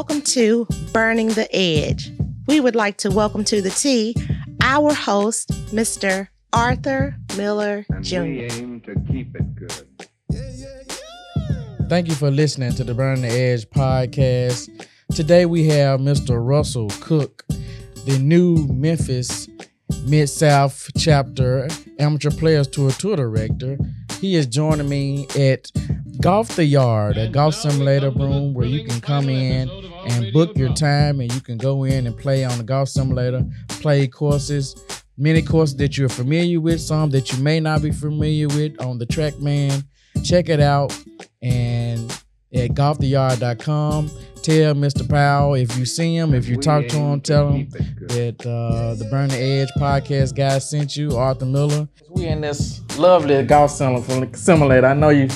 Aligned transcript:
welcome 0.00 0.22
to 0.22 0.66
Burning 0.94 1.28
the 1.28 1.46
Edge. 1.54 2.10
We 2.46 2.58
would 2.58 2.74
like 2.74 2.96
to 2.98 3.10
welcome 3.10 3.44
to 3.44 3.60
the 3.60 3.68
T 3.68 4.16
our 4.62 4.94
host, 4.94 5.50
Mr. 5.74 6.28
Arthur 6.54 7.18
Miller 7.36 7.84
and 7.90 8.02
Jr. 8.02 8.22
we 8.22 8.44
aim 8.44 8.80
to 8.80 8.94
keep 9.12 9.36
it 9.36 9.54
good. 9.54 10.08
Thank 11.90 12.08
you 12.08 12.14
for 12.14 12.30
listening 12.30 12.72
to 12.76 12.84
the 12.84 12.94
Burning 12.94 13.20
the 13.20 13.28
Edge 13.28 13.68
podcast. 13.68 14.70
Today 15.14 15.44
we 15.44 15.66
have 15.66 16.00
Mr. 16.00 16.42
Russell 16.42 16.88
Cook, 17.02 17.44
the 18.06 18.18
new 18.18 18.66
Memphis 18.68 19.50
Mid 20.04 20.30
South 20.30 20.88
chapter 20.96 21.68
amateur 21.98 22.30
players 22.30 22.68
tour 22.68 22.90
tour 22.92 23.16
director. 23.16 23.76
He 24.18 24.36
is 24.36 24.46
joining 24.46 24.88
me 24.88 25.26
at 25.38 25.70
Golf 26.22 26.56
the 26.56 26.64
Yard, 26.64 27.18
a 27.18 27.28
golf 27.28 27.54
simulator 27.54 28.10
room 28.10 28.54
where 28.54 28.66
you 28.66 28.84
can 28.84 29.02
come 29.02 29.28
in 29.28 29.68
and 30.06 30.32
book 30.32 30.56
your 30.56 30.72
time 30.74 31.20
and 31.20 31.32
you 31.32 31.40
can 31.40 31.58
go 31.58 31.84
in 31.84 32.06
and 32.06 32.16
play 32.16 32.44
on 32.44 32.58
the 32.58 32.64
golf 32.64 32.88
simulator, 32.88 33.44
play 33.68 34.06
courses, 34.06 34.74
many 35.16 35.42
courses 35.42 35.76
that 35.76 35.96
you're 35.98 36.08
familiar 36.08 36.60
with, 36.60 36.80
some 36.80 37.10
that 37.10 37.32
you 37.32 37.42
may 37.42 37.60
not 37.60 37.82
be 37.82 37.90
familiar 37.90 38.48
with 38.48 38.80
on 38.80 38.98
the 38.98 39.06
TrackMan. 39.06 39.84
Check 40.24 40.48
it 40.48 40.60
out 40.60 40.96
and 41.42 42.22
at 42.54 42.70
golftheyard.com. 42.70 44.10
Tell 44.42 44.74
Mr. 44.74 45.06
Powell 45.06 45.54
if 45.54 45.76
you 45.76 45.84
see 45.84 46.16
him, 46.16 46.32
if 46.32 46.48
you 46.48 46.56
We 46.56 46.62
talk 46.62 46.86
to 46.88 46.96
him, 46.96 47.20
tell 47.20 47.50
him 47.52 47.66
keep 47.66 47.76
it 47.76 47.96
good. 47.96 48.38
that 48.38 48.46
uh, 48.46 48.94
the 48.94 49.04
Burn 49.10 49.28
the 49.28 49.36
Edge 49.36 49.68
podcast 49.78 50.34
guy 50.34 50.58
sent 50.60 50.96
you, 50.96 51.14
Arthur 51.16 51.44
Miller. 51.44 51.86
We 52.08 52.26
in 52.26 52.40
this 52.40 52.80
lovely 52.96 53.42
golf 53.44 53.70
simulator. 53.70 54.34
simulator. 54.34 54.86
I 54.86 54.94
know 54.94 55.10
you 55.10 55.28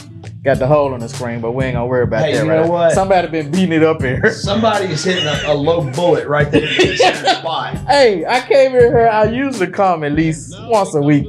got 0.42 0.58
the 0.58 0.66
hole 0.66 0.94
on 0.94 1.00
the 1.00 1.08
screen, 1.10 1.42
but 1.42 1.52
we 1.52 1.64
ain't 1.64 1.74
gonna 1.74 1.86
worry 1.86 2.04
about 2.04 2.24
Hey, 2.24 2.32
that. 2.32 2.44
you 2.44 2.50
right 2.50 2.56
know 2.60 2.64
now. 2.64 2.70
what? 2.72 2.92
Somebody 2.92 3.28
been 3.28 3.50
beating 3.50 3.72
it 3.72 3.82
up 3.82 4.00
here. 4.00 4.32
Somebody's 4.32 5.04
hitting 5.04 5.26
a, 5.26 5.52
a 5.52 5.54
low 5.54 5.82
bullet 5.92 6.26
right 6.26 6.50
there 6.50 6.62
in 6.62 6.68
the 6.96 7.34
spot. 7.40 7.76
hey, 7.86 8.24
I 8.24 8.40
came 8.40 8.74
in 8.74 8.80
here. 8.80 9.06
I 9.08 9.24
usually 9.24 9.70
come 9.70 10.02
at 10.02 10.12
least 10.12 10.54
once 10.60 10.94
a 10.94 11.00
week, 11.02 11.26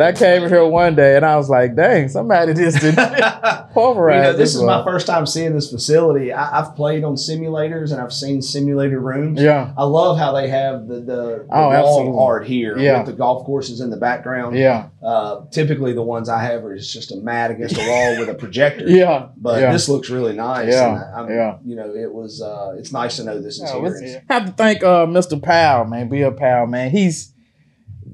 and 0.00 0.02
I 0.02 0.12
came 0.12 0.48
here 0.48 0.66
one 0.66 0.94
day, 0.94 1.16
and 1.16 1.24
I 1.24 1.36
was 1.36 1.48
like, 1.48 1.74
"Dang, 1.74 2.08
somebody 2.08 2.54
just 2.54 2.80
did 2.80 2.94
pulverize." 3.72 4.26
You 4.26 4.32
know, 4.32 4.36
this 4.38 4.54
is 4.54 4.62
my 4.62 4.84
first 4.84 5.06
time 5.06 5.26
seeing 5.26 5.54
this 5.54 5.70
facility. 5.70 6.32
I, 6.32 6.60
I've 6.60 6.74
played 6.76 7.04
on 7.04 7.14
simulators 7.14 7.92
and 7.92 8.00
I've 8.00 8.12
seen 8.12 8.42
simulator 8.42 9.00
rooms. 9.00 9.40
Yeah, 9.40 9.72
I 9.76 9.84
love 9.84 10.18
how 10.18 10.32
they 10.32 10.48
have 10.48 10.86
the 10.88 10.96
the, 10.96 11.02
the 11.06 11.46
Oh, 11.50 11.68
wall 11.82 12.20
art 12.26 12.46
here 12.46 12.78
Yeah. 12.78 12.98
with 12.98 13.06
the 13.06 13.12
golf 13.12 13.44
courses 13.46 13.80
in 13.80 13.90
the 13.90 13.96
background. 13.96 14.56
yeah, 14.56 14.88
Uh, 15.02 15.46
typically, 15.50 15.92
the 15.92 16.02
ones 16.02 16.28
I 16.28 16.42
have 16.42 16.64
are 16.64 16.76
just 16.76 17.12
a 17.12 17.16
mat 17.16 17.50
against 17.50 17.76
a 17.76 17.80
wall 17.88 18.18
with 18.18 18.28
a 18.28 18.34
projector. 18.34 18.84
yeah. 18.88 19.28
But 19.36 19.60
yeah. 19.60 19.72
this 19.72 19.88
looks 19.88 20.10
really 20.10 20.34
nice. 20.34 20.72
Yeah, 20.72 20.94
and 21.20 21.30
I- 21.30 21.34
yeah. 21.34 21.58
You 21.64 21.76
know, 21.76 21.94
it 21.94 22.12
was. 22.12 22.42
Uh, 22.42 22.74
it's 22.78 22.92
nice 22.92 23.16
to 23.16 23.24
know 23.24 23.40
this 23.40 23.56
is 23.56 23.62
Yeah, 23.62 23.72
here. 23.80 23.82
let's- 23.82 24.16
have 24.28 24.46
to 24.46 24.52
thank 24.52 24.82
uh, 24.82 25.06
Mr. 25.06 25.40
Powell, 25.42 25.84
man. 25.86 26.08
Be 26.08 26.22
a 26.22 26.30
Powell, 26.30 26.66
man. 26.66 26.90
He's 26.90 27.32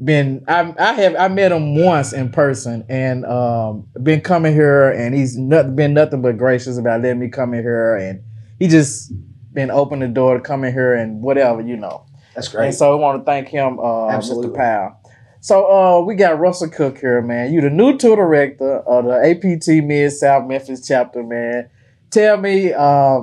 been 0.05 0.45
I, 0.49 0.75
I 0.79 0.93
have 0.95 1.17
I 1.17 1.29
met 1.29 1.53
him 1.53 1.77
once 1.77 2.13
in 2.13 2.31
person 2.31 2.85
and 2.89 3.25
um 3.27 3.87
been 4.03 4.21
coming 4.21 4.53
here 4.53 4.91
and 4.91 5.15
he's 5.15 5.37
not, 5.37 5.77
been 5.77 5.95
nothing 5.95 6.23
but 6.23 6.39
gracious 6.39 6.79
about 6.79 7.03
letting 7.03 7.21
me 7.21 7.29
come 7.29 7.55
in 7.55 7.63
here 7.63 7.97
and 7.97 8.23
he 8.59 8.69
just 8.69 9.13
been 9.53 9.71
open 9.71 10.01
the 10.01 10.09
door 10.09 10.37
to 10.37 10.41
come 10.41 10.65
in 10.65 10.73
here 10.73 10.95
and 10.95 11.21
whatever 11.23 11.61
you 11.61 11.77
know. 11.77 12.07
That's 12.35 12.49
great. 12.49 12.67
And 12.67 12.75
so 12.75 12.93
I 12.93 12.95
want 12.95 13.21
to 13.21 13.25
thank 13.25 13.49
him, 13.49 13.79
uh, 13.79 14.09
Absolutely. 14.09 14.51
Mr. 14.51 14.57
Powell. 14.57 14.99
So 15.41 15.67
uh, 15.67 16.05
we 16.05 16.15
got 16.15 16.39
Russell 16.39 16.71
Cook 16.71 16.99
here, 16.99 17.21
man. 17.21 17.53
You 17.53 17.61
the 17.61 17.71
new 17.71 17.99
tour 17.99 18.17
director 18.17 18.79
of 18.79 19.05
the 19.07 19.13
APT 19.13 19.85
Mid 19.85 20.13
South 20.13 20.47
Memphis 20.47 20.87
chapter, 20.87 21.23
man. 21.23 21.69
Tell 22.11 22.37
me, 22.37 22.73
uh, 22.73 23.23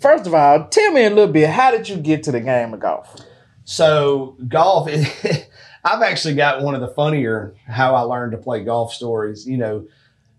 first 0.00 0.26
of 0.26 0.34
all, 0.34 0.68
tell 0.68 0.92
me 0.92 1.06
a 1.06 1.08
little 1.08 1.32
bit. 1.32 1.48
How 1.48 1.70
did 1.70 1.88
you 1.88 1.96
get 1.96 2.22
to 2.24 2.32
the 2.32 2.40
game 2.40 2.74
of 2.74 2.80
golf? 2.80 3.16
So 3.64 4.36
golf, 4.46 4.90
I've 5.86 6.02
actually 6.02 6.34
got 6.34 6.62
one 6.62 6.74
of 6.74 6.80
the 6.80 6.88
funnier 6.88 7.54
how 7.68 7.94
I 7.94 8.00
learned 8.00 8.32
to 8.32 8.38
play 8.38 8.64
golf 8.64 8.92
stories. 8.92 9.46
You 9.46 9.56
know, 9.56 9.86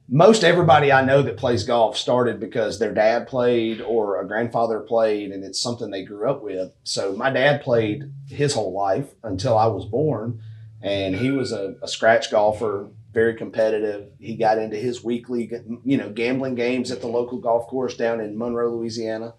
most 0.09 0.43
everybody 0.43 0.91
I 0.91 1.05
know 1.05 1.21
that 1.21 1.37
plays 1.37 1.63
golf 1.63 1.95
started 1.95 2.37
because 2.37 2.79
their 2.79 2.93
dad 2.93 3.29
played 3.29 3.79
or 3.79 4.19
a 4.19 4.27
grandfather 4.27 4.81
played, 4.81 5.31
and 5.31 5.45
it's 5.45 5.61
something 5.61 5.89
they 5.89 6.03
grew 6.03 6.29
up 6.29 6.43
with. 6.43 6.73
So 6.83 7.13
my 7.13 7.29
dad 7.29 7.61
played 7.61 8.11
his 8.27 8.55
whole 8.55 8.73
life 8.73 9.07
until 9.23 9.57
I 9.57 9.67
was 9.67 9.85
born, 9.85 10.41
and 10.81 11.15
he 11.15 11.31
was 11.31 11.53
a, 11.53 11.75
a 11.81 11.87
scratch 11.87 12.29
golfer, 12.29 12.89
very 13.13 13.35
competitive. 13.35 14.09
He 14.19 14.35
got 14.35 14.57
into 14.57 14.75
his 14.75 15.01
weekly, 15.01 15.49
you 15.85 15.95
know, 15.95 16.09
gambling 16.09 16.55
games 16.55 16.91
at 16.91 16.99
the 16.99 17.07
local 17.07 17.37
golf 17.37 17.67
course 17.67 17.95
down 17.95 18.19
in 18.19 18.37
Monroe, 18.37 18.75
Louisiana. 18.75 19.33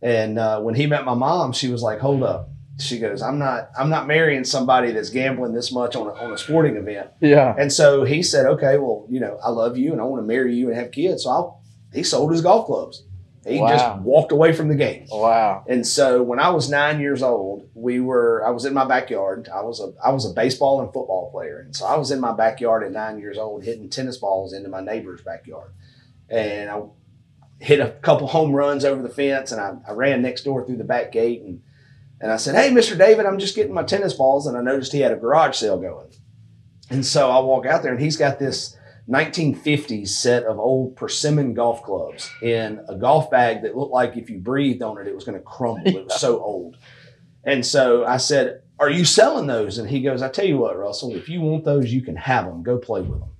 And 0.00 0.40
uh, 0.40 0.60
when 0.60 0.74
he 0.74 0.86
met 0.86 1.04
my 1.04 1.14
mom, 1.14 1.52
she 1.52 1.68
was 1.68 1.82
like, 1.82 2.00
"Hold 2.00 2.24
up." 2.24 2.48
She 2.78 2.98
goes, 2.98 3.20
"I'm 3.22 3.38
not. 3.38 3.70
I'm 3.78 3.90
not 3.90 4.06
marrying 4.06 4.44
somebody 4.44 4.92
that's 4.92 5.10
gambling 5.10 5.52
this 5.52 5.70
much 5.72 5.94
on 5.94 6.06
a, 6.06 6.12
on 6.14 6.32
a 6.32 6.38
sporting 6.38 6.76
event." 6.76 7.10
Yeah. 7.20 7.54
And 7.58 7.72
so 7.72 8.04
he 8.04 8.22
said, 8.22 8.46
"Okay, 8.46 8.78
well, 8.78 9.06
you 9.10 9.20
know, 9.20 9.38
I 9.44 9.50
love 9.50 9.76
you 9.76 9.92
and 9.92 10.00
I 10.00 10.04
want 10.04 10.22
to 10.22 10.26
marry 10.26 10.54
you 10.54 10.68
and 10.68 10.76
have 10.78 10.90
kids." 10.90 11.24
So 11.24 11.30
I'll, 11.30 11.62
he 11.92 12.02
sold 12.02 12.32
his 12.32 12.40
golf 12.40 12.66
clubs. 12.66 13.04
He 13.46 13.58
Wow. 13.60 13.68
just 13.68 13.98
walked 14.02 14.30
away 14.32 14.52
from 14.52 14.68
the 14.68 14.76
game. 14.76 15.06
Wow. 15.10 15.64
And 15.68 15.84
so 15.84 16.22
when 16.22 16.38
I 16.38 16.50
was 16.50 16.70
nine 16.70 17.00
years 17.00 17.22
old, 17.24 17.68
we 17.74 17.98
were 17.98 18.42
I 18.46 18.50
was 18.50 18.64
in 18.64 18.72
my 18.72 18.84
backyard. 18.84 19.48
I 19.52 19.62
was 19.62 19.80
a 19.80 19.92
I 20.04 20.10
was 20.12 20.24
a 20.30 20.32
baseball 20.32 20.80
and 20.80 20.92
football 20.92 21.30
player, 21.32 21.58
and 21.58 21.74
so 21.76 21.84
I 21.84 21.96
was 21.96 22.10
in 22.12 22.20
my 22.20 22.32
backyard 22.32 22.84
at 22.84 22.92
nine 22.92 23.18
years 23.18 23.36
old, 23.38 23.64
hitting 23.64 23.90
tennis 23.90 24.16
balls 24.16 24.52
into 24.52 24.68
my 24.68 24.80
neighbor's 24.80 25.22
backyard, 25.22 25.72
and 26.30 26.70
I 26.70 26.82
hit 27.58 27.80
a 27.80 27.90
couple 28.00 28.28
home 28.28 28.52
runs 28.52 28.84
over 28.84 29.02
the 29.02 29.08
fence, 29.08 29.52
and 29.52 29.60
I, 29.60 29.74
I 29.88 29.92
ran 29.92 30.22
next 30.22 30.42
door 30.44 30.64
through 30.64 30.78
the 30.78 30.84
back 30.84 31.12
gate, 31.12 31.42
and 31.42 31.62
and 32.22 32.32
I 32.32 32.36
said, 32.36 32.54
"Hey, 32.54 32.70
Mr. 32.70 32.96
David, 32.96 33.26
I'm 33.26 33.38
just 33.38 33.54
getting 33.54 33.74
my 33.74 33.82
tennis 33.82 34.14
balls," 34.14 34.46
and 34.46 34.56
I 34.56 34.62
noticed 34.62 34.92
he 34.92 35.00
had 35.00 35.12
a 35.12 35.16
garage 35.16 35.56
sale 35.56 35.78
going, 35.78 36.08
and 36.88 37.04
so 37.04 37.30
I 37.30 37.40
walk 37.40 37.66
out 37.66 37.82
there, 37.82 37.92
and 37.92 38.00
he's 38.00 38.16
got 38.16 38.38
this 38.38 38.76
1950s 39.08 40.08
set 40.08 40.44
of 40.44 40.58
old 40.58 40.96
persimmon 40.96 41.54
golf 41.54 41.82
clubs 41.82 42.30
in 42.40 42.80
a 42.88 42.94
golf 42.94 43.30
bag 43.30 43.62
that 43.62 43.76
looked 43.76 43.92
like 43.92 44.16
if 44.16 44.30
you 44.30 44.38
breathed 44.38 44.82
on 44.82 44.98
it, 44.98 45.06
it 45.06 45.14
was 45.14 45.24
going 45.24 45.36
to 45.36 45.44
crumble. 45.44 45.86
It 45.86 46.04
was 46.04 46.20
so 46.20 46.40
old. 46.44 46.76
And 47.44 47.66
so 47.66 48.04
I 48.04 48.18
said, 48.18 48.62
Are 48.78 48.90
you 48.90 49.04
selling 49.04 49.48
those? 49.48 49.78
And 49.78 49.90
he 49.90 50.00
goes, 50.00 50.22
I 50.22 50.28
tell 50.28 50.44
you 50.44 50.58
what, 50.58 50.78
Russell, 50.78 51.14
if 51.14 51.28
you 51.28 51.40
want 51.40 51.64
those, 51.64 51.92
you 51.92 52.02
can 52.02 52.16
have 52.16 52.46
them. 52.46 52.62
Go 52.62 52.78
play 52.78 53.00
with 53.00 53.18
them. 53.20 53.30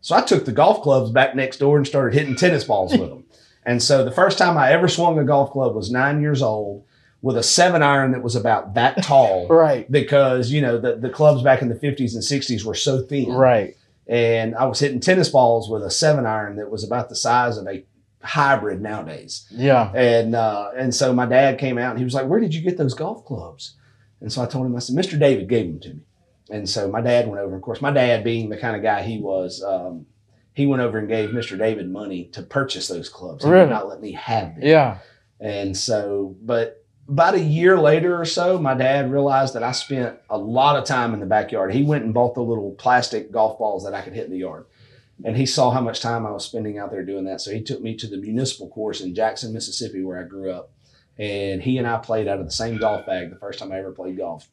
So 0.00 0.16
I 0.16 0.22
took 0.22 0.44
the 0.44 0.52
golf 0.52 0.82
clubs 0.82 1.10
back 1.10 1.34
next 1.34 1.58
door 1.58 1.76
and 1.76 1.86
started 1.86 2.16
hitting 2.16 2.36
tennis 2.36 2.64
balls 2.64 2.96
with 2.96 3.10
them. 3.10 3.24
And 3.66 3.82
so 3.82 4.04
the 4.04 4.10
first 4.10 4.38
time 4.38 4.56
I 4.56 4.72
ever 4.72 4.88
swung 4.88 5.18
a 5.18 5.24
golf 5.24 5.50
club 5.50 5.74
was 5.74 5.90
nine 5.90 6.22
years 6.22 6.40
old 6.40 6.86
with 7.22 7.36
a 7.36 7.42
seven 7.42 7.82
iron 7.82 8.12
that 8.12 8.22
was 8.22 8.34
about 8.36 8.74
that 8.74 9.02
tall 9.02 9.46
Right. 9.50 9.90
because, 9.90 10.50
you 10.50 10.60
know, 10.62 10.78
the, 10.78 10.96
the 10.96 11.10
clubs 11.10 11.42
back 11.42 11.60
in 11.62 11.68
the 11.68 11.74
50s 11.74 12.14
and 12.14 12.22
60s 12.22 12.64
were 12.64 12.74
so 12.74 13.02
thin 13.02 13.30
Right. 13.32 13.76
and 14.06 14.54
I 14.54 14.64
was 14.66 14.80
hitting 14.80 15.00
tennis 15.00 15.28
balls 15.28 15.68
with 15.70 15.82
a 15.82 15.90
seven 15.90 16.24
iron 16.26 16.56
that 16.56 16.70
was 16.70 16.82
about 16.84 17.08
the 17.08 17.16
size 17.16 17.56
of 17.58 17.66
a 17.66 17.84
hybrid 18.22 18.80
nowadays. 18.82 19.46
Yeah. 19.50 19.90
And 19.94 20.34
uh, 20.34 20.70
and 20.76 20.94
so 20.94 21.12
my 21.12 21.26
dad 21.26 21.58
came 21.58 21.78
out 21.78 21.90
and 21.90 21.98
he 21.98 22.04
was 22.04 22.12
like, 22.14 22.26
"Where 22.26 22.40
did 22.40 22.54
you 22.54 22.60
get 22.60 22.76
those 22.76 22.92
golf 22.94 23.24
clubs?" 23.24 23.76
And 24.20 24.30
so 24.30 24.42
I 24.42 24.46
told 24.46 24.66
him, 24.66 24.76
I 24.76 24.80
said, 24.80 24.94
"Mr. 24.96 25.18
David 25.18 25.48
gave 25.48 25.66
them 25.66 25.80
to 25.80 25.88
me." 25.94 26.00
And 26.50 26.68
so 26.68 26.88
my 26.90 27.00
dad 27.00 27.28
went 27.28 27.40
over. 27.40 27.56
Of 27.56 27.62
course, 27.62 27.80
my 27.80 27.90
dad, 27.92 28.22
being 28.24 28.50
the 28.50 28.58
kind 28.58 28.76
of 28.76 28.82
guy 28.82 29.02
he 29.02 29.18
was, 29.20 29.62
um, 29.62 30.04
he 30.52 30.66
went 30.66 30.82
over 30.82 30.98
and 30.98 31.08
gave 31.08 31.30
Mr. 31.30 31.56
David 31.56 31.90
money 31.90 32.24
to 32.32 32.42
purchase 32.42 32.88
those 32.88 33.08
clubs. 33.08 33.44
He 33.44 33.50
Really? 33.50 33.64
did 33.66 33.70
not 33.70 33.88
let 33.88 34.00
me 34.02 34.12
have 34.12 34.54
them. 34.56 34.64
Yeah. 34.64 34.98
And 35.38 35.74
so, 35.76 36.36
but 36.42 36.79
about 37.10 37.34
a 37.34 37.40
year 37.40 37.76
later 37.76 38.20
or 38.20 38.24
so, 38.24 38.56
my 38.58 38.74
dad 38.74 39.10
realized 39.10 39.54
that 39.54 39.64
I 39.64 39.72
spent 39.72 40.16
a 40.30 40.38
lot 40.38 40.76
of 40.76 40.84
time 40.84 41.12
in 41.12 41.18
the 41.18 41.26
backyard. 41.26 41.74
He 41.74 41.82
went 41.82 42.04
and 42.04 42.14
bought 42.14 42.34
the 42.34 42.40
little 42.40 42.70
plastic 42.72 43.32
golf 43.32 43.58
balls 43.58 43.84
that 43.84 43.94
I 43.94 44.00
could 44.00 44.12
hit 44.12 44.26
in 44.26 44.30
the 44.30 44.38
yard. 44.38 44.66
And 45.24 45.36
he 45.36 45.44
saw 45.44 45.70
how 45.70 45.80
much 45.80 46.00
time 46.00 46.24
I 46.24 46.30
was 46.30 46.44
spending 46.44 46.78
out 46.78 46.92
there 46.92 47.04
doing 47.04 47.24
that. 47.24 47.40
So 47.40 47.50
he 47.50 47.62
took 47.62 47.82
me 47.82 47.96
to 47.96 48.06
the 48.06 48.16
municipal 48.16 48.68
course 48.68 49.00
in 49.00 49.14
Jackson, 49.14 49.52
Mississippi, 49.52 50.04
where 50.04 50.20
I 50.20 50.22
grew 50.22 50.52
up. 50.52 50.70
And 51.18 51.60
he 51.60 51.78
and 51.78 51.86
I 51.86 51.98
played 51.98 52.28
out 52.28 52.38
of 52.38 52.46
the 52.46 52.52
same 52.52 52.78
golf 52.78 53.04
bag 53.06 53.28
the 53.28 53.36
first 53.36 53.58
time 53.58 53.72
I 53.72 53.80
ever 53.80 53.90
played 53.90 54.16
golf. 54.16 54.48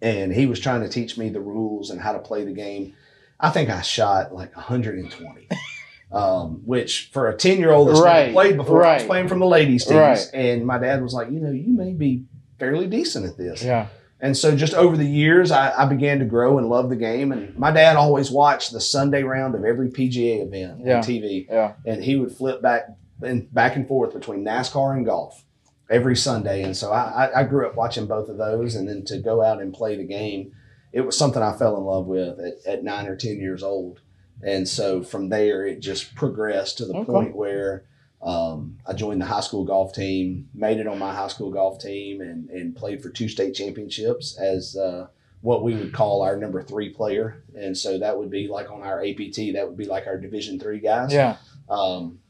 And 0.00 0.32
he 0.32 0.46
was 0.46 0.58
trying 0.58 0.80
to 0.80 0.88
teach 0.88 1.18
me 1.18 1.28
the 1.28 1.40
rules 1.40 1.90
and 1.90 2.00
how 2.00 2.12
to 2.12 2.18
play 2.18 2.44
the 2.44 2.52
game. 2.52 2.94
I 3.38 3.50
think 3.50 3.68
I 3.68 3.82
shot 3.82 4.34
like 4.34 4.56
120. 4.56 5.48
Um, 6.12 6.60
which 6.66 7.08
for 7.12 7.28
a 7.30 7.36
10 7.36 7.58
year 7.58 7.70
old 7.70 7.88
that's 7.88 8.00
Right, 8.00 8.22
never 8.26 8.32
played 8.34 8.56
before, 8.58 8.84
I 8.84 8.96
was 8.96 9.04
playing 9.04 9.28
from 9.28 9.38
the 9.38 9.46
ladies' 9.46 9.84
teams. 9.86 9.96
Right. 9.98 10.30
And 10.34 10.66
my 10.66 10.78
dad 10.78 11.02
was 11.02 11.14
like, 11.14 11.30
you 11.30 11.40
know, 11.40 11.50
you 11.50 11.72
may 11.72 11.94
be 11.94 12.24
fairly 12.58 12.86
decent 12.86 13.24
at 13.26 13.38
this. 13.38 13.62
Yeah. 13.64 13.86
And 14.20 14.36
so 14.36 14.54
just 14.54 14.74
over 14.74 14.96
the 14.96 15.06
years, 15.06 15.50
I, 15.50 15.72
I 15.82 15.86
began 15.86 16.18
to 16.18 16.24
grow 16.26 16.58
and 16.58 16.68
love 16.68 16.90
the 16.90 16.96
game. 16.96 17.32
And 17.32 17.56
my 17.58 17.70
dad 17.72 17.96
always 17.96 18.30
watched 18.30 18.72
the 18.72 18.80
Sunday 18.80 19.22
round 19.22 19.54
of 19.54 19.64
every 19.64 19.88
PGA 19.88 20.42
event 20.46 20.80
Yeah. 20.84 20.98
on 20.98 21.02
TV. 21.02 21.46
Yeah. 21.48 21.72
And 21.86 22.04
he 22.04 22.16
would 22.16 22.30
flip 22.32 22.60
back 22.60 22.88
and 23.22 23.52
back 23.52 23.74
and 23.76 23.88
forth 23.88 24.12
between 24.12 24.44
NASCAR 24.44 24.94
and 24.96 25.06
golf 25.06 25.42
every 25.90 26.14
Sunday. 26.14 26.62
And 26.62 26.76
so 26.76 26.92
I, 26.92 27.26
I- 27.26 27.40
I 27.40 27.44
grew 27.44 27.66
up 27.66 27.74
watching 27.74 28.06
both 28.06 28.28
of 28.28 28.36
those. 28.36 28.74
And 28.76 28.86
then 28.86 29.04
to 29.06 29.18
go 29.18 29.42
out 29.42 29.62
and 29.62 29.72
play 29.72 29.96
the 29.96 30.04
game, 30.04 30.52
it 30.92 31.00
was 31.00 31.16
something 31.16 31.42
I 31.42 31.56
fell 31.56 31.78
in 31.78 31.84
love 31.84 32.06
with 32.06 32.38
at, 32.38 32.58
at 32.66 32.84
nine 32.84 33.06
or 33.06 33.16
10 33.16 33.40
years 33.40 33.62
old. 33.62 34.01
And 34.42 34.68
so 34.68 35.02
from 35.02 35.28
there, 35.28 35.64
it 35.66 35.80
just 35.80 36.14
progressed 36.14 36.78
to 36.78 36.84
the 36.86 36.94
Okay. 36.96 37.12
point 37.12 37.36
where 37.36 37.84
Um, 38.24 38.78
I 38.86 38.92
joined 38.92 39.20
the 39.20 39.26
high 39.26 39.40
school 39.40 39.64
golf 39.64 39.92
team, 39.92 40.48
made 40.54 40.78
it 40.78 40.86
on 40.86 40.96
my 40.96 41.12
high 41.12 41.26
school 41.26 41.50
golf 41.50 41.80
team, 41.80 42.20
and, 42.20 42.48
and 42.50 42.76
played 42.76 43.02
for 43.02 43.08
two 43.10 43.26
state 43.28 43.52
championships 43.52 44.38
as 44.38 44.76
uh, 44.76 45.08
what 45.40 45.64
we 45.64 45.74
would 45.74 45.92
call 45.92 46.22
our 46.22 46.36
number 46.36 46.62
three 46.62 46.88
player. 46.90 47.42
And 47.56 47.76
so 47.76 47.98
that 47.98 48.16
would 48.16 48.30
be 48.30 48.46
like 48.46 48.70
on 48.70 48.82
our 48.82 49.00
APT, 49.04 49.54
that 49.54 49.64
would 49.66 49.76
be 49.76 49.86
like 49.86 50.06
our 50.06 50.16
Division 50.18 50.60
three 50.60 50.78
guys. 50.78 51.12
Yeah. 51.12 51.34
Um, 51.68 52.20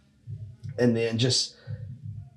and 0.79 0.97
then 0.97 1.19
just 1.19 1.57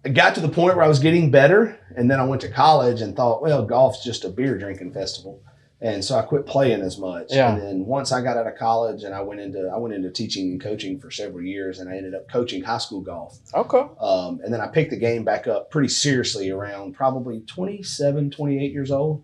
it 0.04 0.10
got 0.10 0.36
to 0.36 0.42
the 0.42 0.50
point 0.50 0.76
where 0.76 0.84
I 0.84 0.90
was 0.90 1.00
getting 1.00 1.32
better. 1.32 1.80
And 1.96 2.12
then 2.12 2.20
I 2.20 2.26
went 2.26 2.42
to 2.42 2.50
college 2.52 3.00
and 3.00 3.16
thought, 3.16 3.42
well, 3.42 3.66
golf's 3.66 4.04
just 4.04 4.26
a 4.26 4.30
beer 4.30 4.58
drinking 4.58 4.92
festival. 4.92 5.42
And 5.86 6.04
so 6.04 6.18
I 6.18 6.24
quit 6.24 6.48
playing 6.48 6.82
as 6.82 6.98
much. 6.98 7.28
Yeah. 7.30 7.54
And 7.54 7.62
then 7.62 7.86
once 7.86 8.12
I 8.12 8.20
got 8.24 8.38
out 8.38 8.48
of 8.48 8.56
college 8.56 9.04
and 9.04 9.14
I 9.14 9.22
went 9.22 9.40
into 9.40 9.70
I 9.72 9.78
went 9.78 9.94
into 9.94 10.10
teaching 10.10 10.50
and 10.50 10.60
coaching 10.60 11.00
for 11.00 11.12
several 11.12 11.44
years 11.44 11.78
and 11.78 11.88
I 11.88 11.96
ended 11.96 12.16
up 12.16 12.28
coaching 12.28 12.64
high 12.64 12.80
school 12.80 13.02
golf. 13.02 13.38
Okay. 13.54 13.86
Um, 14.00 14.42
and 14.44 14.52
then 14.52 14.62
I 14.62 14.68
picked 14.68 14.90
the 14.90 14.98
game 14.98 15.24
back 15.24 15.46
up 15.46 15.70
pretty 15.70 15.90
seriously 15.90 16.50
around 16.50 16.96
probably 16.96 17.42
27, 17.42 18.32
28 18.32 18.72
years 18.72 18.90
old. 18.90 19.24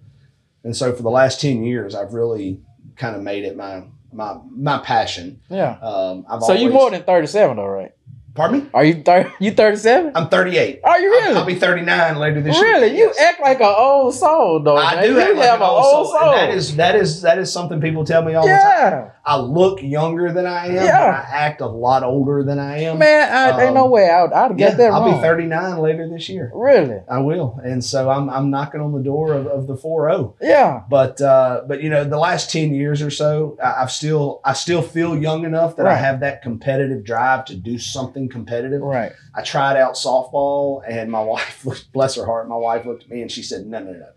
And 0.64 0.78
so 0.78 0.94
for 0.94 1.02
the 1.02 1.10
last 1.10 1.42
10 1.42 1.64
years, 1.64 1.96
I've 1.96 2.14
really 2.14 2.62
kind 2.96 3.16
of 3.16 3.24
made 3.24 3.44
it 3.44 3.58
my 3.58 3.86
my 4.14 4.38
my 4.52 4.78
passion. 4.78 5.42
Yeah. 5.50 5.80
Um, 5.82 6.28
I've 6.30 6.44
So 6.44 6.54
you're 6.54 6.72
more 6.72 6.92
than 6.92 7.02
37 7.02 7.58
though, 7.58 7.66
right? 7.66 7.92
Pardon 8.34 8.60
me? 8.62 8.70
Are 8.74 8.84
you 8.86 9.04
thir- 9.04 9.32
you 9.40 9.52
37? 9.52 10.14
I'm 10.16 10.30
38. 10.30 10.80
Are 10.84 11.00
you 11.00 11.10
really? 11.10 11.32
I'll, 11.34 11.38
I'll 11.40 11.46
be 11.46 11.56
39 11.56 12.16
later 12.16 12.42
this 12.42 12.56
year. 12.56 12.66
really? 12.66 12.98
You 12.98 13.06
Yes. 13.08 13.20
act 13.20 13.42
like 13.42 13.60
an 13.60 13.76
old 13.78 14.14
soul 14.16 14.62
though. 14.64 14.78
I 14.78 14.96
man. 14.96 15.04
do 15.04 15.10
you 15.12 15.20
act 15.20 15.36
like 15.36 15.46
have 15.50 15.62
an 15.62 15.68
old 15.68 16.08
soul. 16.08 16.18
and 16.18 16.38
that 16.38 16.50
is 16.56 16.76
that 16.78 16.96
is 16.96 17.22
that 17.24 17.38
is 17.38 17.52
something 17.52 17.82
people 17.82 18.06
tell 18.06 18.22
me 18.24 18.34
all 18.36 18.46
the 18.46 18.54
time. 18.54 19.12
I 19.24 19.38
look 19.38 19.82
younger 19.84 20.32
than 20.32 20.46
I 20.48 20.68
am. 20.68 20.74
Yeah. 20.76 21.12
But 21.12 21.30
I 21.34 21.38
act 21.46 21.62
a 21.62 21.68
lot 21.68 22.04
older 22.04 22.44
than 22.44 22.58
I 22.58 22.80
am. 22.84 22.98
Man, 22.98 23.32
I, 23.32 23.66
ain't 23.66 23.76
no 23.76 23.86
Um, 23.86 23.92
way 23.92 24.10
I'd, 24.10 24.34
I'd 24.34 24.58
Yeah, 24.60 24.70
get 24.70 24.78
that 24.78 24.92
I'll 24.94 25.14
be 25.14 25.22
39 25.22 25.78
later 25.80 26.10
this 26.10 26.28
year. 26.30 26.52
Really? 26.56 26.98
I 27.10 27.20
will, 27.20 27.60
and 27.64 27.84
so 27.84 28.10
I'm 28.10 28.30
I'm 28.30 28.50
knocking 28.50 28.82
on 28.82 28.94
the 28.94 29.04
door 29.04 29.34
of, 29.34 29.46
of 29.48 29.68
the 29.68 29.76
4-0. 29.76 30.36
Yeah. 30.42 30.82
But 30.90 31.20
uh, 31.22 31.64
but 31.68 31.82
you 31.84 31.90
know, 31.90 32.04
the 32.06 32.18
last 32.18 32.50
10 32.52 32.74
years 32.74 33.02
or 33.02 33.12
so, 33.12 33.58
I, 33.64 33.84
I've 33.84 33.92
still 33.92 34.40
I 34.46 34.54
still 34.54 34.82
feel 34.82 35.18
young 35.18 35.44
enough 35.44 35.76
that 35.76 35.86
I 35.86 35.96
have 35.96 36.22
that 36.22 36.42
competitive 36.42 37.04
drive 37.04 37.46
to 37.46 37.56
do 37.56 37.78
something 37.78 38.21
competitive. 38.30 38.82
Right. 38.82 39.12
I 39.36 39.42
tried 39.44 39.78
out 39.78 39.94
softball, 39.96 40.82
and 40.88 41.12
my 41.12 41.22
wife, 41.34 41.66
looked- 41.66 41.92
bless 41.94 42.16
her 42.16 42.26
heart, 42.26 42.48
my 42.48 42.56
wife 42.56 42.86
looked 42.86 43.04
at 43.04 43.10
me 43.10 43.22
and 43.22 43.32
she 43.32 43.44
said, 43.44 43.66
"No, 43.66 43.80
no, 43.80 43.92
no." 43.94 44.08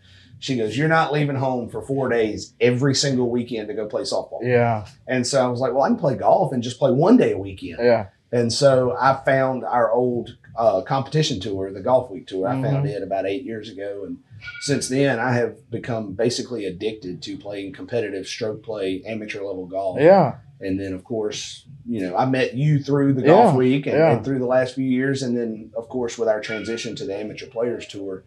She 0.41 0.57
goes, 0.57 0.77
"You're 0.77 0.89
not 0.89 1.13
leaving 1.13 1.37
home 1.37 1.69
for 1.71 1.81
four 1.81 2.09
days 2.09 2.53
every 2.61 2.95
single 2.95 3.31
weekend 3.31 3.69
to 3.69 3.75
go 3.75 3.87
play 3.87 4.03
softball." 4.03 4.41
Yeah. 4.43 4.87
And 5.07 5.27
so 5.27 5.43
I 5.45 5.49
was 5.49 5.61
like, 5.61 5.73
"Well, 5.73 5.83
I 5.85 5.89
can 5.89 5.97
play 5.97 6.17
golf 6.17 6.53
and 6.53 6.63
just 6.63 6.79
play 6.79 6.91
one 6.91 7.17
day 7.17 7.33
a 7.33 7.39
weekend." 7.39 7.79
Yeah. 7.81 8.09
And 8.33 8.53
so 8.53 8.97
I 9.01 9.23
found 9.25 9.65
our 9.65 9.93
old 9.93 10.37
uh, 10.57 10.83
competition 10.83 11.39
tour, 11.41 11.73
the 11.73 11.81
Golf 11.81 12.11
Week 12.11 12.27
tour. 12.27 12.49
I 12.49 12.55
Mm-hmm. 12.55 12.65
found 12.65 12.89
it 12.89 13.03
about 13.03 13.27
eight 13.27 13.45
years 13.45 13.71
ago, 13.71 14.05
and 14.07 14.19
since 14.61 14.89
then 14.89 15.19
I 15.19 15.33
have 15.33 15.71
become 15.71 16.13
basically 16.15 16.67
addicted 16.67 17.23
to 17.23 17.39
playing 17.39 17.73
competitive 17.73 18.27
stroke 18.27 18.63
play, 18.63 19.03
amateur 19.07 19.43
level 19.43 19.67
golf. 19.67 19.99
Yeah. 20.01 20.35
And 20.65 20.81
then, 20.81 20.93
of 20.95 21.05
course, 21.05 21.67
you 21.87 22.01
know, 22.01 22.17
I 22.17 22.25
met 22.27 22.55
you 22.55 22.79
through 22.83 23.13
the 23.15 23.21
Yeah, 23.23 23.27
golf 23.29 23.55
week 23.55 23.87
and, 23.87 23.97
yeah. 23.97 24.13
and 24.13 24.25
through 24.25 24.39
the 24.39 24.47
last 24.47 24.75
few 24.75 24.85
years. 24.87 25.23
And 25.23 25.37
then, 25.37 25.71
of 25.77 25.89
course, 25.89 26.17
with 26.19 26.29
our 26.29 26.41
transition 26.41 26.97
to 26.97 27.05
the 27.05 27.15
amateur 27.17 27.47
players 27.47 27.87
tour, 27.87 28.25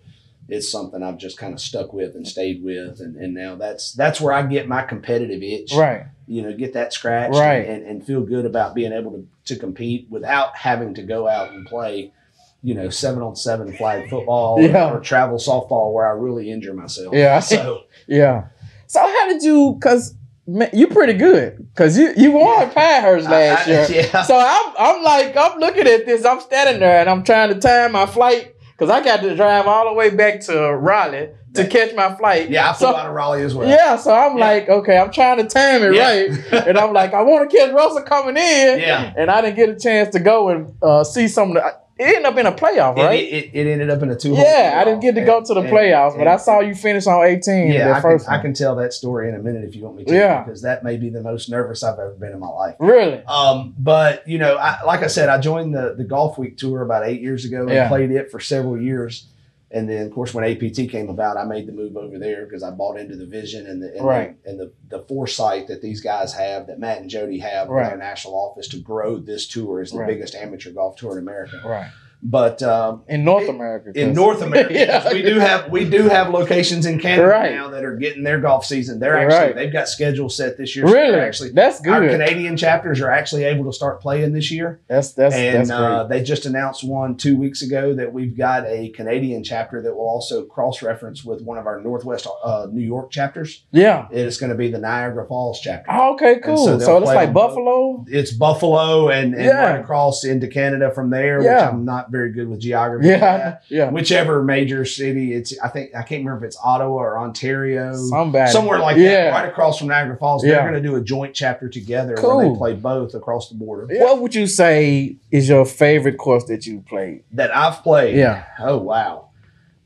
it's 0.49 0.71
something 0.71 1.03
I've 1.03 1.17
just 1.17 1.37
kind 1.37 1.53
of 1.53 1.59
stuck 1.59 1.91
with 1.91 2.15
and 2.15 2.25
stayed 2.27 2.63
with. 2.63 3.01
And, 3.01 3.15
and 3.17 3.33
now 3.33 3.55
that's 3.55 3.91
that's 3.93 4.21
where 4.21 4.33
I 4.33 4.43
get 4.43 4.67
my 4.67 4.83
competitive 4.83 5.41
itch. 5.43 5.73
Right. 5.75 6.05
You 6.27 6.41
know, 6.43 6.53
get 6.55 6.73
that 6.73 6.93
scratch 6.93 7.31
Right. 7.33 7.67
and, 7.67 7.83
and 7.85 8.05
feel 8.05 8.21
good 8.21 8.45
about 8.45 8.75
being 8.75 8.93
able 8.93 9.11
to, 9.11 9.27
to 9.53 9.59
compete 9.59 10.07
without 10.09 10.55
having 10.55 10.93
to 10.95 11.03
go 11.03 11.27
out 11.27 11.51
and 11.51 11.65
play, 11.65 12.13
you 12.61 12.75
know, 12.75 12.89
seven 12.89 13.21
on 13.23 13.35
seven 13.35 13.73
flag 13.75 14.09
football 14.09 14.61
Yeah. 14.61 14.91
or, 14.93 14.99
travel 14.99 15.37
softball 15.37 15.93
where 15.93 16.05
I 16.05 16.11
really 16.11 16.51
injure 16.51 16.73
myself. 16.73 17.13
Yeah. 17.15 17.39
So 17.39 17.83
Yeah. 18.07 18.45
So 18.87 18.99
how 19.01 19.27
did 19.29 19.41
you? 19.43 19.77
Cause 19.81 20.13
man, 20.47 20.69
you 20.73 20.87
pretty 20.87 21.13
good. 21.13 21.67
Cause 21.75 21.97
you 21.97 22.13
you 22.17 22.31
won 22.31 22.69
Pinehurst 22.71 23.29
last 23.29 23.67
I- 23.67 23.71
year. 23.71 23.87
Yeah. 24.13 24.23
So 24.23 24.37
I'm 24.39 24.73
I'm 24.77 25.03
like 25.03 25.35
I'm 25.37 25.59
looking 25.59 25.87
at 25.87 26.05
this. 26.05 26.25
I'm 26.25 26.39
standing 26.39 26.79
there 26.79 26.99
and 27.01 27.09
I'm 27.09 27.23
trying 27.23 27.53
to 27.53 27.59
time 27.59 27.91
my 27.91 28.05
flight 28.05 28.55
because 28.71 28.89
I 28.89 29.03
got 29.03 29.21
to 29.21 29.35
drive 29.35 29.67
all 29.67 29.85
the 29.89 29.93
way 29.93 30.09
back 30.09 30.41
to 30.41 30.75
Raleigh 30.75 31.29
to 31.55 31.67
catch 31.67 31.95
my 31.95 32.13
flight. 32.15 32.51
yeah, 32.51 32.69
I 32.69 32.73
flew 32.73 32.87
So- 32.89 32.95
out 32.95 33.07
of 33.07 33.13
Raleigh 33.13 33.41
as 33.41 33.55
well. 33.55 33.67
Yeah, 33.67 33.95
so 33.95 34.13
I'm 34.13 34.37
Yeah. 34.37 34.45
like, 34.45 34.69
okay, 34.69 34.95
I'm 34.97 35.11
trying 35.11 35.37
to 35.37 35.45
time 35.45 35.81
it 35.81 35.95
Yeah. 35.95 36.07
right, 36.07 36.53
and 36.67 36.77
I'm 36.77 36.93
like, 36.93 37.13
I 37.15 37.23
want 37.23 37.49
to 37.49 37.57
catch 37.57 37.71
Russell 37.73 38.03
coming 38.03 38.37
in, 38.37 38.79
Yeah. 38.79 39.11
and 39.17 39.31
I 39.31 39.41
didn't 39.41 39.55
get 39.55 39.69
a 39.69 39.75
chance 39.79 40.09
to 40.13 40.19
go 40.19 40.49
and 40.49 40.73
uh, 40.83 41.03
see 41.03 41.27
some 41.27 41.55
of 41.57 41.63
the. 41.63 41.73
It 41.99 42.03
ended 42.03 42.25
up 42.25 42.37
in 42.37 42.45
a 42.45 42.51
playoff, 42.51 42.95
right? 42.95 43.23
It, 43.23 43.49
it, 43.53 43.67
ended 43.67 43.89
up 43.89 44.03
in 44.03 44.11
a 44.11 44.15
two. 44.15 44.33
yeah, 44.33 44.77
I 44.79 44.83
didn't 44.83 44.99
get 44.99 45.15
to 45.15 45.25
go 45.25 45.43
to 45.43 45.53
the 45.53 45.61
playoffs, 45.61 46.17
but 46.17 46.27
I 46.27 46.37
saw 46.37 46.59
you 46.59 46.75
finish 46.75 47.07
on 47.07 47.25
18. 47.25 47.71
Yeah, 47.71 47.87
the 47.89 47.95
I 47.95 48.01
first 48.01 48.25
can, 48.25 48.33
I 48.35 48.41
can 48.41 48.53
tell 48.53 48.75
that 48.75 48.93
story 48.93 49.29
in 49.29 49.35
a 49.35 49.39
minute 49.39 49.63
if 49.63 49.75
you 49.75 49.83
want 49.83 49.97
me 49.97 50.05
to. 50.05 50.13
Yeah. 50.13 50.43
because 50.43 50.61
that 50.61 50.83
may 50.83 50.97
be 50.97 51.09
the 51.09 51.21
most 51.21 51.49
nervous 51.49 51.83
I've 51.83 51.97
ever 51.99 52.11
been 52.11 52.33
in 52.33 52.39
my 52.39 52.47
life. 52.49 52.75
Really? 52.79 53.23
Um, 53.25 53.73
but 53.79 54.27
you 54.27 54.37
know, 54.37 54.57
I, 54.57 54.83
like 54.83 55.01
I 55.01 55.07
said, 55.07 55.29
I 55.29 55.39
joined 55.39 55.73
the 55.73 55.95
the 55.97 56.03
Golf 56.03 56.37
Week 56.37 56.57
tour 56.57 56.81
about 56.81 57.05
eight 57.07 57.21
years 57.21 57.45
ago 57.45 57.61
and 57.61 57.71
Yeah. 57.71 57.87
played 57.87 58.11
it 58.11 58.29
for 58.29 58.39
several 58.39 58.79
years. 58.79 59.27
And 59.69 59.89
then, 59.89 60.05
of 60.07 60.13
course, 60.13 60.33
when 60.33 60.45
APT 60.45 60.89
came 60.89 61.09
about, 61.09 61.35
I 61.35 61.43
made 61.43 61.67
the 61.67 61.73
move 61.73 61.97
over 61.97 62.17
there 62.17 62.45
because 62.45 62.63
I 62.63 62.71
bought 62.71 62.97
into 62.97 63.17
the 63.17 63.25
vision 63.25 63.67
and 63.67 63.81
the 63.83 63.93
and, 63.97 64.05
Right. 64.05 64.41
the, 64.43 64.49
and 64.49 64.59
the 64.59 64.71
the 64.89 64.99
foresight 65.03 65.67
that 65.67 65.81
these 65.81 65.99
guys 65.99 66.33
have, 66.33 66.67
that 66.67 66.79
Matt 66.79 67.01
and 67.01 67.09
Jody 67.09 67.39
have 67.39 67.67
Right. 67.67 67.83
with 67.83 67.91
our 67.91 67.97
national 67.97 68.33
office 68.35 68.69
to 68.69 68.77
grow 68.79 69.17
this 69.17 69.45
tour 69.45 69.81
as 69.81 69.91
the 69.91 69.97
Right. 69.99 70.07
biggest 70.07 70.35
amateur 70.35 70.71
golf 70.71 70.95
tour 70.95 71.13
in 71.13 71.17
America. 71.17 71.61
Right. 71.65 71.91
But 72.23 72.63
um, 72.63 73.03
In 73.07 73.23
North 73.23 73.47
America. 73.47 73.91
in 73.93 74.13
North 74.13 74.41
America. 74.41 74.73
Yeah. 74.77 75.11
we 75.13 75.21
do 75.21 75.39
have 75.39 75.69
we 75.71 75.87
do 75.87 76.09
have 76.09 76.29
locations 76.31 76.85
in 76.87 76.99
Canada 76.99 77.27
Right. 77.27 77.51
now 77.53 77.69
that 77.69 77.83
are 77.85 77.95
getting 77.95 78.23
their 78.23 78.39
golf 78.39 78.65
season. 78.65 78.99
They're 78.99 79.17
actually 79.17 79.37
Right. 79.37 79.55
they've 79.55 79.71
got 79.71 79.87
schedules 79.87 80.35
set 80.35 80.57
this 80.57 80.75
year. 80.75 80.85
Really? 80.85 81.11
they're 81.11 81.25
actually 81.25 81.51
that's 81.51 81.85
our. 81.87 82.07
Canadian 82.07 82.57
chapters 82.57 83.01
are 83.01 83.11
actually 83.11 83.43
able 83.43 83.65
to 83.65 83.71
start 83.73 84.01
playing 84.01 84.33
this 84.33 84.49
year. 84.51 84.79
That's 84.87 85.11
that's 85.13 85.35
and 85.35 85.57
that's 85.57 85.69
great. 85.69 85.77
uh, 85.79 86.03
they 86.05 86.23
just 86.23 86.45
announced 86.47 86.83
one 86.83 87.15
two 87.17 87.37
weeks 87.37 87.61
ago 87.61 87.93
that 87.93 88.11
we've 88.11 88.35
got 88.35 88.65
a 88.65 88.89
Canadian 88.89 89.43
chapter 89.43 89.81
that 89.83 89.95
will 89.95 90.07
also 90.07 90.43
cross 90.45 90.81
reference 90.81 91.23
with 91.23 91.41
one 91.43 91.57
of 91.59 91.67
our 91.67 91.79
Northwest 91.81 92.27
uh, 92.43 92.67
New 92.71 92.81
York 92.85 93.11
chapters. 93.11 93.63
yeah. 93.71 94.07
It 94.11 94.25
is 94.25 94.37
going 94.37 94.49
to 94.51 94.57
be 94.57 94.71
the 94.71 94.79
Niagara 94.79 95.27
Falls 95.27 95.59
chapter. 95.61 95.91
Oh, 95.91 96.13
okay, 96.13 96.39
cool. 96.39 96.57
so 96.57 96.79
So, 96.79 96.97
it's 96.97 97.05
like 97.07 97.27
on 97.27 97.33
both. 97.33 97.49
Buffalo. 97.49 98.05
It's 98.07 98.31
Buffalo 98.31 99.09
and, 99.09 99.33
and 99.35 99.45
Yeah. 99.45 99.71
right 99.73 99.79
across 99.79 100.23
into 100.25 100.47
Canada 100.47 100.91
from 100.91 101.09
there, 101.11 101.37
which 101.39 101.45
Yeah. 101.45 101.69
I'm 101.69 101.85
not 101.85 102.06
very 102.11 102.31
good 102.31 102.47
with 102.49 102.59
geography. 102.59 103.07
Yeah, 103.07 103.57
yeah. 103.69 103.89
whichever 103.91 104.43
major 104.43 104.85
city 104.85 105.33
it's 105.33 105.57
i 105.59 105.67
think 105.67 105.91
i 105.95 106.01
can't 106.03 106.23
remember 106.25 106.37
if 106.45 106.49
it's 106.49 106.57
ottawa 106.63 106.95
or 106.95 107.17
ontario 107.19 107.93
Somebody. 107.95 108.51
somewhere 108.51 108.79
like 108.79 108.97
Yeah. 108.97 109.25
that 109.25 109.31
right 109.31 109.49
across 109.49 109.79
from 109.79 109.87
niagara 109.87 110.17
falls 110.17 110.43
Yeah. 110.45 110.53
they're 110.61 110.69
going 110.71 110.81
to 110.81 110.89
do 110.89 110.95
a 110.95 111.01
joint 111.01 111.33
chapter 111.33 111.67
together 111.69 112.13
where 112.13 112.21
Cool. 112.21 112.53
they 112.53 112.57
play 112.57 112.73
both 112.73 113.13
across 113.13 113.49
the 113.49 113.55
border 113.55 113.87
What 113.99 114.21
would 114.21 114.33
you 114.35 114.47
say 114.47 115.17
is 115.31 115.47
your 115.49 115.65
favorite 115.65 116.17
course 116.17 116.45
that 116.45 116.65
you 116.65 116.81
played? 116.81 117.23
that 117.33 117.55
i've 117.55 117.83
played 117.83 118.15
Yeah. 118.15 118.43
oh 118.59 118.77
wow 118.77 119.29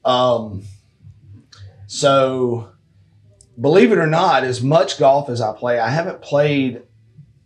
um 0.05 0.63
so 1.87 2.69
believe 3.59 3.91
it 3.91 3.97
or 3.97 4.07
not 4.07 4.43
as 4.43 4.61
much 4.61 4.97
golf 4.97 5.29
as 5.29 5.41
i 5.41 5.53
play 5.53 5.79
i 5.79 5.89
haven't 5.89 6.21
played 6.21 6.81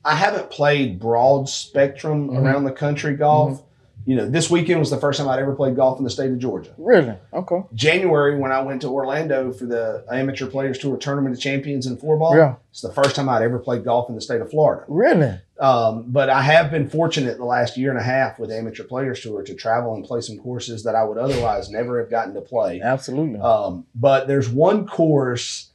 i 0.03 0.15
haven't 0.15 0.50
played 0.50 1.00
broad 1.00 1.50
spectrum 1.50 2.29
Mhm. 2.29 2.38
around 2.44 2.63
the 2.63 2.72
country 2.72 3.15
golf 3.15 3.63
you 4.06 4.16
know 4.16 4.30
this 4.30 4.50
weekend 4.50 4.80
was 4.80 4.90
the 4.90 4.98
first 4.98 5.20
time 5.20 5.28
i'd 5.30 5.40
ever 5.40 5.56
played 5.56 5.76
golf 5.76 5.98
in 5.98 6.04
the 6.04 6.10
state 6.10 6.32
of 6.32 6.40
georgia 6.40 6.74
Really? 6.78 7.16
Okay. 7.34 7.62
January 7.74 8.38
when 8.38 8.52
I 8.52 8.62
went 8.62 8.82
to 8.82 8.90
Orlando 8.90 9.52
for 9.52 9.66
the 9.66 10.06
Amateur 10.12 10.46
Players 10.48 10.78
Tour 10.78 10.98
Tournament 10.98 11.36
of 11.36 11.42
Champions 11.42 11.86
in 11.88 11.98
four 11.98 12.18
ball. 12.18 12.36
Yeah. 12.38 12.56
It's 12.72 12.82
the 12.82 12.92
first 12.94 13.16
time 13.16 13.28
I'd 13.30 13.42
ever 13.42 13.60
played 13.60 13.84
golf 13.84 14.10
in 14.10 14.16
the 14.16 14.22
state 14.22 14.42
of 14.42 14.50
Florida. 14.50 14.84
Really? 14.88 15.40
Um, 15.60 16.06
but 16.08 16.30
I 16.30 16.42
have 16.42 16.70
been 16.72 16.90
fortunate 16.90 17.38
the 17.38 17.46
last 17.46 17.78
year 17.78 17.90
and 17.90 18.00
a 18.00 18.04
half 18.04 18.40
with 18.40 18.52
Amateur 18.52 18.84
Players 18.84 19.22
Tour 19.22 19.42
to 19.44 19.54
travel 19.56 19.96
and 19.96 20.04
play 20.06 20.22
some 20.22 20.38
courses 20.38 20.84
that 20.84 20.96
I 20.96 21.04
would 21.04 21.18
otherwise 21.18 21.70
never 21.70 22.00
have 22.00 22.10
gotten 22.10 22.34
to 22.36 22.42
play. 22.42 22.82
Absolutely. 22.82 23.40
Um, 23.40 23.86
but 23.96 24.28
there's 24.28 24.50
one 24.50 24.86
course. 24.86 25.70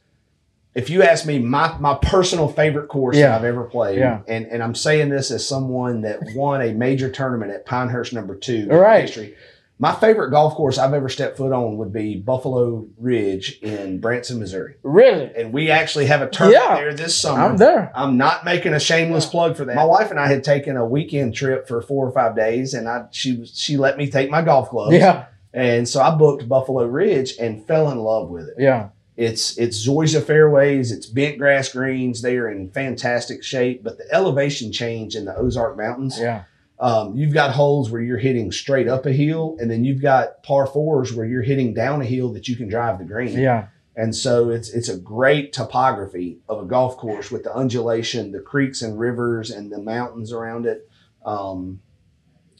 If 0.73 0.89
you 0.89 1.03
ask 1.03 1.25
me, 1.25 1.37
my 1.39 1.75
my 1.79 1.95
personal 2.01 2.47
favorite 2.47 2.87
course 2.87 3.17
Yeah. 3.17 3.29
that 3.29 3.39
I've 3.39 3.43
ever 3.45 3.63
played, 3.65 3.99
Yeah. 3.99 4.19
and 4.27 4.45
and 4.47 4.63
I'm 4.63 4.75
saying 4.75 5.09
this 5.09 5.29
as 5.31 5.45
someone 5.45 6.01
that 6.01 6.19
won 6.35 6.61
a 6.61 6.71
major 6.73 7.09
tournament 7.09 7.51
at 7.51 7.65
Pinehurst 7.65 8.13
Number 8.13 8.35
Two 8.35 8.67
in 8.69 9.01
history. 9.01 9.35
My 9.79 9.93
favorite 9.93 10.29
golf 10.29 10.53
course 10.53 10.77
I've 10.77 10.93
ever 10.93 11.09
stepped 11.09 11.37
foot 11.37 11.51
on 11.51 11.75
would 11.77 11.91
be 11.91 12.15
Buffalo 12.15 12.85
Ridge 12.99 13.57
in 13.63 13.99
Branson, 13.99 14.37
Missouri, 14.39 14.75
really? 14.83 15.31
and 15.35 15.51
we 15.51 15.71
actually 15.71 16.05
have 16.05 16.21
a 16.21 16.29
tournament 16.29 16.63
Yeah. 16.69 16.75
there 16.75 16.93
this 16.93 17.15
summer. 17.19 17.41
I'm 17.41 17.57
there. 17.57 17.91
I'm 17.95 18.15
not 18.15 18.45
making 18.45 18.75
a 18.75 18.79
shameless 18.79 19.25
plug 19.25 19.57
for 19.57 19.65
that. 19.65 19.75
My 19.75 19.83
wife 19.83 20.11
and 20.11 20.19
I 20.19 20.27
had 20.27 20.43
taken 20.43 20.77
a 20.77 20.85
weekend 20.85 21.33
trip 21.33 21.67
for 21.67 21.81
four 21.81 22.07
or 22.07 22.11
five 22.11 22.35
days, 22.35 22.75
and 22.75 22.87
I 22.87 23.05
she 23.11 23.43
she 23.45 23.75
let 23.75 23.97
me 23.97 24.07
take 24.09 24.29
my 24.29 24.43
golf 24.43 24.69
gloves. 24.69 24.93
Yeah. 24.95 25.23
And 25.53 25.89
so 25.89 25.99
I 25.99 26.11
booked 26.15 26.47
Buffalo 26.47 26.85
Ridge 26.85 27.33
and 27.39 27.65
fell 27.65 27.89
in 27.91 27.97
love 27.97 28.29
with 28.29 28.47
it. 28.49 28.55
Yeah. 28.59 28.89
It's 29.17 29.57
it's 29.57 29.85
Zoysia 29.85 30.23
fairways, 30.23 30.91
it's 30.91 31.05
bent 31.05 31.37
grass 31.37 31.71
greens. 31.71 32.21
They 32.21 32.37
are 32.37 32.49
in 32.49 32.71
fantastic 32.71 33.43
shape, 33.43 33.83
but 33.83 33.97
the 33.97 34.07
elevation 34.11 34.71
change 34.71 35.15
in 35.15 35.25
the 35.25 35.35
Ozark 35.35 35.77
Mountains, 35.77 36.17
Yeah. 36.19 36.43
Um, 36.79 37.15
you've 37.15 37.33
got 37.33 37.51
holes 37.51 37.91
where 37.91 38.01
you're 38.01 38.17
hitting 38.17 38.51
straight 38.51 38.87
up 38.87 39.05
a 39.05 39.11
hill, 39.11 39.55
and 39.59 39.69
then 39.69 39.83
you've 39.83 40.01
got 40.01 40.41
par 40.41 40.65
fours 40.65 41.13
where 41.13 41.27
you're 41.27 41.43
hitting 41.43 41.75
down 41.75 42.01
a 42.01 42.05
hill 42.05 42.33
that 42.33 42.47
you 42.47 42.55
can 42.55 42.69
drive 42.69 42.97
the 42.97 43.05
green. 43.05 43.37
Yeah. 43.37 43.67
And 43.95 44.15
so 44.15 44.49
it's 44.49 44.69
it's 44.69 44.89
a 44.89 44.97
great 44.97 45.53
topography 45.53 46.39
of 46.49 46.59
a 46.59 46.65
golf 46.65 46.97
course 46.97 47.29
with 47.29 47.43
the 47.43 47.53
undulation, 47.53 48.31
the 48.31 48.39
creeks 48.39 48.81
and 48.81 48.97
rivers, 48.97 49.51
and 49.51 49.71
the 49.71 49.79
mountains 49.79 50.31
around 50.31 50.65
it. 50.65 50.89
Um, 51.23 51.81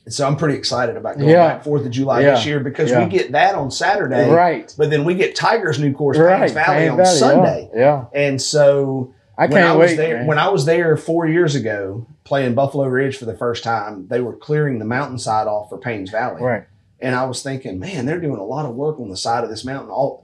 and 0.05 0.13
so 0.13 0.25
I'm 0.27 0.35
pretty 0.35 0.55
excited 0.57 0.97
about 0.97 1.17
going 1.17 1.29
Yeah. 1.29 1.47
back 1.47 1.63
Fourth 1.63 1.85
of 1.85 1.91
July 1.91 2.21
Yeah. 2.21 2.31
this 2.31 2.45
year 2.45 2.59
because 2.59 2.89
Yeah. 2.91 3.03
we 3.03 3.09
get 3.09 3.31
that 3.33 3.55
on 3.55 3.69
Saturday, 3.71 4.29
Right. 4.29 4.73
but 4.77 4.89
then 4.89 5.05
we 5.05 5.13
get 5.15 5.35
Tiger's 5.35 5.79
new 5.79 5.93
course, 5.93 6.17
Right. 6.17 6.49
Paynes 6.49 6.53
Valley, 6.53 6.77
Payne 6.79 6.89
on 6.91 6.97
Valley, 6.97 7.17
Sunday. 7.17 7.69
Yeah. 7.75 8.05
And 8.13 8.41
so 8.41 9.13
I 9.37 9.43
when 9.43 9.51
can't 9.51 9.65
I 9.69 9.75
was 9.75 9.91
wait. 9.91 9.97
there, 9.97 10.17
man. 10.17 10.27
when 10.27 10.39
I 10.39 10.49
was 10.49 10.65
there 10.65 10.97
four 10.97 11.27
years 11.27 11.55
ago 11.55 12.05
playing 12.23 12.53
Buffalo 12.53 12.85
Ridge 12.87 13.17
for 13.17 13.25
the 13.25 13.35
first 13.35 13.63
time, 13.63 14.07
they 14.09 14.21
were 14.21 14.33
clearing 14.33 14.79
the 14.79 14.85
mountainside 14.85 15.47
off 15.47 15.69
for 15.69 15.77
Paynes 15.77 16.11
Valley. 16.11 16.41
right. 16.41 16.63
And 17.03 17.15
I 17.15 17.25
was 17.25 17.41
thinking, 17.41 17.79
man, 17.79 18.05
they're 18.05 18.19
doing 18.19 18.39
a 18.39 18.43
lot 18.45 18.65
of 18.67 18.75
work 18.75 18.99
on 18.99 19.09
the 19.09 19.17
side 19.17 19.43
of 19.43 19.49
this 19.49 19.65
mountain. 19.65 19.89
All 19.89 20.23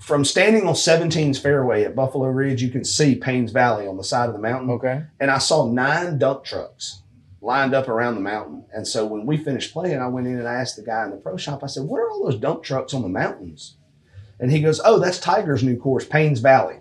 from 0.00 0.24
standing 0.24 0.66
on 0.66 0.74
17's 0.74 1.38
fairway 1.38 1.84
at 1.84 1.96
Buffalo 1.96 2.26
Ridge, 2.28 2.62
you 2.62 2.68
can 2.70 2.84
see 2.84 3.18
Paynes 3.18 3.50
Valley 3.52 3.86
on 3.86 3.96
the 3.96 4.04
side 4.04 4.28
of 4.28 4.34
the 4.34 4.40
mountain. 4.40 4.70
Okay. 4.70 5.02
And 5.20 5.30
I 5.30 5.38
saw 5.38 5.66
nine 5.66 6.18
dump 6.18 6.44
trucks 6.44 7.02
lined 7.44 7.74
up 7.74 7.88
around 7.88 8.14
the 8.14 8.20
mountain. 8.20 8.64
And 8.72 8.86
so 8.88 9.04
when 9.06 9.26
we 9.26 9.36
finished 9.36 9.72
playing, 9.72 10.00
I 10.00 10.08
went 10.08 10.26
in 10.26 10.38
and 10.38 10.48
I 10.48 10.54
asked 10.54 10.76
the 10.76 10.82
guy 10.82 11.04
in 11.04 11.10
the 11.10 11.16
pro 11.16 11.36
shop, 11.36 11.62
I 11.62 11.66
said, 11.66 11.84
What 11.84 11.98
are 11.98 12.10
all 12.10 12.24
those 12.24 12.40
dump 12.40 12.62
trucks 12.62 12.94
on 12.94 13.02
the 13.02 13.08
mountains? 13.08 13.76
And 14.40 14.50
he 14.50 14.60
goes, 14.60 14.80
Oh, 14.84 14.98
that's 14.98 15.18
Tiger's 15.18 15.62
new 15.62 15.76
course, 15.76 16.04
Paynes 16.06 16.40
Valley. 16.40 16.76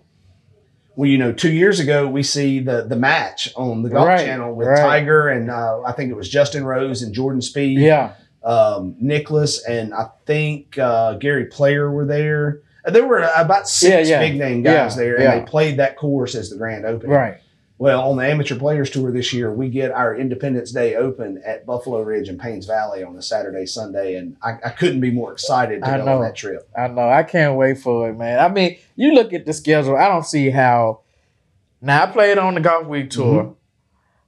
Well, 0.96 1.10
you 1.10 1.18
know, 1.18 1.34
two 1.34 1.52
years 1.52 1.80
ago 1.80 2.08
we 2.08 2.22
see 2.24 2.60
the 2.60 2.84
the 2.84 2.96
match 2.96 3.52
on 3.56 3.82
the 3.84 3.90
Golf 3.90 4.08
Right, 4.08 4.26
Channel 4.26 4.54
with 4.54 4.68
right. 4.68 4.80
Tiger 4.80 5.28
and 5.28 5.50
uh, 5.50 5.82
I 5.82 5.92
think 5.92 6.12
it 6.12 6.16
was 6.16 6.30
Justin 6.30 6.64
Rose 6.66 7.02
and 7.02 7.14
Jordan 7.14 7.42
Spieth 7.42 7.80
Yeah. 7.80 8.14
um, 8.44 8.96
Nicklaus 9.00 9.64
and 9.66 9.94
I 9.94 10.06
think 10.26 10.78
uh, 10.78 11.16
Gary 11.16 11.46
Player 11.46 11.92
were 11.92 12.06
there. 12.06 12.62
There 12.86 13.08
were 13.08 13.20
about 13.36 13.68
six 13.68 14.08
Yeah, 14.10 14.16
yeah. 14.16 14.30
big 14.30 14.38
name 14.38 14.62
guys 14.62 14.96
Yeah, 14.96 15.04
there, 15.04 15.16
and 15.20 15.42
they 15.42 15.50
played 15.50 15.78
that 15.80 15.98
course 15.98 16.36
as 16.36 16.50
the 16.50 16.58
grand 16.58 16.86
opening. 16.86 17.16
Right. 17.16 17.38
Well, 17.80 18.10
on 18.12 18.18
the 18.18 18.26
Amateur 18.30 18.58
Players 18.58 18.90
Tour 18.92 19.12
this 19.12 19.34
year, 19.34 19.52
we 19.52 19.68
get 19.68 19.92
our 19.92 20.16
Independence 20.16 20.72
Day 20.72 20.96
Open 20.96 21.42
at 21.44 21.66
Buffalo 21.66 22.02
Ridge 22.02 22.30
and 22.30 22.40
Paynes 22.40 22.68
Valley 22.68 23.04
on 23.04 23.16
a 23.18 23.22
Saturday, 23.22 23.66
Sunday, 23.66 24.16
and 24.16 24.38
I, 24.42 24.52
I 24.64 24.70
couldn't 24.70 25.02
be 25.02 25.12
more 25.12 25.34
excited 25.34 25.82
to 25.82 25.90
I 25.90 25.98
go 25.98 26.06
know. 26.06 26.16
on 26.18 26.22
that 26.22 26.36
trip. 26.36 26.70
I 26.78 26.88
know. 26.88 27.10
I 27.10 27.24
can't 27.24 27.58
wait 27.58 27.80
for 27.80 28.10
it, 28.10 28.14
man. 28.14 28.40
I 28.40 28.48
mean, 28.48 28.78
you 28.96 29.14
look 29.14 29.34
at 29.34 29.46
the 29.46 29.54
schedule. 29.54 29.98
I 29.98 30.08
don't 30.08 30.26
see 30.26 30.50
how. 30.52 31.02
Now 31.82 32.04
I 32.04 32.06
played 32.06 32.38
on 32.38 32.54
the 32.54 32.62
Golf 32.62 32.88
Week 32.88 33.10
tour, 33.10 33.44
Mm-hmm. 33.44 33.54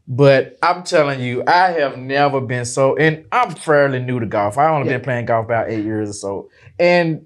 but 0.07 0.57
I'm 0.61 0.83
telling 0.83 1.21
you, 1.21 1.43
I 1.47 1.71
have 1.71 1.97
never 1.97 2.41
been 2.41 2.65
so. 2.65 2.97
And 2.97 3.25
I'm 3.31 3.51
fairly 3.55 3.99
new 3.99 4.19
to 4.19 4.25
golf. 4.25 4.57
I 4.57 4.69
only 4.69 4.89
Yeah. 4.89 4.97
been 4.97 5.03
playing 5.05 5.25
golf 5.27 5.45
about 5.45 5.69
eight 5.69 5.85
years 5.85 6.09
or 6.09 6.13
so, 6.13 6.49
and 6.79 7.25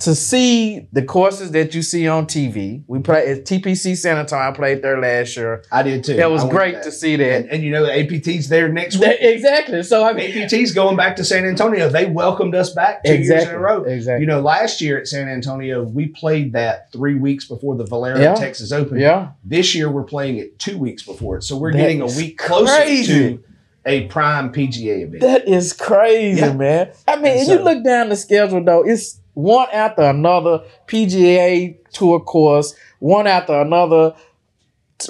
to 0.00 0.14
see 0.14 0.86
the 0.92 1.02
courses 1.02 1.50
that 1.50 1.74
you 1.74 1.82
see 1.82 2.06
on 2.06 2.26
TV, 2.26 2.84
we 2.86 3.00
play 3.00 3.32
at 3.32 3.44
TPC 3.44 3.96
San 3.96 4.16
Antonio. 4.16 4.48
I 4.48 4.52
played 4.52 4.80
there 4.80 5.00
last 5.00 5.36
year. 5.36 5.64
I 5.72 5.82
did 5.82 6.04
too. 6.04 6.12
It 6.12 6.30
was 6.30 6.44
great 6.44 6.74
that. 6.74 6.84
to 6.84 6.92
see 6.92 7.16
that. 7.16 7.36
And, 7.42 7.50
and 7.50 7.62
you 7.64 7.70
know, 7.72 7.84
the 7.84 7.98
APT's 7.98 8.48
there 8.48 8.68
next 8.68 8.94
week. 8.94 9.02
That- 9.06 9.28
exactly. 9.28 9.82
So 9.82 10.04
I 10.04 10.12
mean, 10.12 10.30
APT's 10.40 10.72
going 10.72 10.96
back 10.96 11.16
to 11.16 11.24
San 11.24 11.44
Antonio. 11.44 11.88
They 11.88 12.06
welcomed 12.06 12.54
us 12.54 12.70
back 12.72 13.02
two 13.02 13.10
years 13.14 13.22
exactly. 13.22 13.48
in 13.50 13.54
a 13.56 13.58
row. 13.58 13.82
Exactly. 13.82 14.20
You 14.20 14.26
know, 14.28 14.40
last 14.40 14.80
year 14.80 14.98
at 14.98 15.08
San 15.08 15.28
Antonio, 15.28 15.82
we 15.82 16.06
played 16.06 16.52
that 16.52 16.92
three 16.92 17.16
weeks 17.16 17.46
before 17.48 17.74
the 17.76 17.84
Valero 17.84 18.20
Yeah. 18.20 18.34
Texas 18.34 18.70
Open. 18.70 18.98
yeah. 19.00 19.30
This 19.44 19.74
year, 19.74 19.90
we're 19.90 20.04
playing 20.04 20.36
it 20.36 20.60
two 20.60 20.78
weeks 20.78 21.02
before 21.02 21.38
it. 21.38 21.42
So 21.42 21.56
we're 21.56 21.72
That 21.72 21.78
getting 21.78 22.02
a 22.02 22.06
week 22.06 22.38
closer 22.38 22.72
crazy. 22.72 23.12
to 23.38 23.44
a 23.84 24.06
prime 24.06 24.52
PGA 24.52 25.02
event. 25.02 25.20
That 25.22 25.48
is 25.48 25.72
crazy, 25.72 26.40
Yeah. 26.40 26.52
man. 26.52 26.90
I 27.08 27.16
mean, 27.16 27.38
if 27.38 27.46
so- 27.46 27.54
you 27.54 27.64
look 27.64 27.82
down 27.82 28.10
the 28.10 28.16
schedule 28.16 28.62
though, 28.62 28.84
it's 28.86 29.18
one 29.38 29.68
after 29.72 30.02
another 30.02 30.62
PGA 30.88 31.76
tour 31.92 32.18
course, 32.18 32.74
one 32.98 33.28
after 33.28 33.54
another 33.60 34.14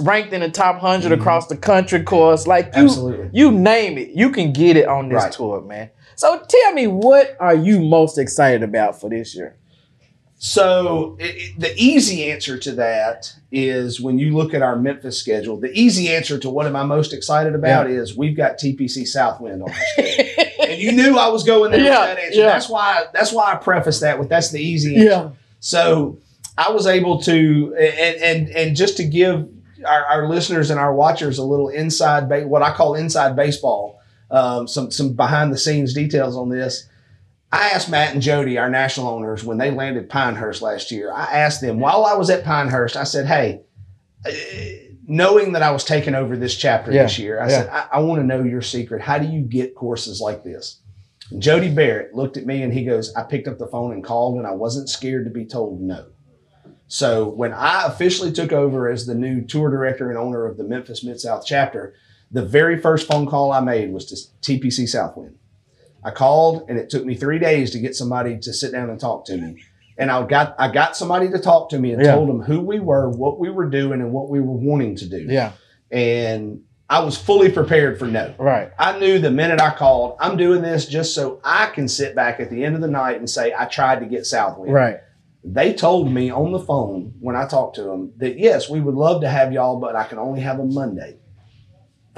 ranked 0.02 0.34
in 0.34 0.42
the 0.42 0.50
top 0.50 0.82
100 0.82 1.10
Mhm. 1.10 1.18
across 1.20 1.46
the 1.46 1.56
country 1.56 2.02
course. 2.02 2.46
Like 2.46 2.66
you 2.76 2.84
Absolutely. 2.84 3.30
you 3.32 3.50
name 3.50 3.96
it, 3.96 4.10
you 4.10 4.28
can 4.30 4.52
get 4.52 4.76
it 4.76 4.86
on 4.86 5.08
this 5.08 5.22
Right. 5.22 5.32
tour, 5.32 5.62
man. 5.62 5.88
So 6.14 6.38
tell 6.46 6.72
me 6.74 6.86
what 6.86 7.36
are 7.40 7.54
you 7.54 7.80
most 7.80 8.18
excited 8.18 8.62
about 8.62 9.00
for 9.00 9.08
this 9.08 9.34
year? 9.34 9.56
So 10.40 11.16
it, 11.18 11.34
it- 11.36 11.60
the 11.60 11.72
easy 11.76 12.30
answer 12.30 12.58
to 12.58 12.72
that 12.72 13.32
is 13.50 13.98
when 14.00 14.18
you 14.18 14.36
look 14.36 14.52
at 14.52 14.60
our 14.60 14.76
Memphis 14.76 15.18
schedule. 15.18 15.56
The 15.56 15.72
easy 15.72 16.10
answer 16.14 16.38
to 16.38 16.50
what 16.50 16.66
am 16.66 16.76
I 16.76 16.82
most 16.84 17.12
excited 17.14 17.54
about 17.54 17.88
is 17.90 18.14
we've 18.16 18.36
got 18.36 18.58
TPC 18.58 19.06
Southwind 19.06 19.62
on 19.62 19.70
our 19.70 19.76
schedule. 19.94 20.44
you 20.78 20.92
knew 20.92 21.18
I 21.18 21.28
was 21.28 21.44
going 21.44 21.70
there 21.72 21.80
Yeah, 21.80 22.00
with 22.08 22.16
that 22.16 22.18
answer. 22.24 22.38
yeah. 22.40 22.46
That's 22.46 22.68
why. 22.68 23.04
That's 23.12 23.32
why 23.32 23.52
I 23.52 23.56
preface 23.56 24.00
that 24.00 24.18
with 24.18 24.28
that's 24.28 24.50
the 24.50 24.60
easy 24.60 24.96
answer. 24.96 25.08
yeah. 25.08 25.30
So 25.60 26.18
I 26.56 26.70
was 26.70 26.86
able 26.86 27.20
to, 27.22 27.74
and 27.78 28.16
and 28.22 28.48
and 28.50 28.76
just 28.76 28.96
to 28.98 29.04
give 29.04 29.48
our, 29.86 30.04
our 30.06 30.28
listeners 30.28 30.70
and 30.70 30.78
our 30.80 30.94
watchers 30.94 31.38
a 31.38 31.44
little 31.44 31.68
inside, 31.68 32.28
what 32.46 32.62
I 32.62 32.72
call 32.72 32.94
inside 32.94 33.36
baseball, 33.36 34.00
um, 34.30 34.66
some 34.68 34.90
some 34.90 35.12
behind 35.14 35.52
the 35.52 35.58
scenes 35.58 35.94
details 35.94 36.36
on 36.36 36.48
this. 36.48 36.88
I 37.50 37.68
asked 37.70 37.88
Matt 37.90 38.12
and 38.12 38.20
Jody, 38.20 38.58
our 38.58 38.68
national 38.68 39.08
owners, 39.08 39.42
when 39.42 39.56
they 39.56 39.70
landed 39.70 40.10
Pinehurst 40.10 40.60
last 40.62 40.90
year. 40.90 41.10
I 41.12 41.24
asked 41.24 41.60
them 41.62 41.80
while 41.80 42.04
I 42.04 42.12
was 42.14 42.28
at 42.28 42.44
Pinehurst. 42.44 42.96
I 42.96 43.04
said, 43.04 43.26
"Hey." 43.26 43.62
Knowing 45.10 45.52
that 45.52 45.62
I 45.62 45.70
was 45.70 45.84
taking 45.84 46.14
over 46.14 46.36
this 46.36 46.54
chapter 46.54 46.92
Yeah, 46.92 47.04
this 47.04 47.18
year, 47.18 47.40
I 47.40 47.48
yeah. 47.48 47.48
said, 47.48 47.68
I, 47.70 47.88
I 47.92 47.98
want 48.00 48.20
to 48.20 48.26
know 48.26 48.44
your 48.44 48.60
secret. 48.60 49.00
How 49.00 49.18
do 49.18 49.26
you 49.26 49.40
get 49.40 49.74
courses 49.74 50.20
like 50.20 50.44
this? 50.44 50.80
And 51.30 51.40
Jody 51.42 51.70
Barrett 51.72 52.14
looked 52.14 52.36
at 52.36 52.44
me 52.46 52.62
and 52.62 52.72
he 52.72 52.84
goes, 52.84 53.14
I 53.14 53.22
picked 53.22 53.48
up 53.48 53.58
the 53.58 53.66
phone 53.66 53.92
and 53.92 54.04
called 54.04 54.36
and 54.36 54.46
I 54.46 54.52
wasn't 54.52 54.90
scared 54.90 55.24
to 55.24 55.30
be 55.30 55.46
told 55.46 55.80
no. 55.80 56.06
So 56.88 57.28
when 57.28 57.52
I 57.52 57.86
officially 57.86 58.32
took 58.32 58.52
over 58.52 58.88
as 58.88 59.06
the 59.06 59.14
new 59.14 59.42
tour 59.42 59.70
director 59.70 60.10
and 60.10 60.18
owner 60.18 60.46
of 60.46 60.56
the 60.56 60.64
Memphis 60.64 61.02
Mid 61.02 61.20
South 61.20 61.44
chapter, 61.46 61.94
the 62.30 62.44
very 62.44 62.78
first 62.78 63.06
phone 63.06 63.26
call 63.26 63.50
I 63.52 63.60
made 63.60 63.92
was 63.92 64.06
to 64.06 64.16
TPC 64.52 64.86
Southwind. 64.88 65.36
I 66.04 66.10
called 66.10 66.68
and 66.68 66.78
it 66.78 66.90
took 66.90 67.04
me 67.04 67.14
three 67.14 67.38
days 67.38 67.70
to 67.72 67.78
get 67.78 67.96
somebody 67.96 68.38
to 68.38 68.52
sit 68.52 68.72
down 68.72 68.90
and 68.90 69.00
talk 69.00 69.24
to 69.26 69.36
me. 69.36 69.62
And 69.98 70.10
I 70.10 70.24
got 70.26 70.54
I 70.58 70.70
got 70.70 70.96
somebody 70.96 71.28
to 71.30 71.38
talk 71.40 71.70
to 71.70 71.78
me 71.78 71.92
and 71.92 72.02
Yeah. 72.02 72.14
told 72.14 72.28
them 72.28 72.40
who 72.40 72.60
we 72.60 72.78
were, 72.78 73.10
what 73.10 73.38
we 73.38 73.50
were 73.50 73.68
doing, 73.68 74.00
and 74.00 74.12
what 74.12 74.30
we 74.30 74.40
were 74.40 74.52
wanting 74.56 74.94
to 74.96 75.08
do. 75.08 75.26
Yeah. 75.28 75.52
And 75.90 76.60
I 76.88 77.00
was 77.00 77.18
fully 77.18 77.50
prepared 77.50 77.98
for 77.98 78.06
no. 78.06 78.32
Right. 78.38 78.70
I 78.78 78.98
knew 78.98 79.18
the 79.18 79.30
minute 79.30 79.60
I 79.60 79.70
called, 79.74 80.16
I'm 80.20 80.36
doing 80.38 80.62
this 80.62 80.86
just 80.86 81.14
so 81.14 81.40
I 81.44 81.66
can 81.66 81.86
sit 81.88 82.14
back 82.14 82.40
at 82.40 82.48
the 82.50 82.64
end 82.64 82.76
of 82.76 82.80
the 82.80 82.88
night 82.88 83.16
and 83.18 83.28
say 83.28 83.52
I 83.56 83.66
tried 83.66 84.00
to 84.00 84.06
get 84.06 84.24
Southwind. 84.24 84.72
Right. 84.72 85.00
They 85.44 85.72
told 85.74 86.10
me 86.10 86.30
on 86.30 86.52
the 86.52 86.58
phone 86.58 87.14
when 87.20 87.36
I 87.36 87.46
talked 87.46 87.76
to 87.76 87.82
them 87.82 88.12
that 88.18 88.38
yes, 88.38 88.70
we 88.70 88.80
would 88.80 88.94
love 88.94 89.20
to 89.22 89.28
have 89.28 89.52
y'all, 89.52 89.78
but 89.78 89.96
I 89.96 90.04
can 90.04 90.18
only 90.18 90.40
have 90.40 90.60
a 90.60 90.64
Monday. 90.64 91.16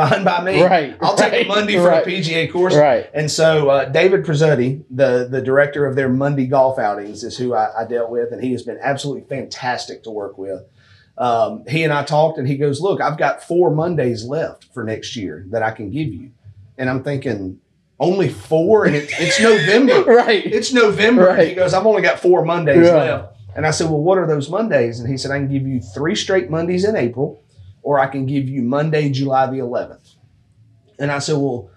Fine 0.08 0.24
by 0.24 0.42
me. 0.44 0.62
Right. 0.62 0.96
I'll 1.00 1.16
take 1.16 1.32
a 1.44 1.48
Monday 1.48 1.74
for 1.76 1.88
right, 1.88 2.06
a 2.06 2.10
PGA 2.10 2.50
course. 2.50 2.74
Right. 2.74 3.08
And 3.12 3.30
so 3.30 3.68
uh, 3.68 3.84
David 3.86 4.24
Prezzetti, 4.24 4.82
the 4.90 5.28
the 5.30 5.42
director 5.42 5.84
of 5.86 5.96
their 5.96 6.08
Monday 6.08 6.46
golf 6.46 6.78
outings, 6.78 7.24
is 7.24 7.36
who 7.36 7.54
I, 7.54 7.82
I 7.82 7.84
dealt 7.86 8.10
with, 8.10 8.32
and 8.32 8.42
he 8.42 8.52
has 8.52 8.62
been 8.62 8.78
absolutely 8.80 9.28
fantastic 9.28 10.02
to 10.04 10.10
work 10.10 10.38
with. 10.38 10.62
Um, 11.18 11.64
he 11.68 11.84
and 11.84 11.92
I 11.92 12.02
talked, 12.04 12.38
and 12.38 12.48
he 12.48 12.56
goes, 12.56 12.80
"Look, 12.80 13.00
I've 13.00 13.18
got 13.18 13.42
four 13.42 13.70
Mondays 13.70 14.24
left 14.24 14.64
for 14.72 14.84
next 14.84 15.16
year 15.16 15.44
that 15.50 15.62
I 15.62 15.70
can 15.70 15.90
give 15.90 16.08
you," 16.08 16.30
and 16.78 16.88
I'm 16.88 17.02
thinking, 17.02 17.60
"Only 17.98 18.28
four, 18.30 18.86
and 18.86 18.96
it, 18.96 19.10
it's 19.18 19.38
November. 19.42 20.02
Right. 20.10 20.44
It's 20.46 20.72
November." 20.72 21.28
And 21.28 21.48
he 21.48 21.54
goes, 21.54 21.74
"I've 21.74 21.86
only 21.86 22.02
got 22.02 22.20
four 22.20 22.44
Mondays 22.44 22.86
Yeah. 22.86 22.94
left," 22.94 23.36
and 23.54 23.66
I 23.66 23.70
said, 23.70 23.90
"Well, 23.90 24.00
what 24.00 24.16
are 24.16 24.26
those 24.26 24.48
Mondays?" 24.48 24.98
And 25.00 25.10
he 25.10 25.18
said, 25.18 25.30
"I 25.30 25.38
can 25.38 25.48
give 25.48 25.66
you 25.66 25.80
three 25.80 26.14
straight 26.14 26.48
Mondays 26.48 26.84
in 26.84 26.96
April, 26.96 27.42
or 27.82 27.98
I 27.98 28.06
can 28.06 28.26
give 28.26 28.48
you 28.48 28.62
Monday, 28.62 29.10
July 29.10 29.46
the 29.46 29.58
11th." 29.58 30.14
And 30.98 31.10
I 31.10 31.18
said, 31.18 31.36
"Well." 31.36 31.70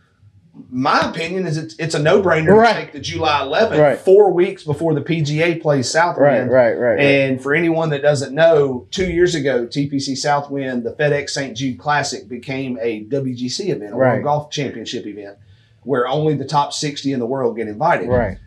my 0.69 1.09
opinion 1.09 1.47
is 1.47 1.57
it's, 1.57 1.73
it's 1.79 1.95
a 1.95 1.99
no-brainer 1.99 2.55
Right. 2.55 2.73
to 2.75 2.81
take 2.81 2.91
the 2.91 2.99
July 2.99 3.41
11th, 3.41 3.79
Right. 3.79 3.97
four 3.97 4.31
weeks 4.31 4.63
before 4.63 4.93
the 4.93 5.01
PGA 5.01 5.55
plays 5.59 5.89
Southwind. 5.89 6.51
Right. 6.51 6.73
Right. 6.77 6.77
Right. 6.77 6.99
And 6.99 7.41
for 7.41 7.55
anyone 7.55 7.89
that 7.89 8.03
doesn't 8.03 8.35
know, 8.35 8.85
two 8.91 9.07
years 9.11 9.33
ago, 9.33 9.65
TPC 9.65 10.15
Southwind, 10.15 10.83
the 10.83 10.91
FedEx 10.91 11.31
St. 11.31 11.57
Jude 11.57 11.79
Classic, 11.79 12.29
became 12.29 12.77
a 12.83 13.03
WGC 13.05 13.69
event, 13.71 13.93
a 13.93 13.95
Right. 13.95 14.11
World 14.13 14.23
Golf 14.23 14.51
Championship 14.51 15.07
event, 15.07 15.37
where 15.81 16.07
only 16.07 16.35
the 16.35 16.45
top 16.45 16.71
60 16.71 17.11
in 17.11 17.19
the 17.19 17.25
world 17.25 17.55
get 17.57 17.67
invited. 17.67 18.07
Right. 18.09 18.37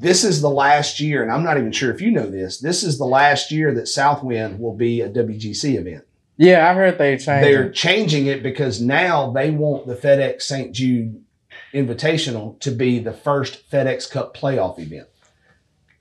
This 0.00 0.24
is 0.24 0.40
the 0.40 0.50
last 0.50 0.98
year, 0.98 1.22
and 1.22 1.30
I'm 1.30 1.44
not 1.44 1.56
even 1.56 1.70
sure 1.70 1.92
if 1.94 2.00
you 2.00 2.10
know 2.10 2.28
this, 2.28 2.58
this 2.58 2.82
is 2.82 2.98
the 2.98 3.04
last 3.06 3.52
year 3.52 3.72
that 3.74 3.86
Southwind 3.86 4.58
will 4.58 4.74
be 4.74 5.02
a 5.02 5.08
WGC 5.08 5.76
event. 5.78 6.02
Yeah, 6.36 6.68
I 6.68 6.74
heard 6.74 6.98
they 6.98 7.16
changed. 7.16 7.46
They're 7.46 7.70
changing 7.70 8.26
it 8.26 8.42
because 8.42 8.80
now 8.80 9.30
they 9.30 9.50
want 9.50 9.86
the 9.86 9.94
FedEx 9.94 10.42
St. 10.42 10.72
Jude 10.72 11.22
Invitational 11.72 12.58
to 12.60 12.70
be 12.70 12.98
the 12.98 13.12
first 13.12 13.70
FedEx 13.70 14.10
Cup 14.10 14.36
playoff 14.36 14.78
event. 14.78 15.08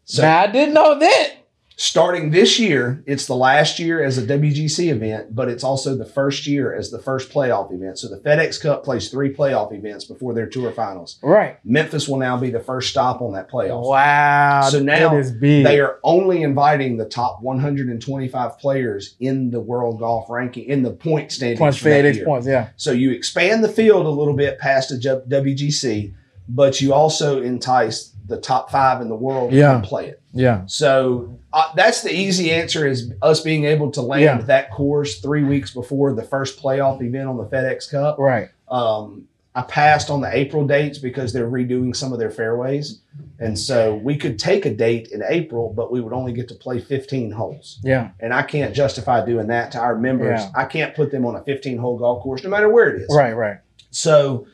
So 0.05 0.23
now 0.23 0.41
I 0.41 0.47
didn't 0.47 0.73
know 0.73 0.97
that. 0.99 1.33
Starting 1.75 2.31
this 2.31 2.59
year, 2.59 3.03
it's 3.05 3.25
the 3.25 3.35
last 3.35 3.79
year 3.79 4.03
as 4.03 4.17
a 4.17 4.25
WGC 4.25 4.91
event, 4.91 5.35
but 5.35 5.49
it's 5.49 5.63
also 5.63 5.95
the 5.95 6.05
first 6.05 6.45
year 6.45 6.73
as 6.73 6.91
the 6.91 6.99
first 6.99 7.31
playoff 7.31 7.73
event. 7.73 7.97
So 7.99 8.07
the 8.07 8.19
FedEx 8.19 8.61
Cup 8.61 8.83
plays 8.83 9.09
three 9.09 9.33
playoff 9.33 9.73
events 9.73 10.05
before 10.05 10.33
their 10.33 10.47
tour 10.47 10.71
finals. 10.71 11.19
Right. 11.23 11.57
Memphis 11.65 12.07
will 12.07 12.17
now 12.17 12.37
be 12.37 12.49
the 12.49 12.59
first 12.59 12.89
stop 12.89 13.21
on 13.21 13.33
that 13.33 13.49
playoff. 13.49 13.87
Wow. 13.87 14.69
So 14.69 14.81
now 14.81 15.09
that 15.09 15.19
is 15.19 15.31
big. 15.31 15.65
They 15.65 15.79
are 15.79 15.99
only 16.03 16.43
inviting 16.43 16.97
the 16.97 17.05
top 17.05 17.41
125 17.41 18.59
players 18.59 19.15
in 19.19 19.49
the 19.51 19.59
world 19.59 19.99
golf 19.99 20.29
ranking 20.29 20.65
in 20.65 20.83
the 20.83 20.91
point 20.91 21.31
standings. 21.31 21.59
points 21.59 21.81
FedEx 21.81 22.23
points. 22.23 22.47
Yeah. 22.47 22.69
So 22.75 22.91
you 22.91 23.11
expand 23.11 23.63
the 23.63 23.69
field 23.69 24.05
a 24.05 24.09
little 24.09 24.35
bit 24.35 24.59
past 24.59 24.89
the 24.89 25.23
WGC, 25.29 26.13
but 26.47 26.81
you 26.81 26.93
also 26.93 27.41
entice 27.41 28.12
the 28.25 28.39
top 28.39 28.71
five 28.71 29.01
in 29.01 29.09
the 29.09 29.15
world 29.15 29.51
Yeah. 29.51 29.79
to 29.81 29.87
play 29.87 30.07
it. 30.07 30.21
Yeah. 30.33 30.61
So 30.65 31.37
uh, 31.51 31.71
that's 31.75 32.01
the 32.03 32.13
easy 32.13 32.51
answer 32.51 32.87
is 32.87 33.11
us 33.21 33.41
being 33.41 33.65
able 33.65 33.91
to 33.91 34.01
land 34.01 34.23
Yeah. 34.23 34.37
that 34.45 34.71
course 34.71 35.19
three 35.19 35.43
weeks 35.43 35.71
before 35.73 36.13
the 36.13 36.23
first 36.23 36.61
playoff 36.61 37.01
event 37.01 37.27
on 37.27 37.37
the 37.37 37.45
FedEx 37.45 37.91
Cup. 37.91 38.17
Right. 38.17 38.49
Um, 38.69 39.27
I 39.55 39.61
passed 39.61 40.09
on 40.09 40.21
the 40.21 40.35
April 40.35 40.65
dates 40.65 40.97
because 40.97 41.31
they're 41.31 41.49
redoing 41.49 41.95
some 41.95 42.11
of 42.11 42.17
their 42.17 42.31
fairways. 42.31 43.01
And 43.39 43.59
so 43.59 43.95
we 43.97 44.17
could 44.17 44.39
take 44.39 44.65
a 44.65 44.73
date 44.73 45.09
in 45.11 45.21
April, 45.27 45.71
but 45.75 45.91
we 45.91 46.01
would 46.01 46.11
only 46.13 46.33
get 46.33 46.47
to 46.47 46.55
play 46.55 46.79
15 46.79 47.29
holes. 47.29 47.79
Yeah. 47.83 48.09
And 48.19 48.33
I 48.33 48.41
can't 48.41 48.73
justify 48.73 49.23
doing 49.23 49.45
that 49.47 49.71
to 49.73 49.79
our 49.79 49.95
members. 49.95 50.39
Yeah. 50.39 50.49
I 50.55 50.65
can't 50.65 50.95
put 50.95 51.11
them 51.11 51.23
on 51.25 51.35
a 51.35 51.43
15 51.43 51.77
hole 51.77 51.99
golf 51.99 52.23
course, 52.23 52.43
no 52.43 52.49
matter 52.49 52.67
where 52.67 52.89
it 52.95 53.01
is. 53.03 53.15
Right. 53.15 53.33
Right. 53.35 53.57
So 53.91 54.47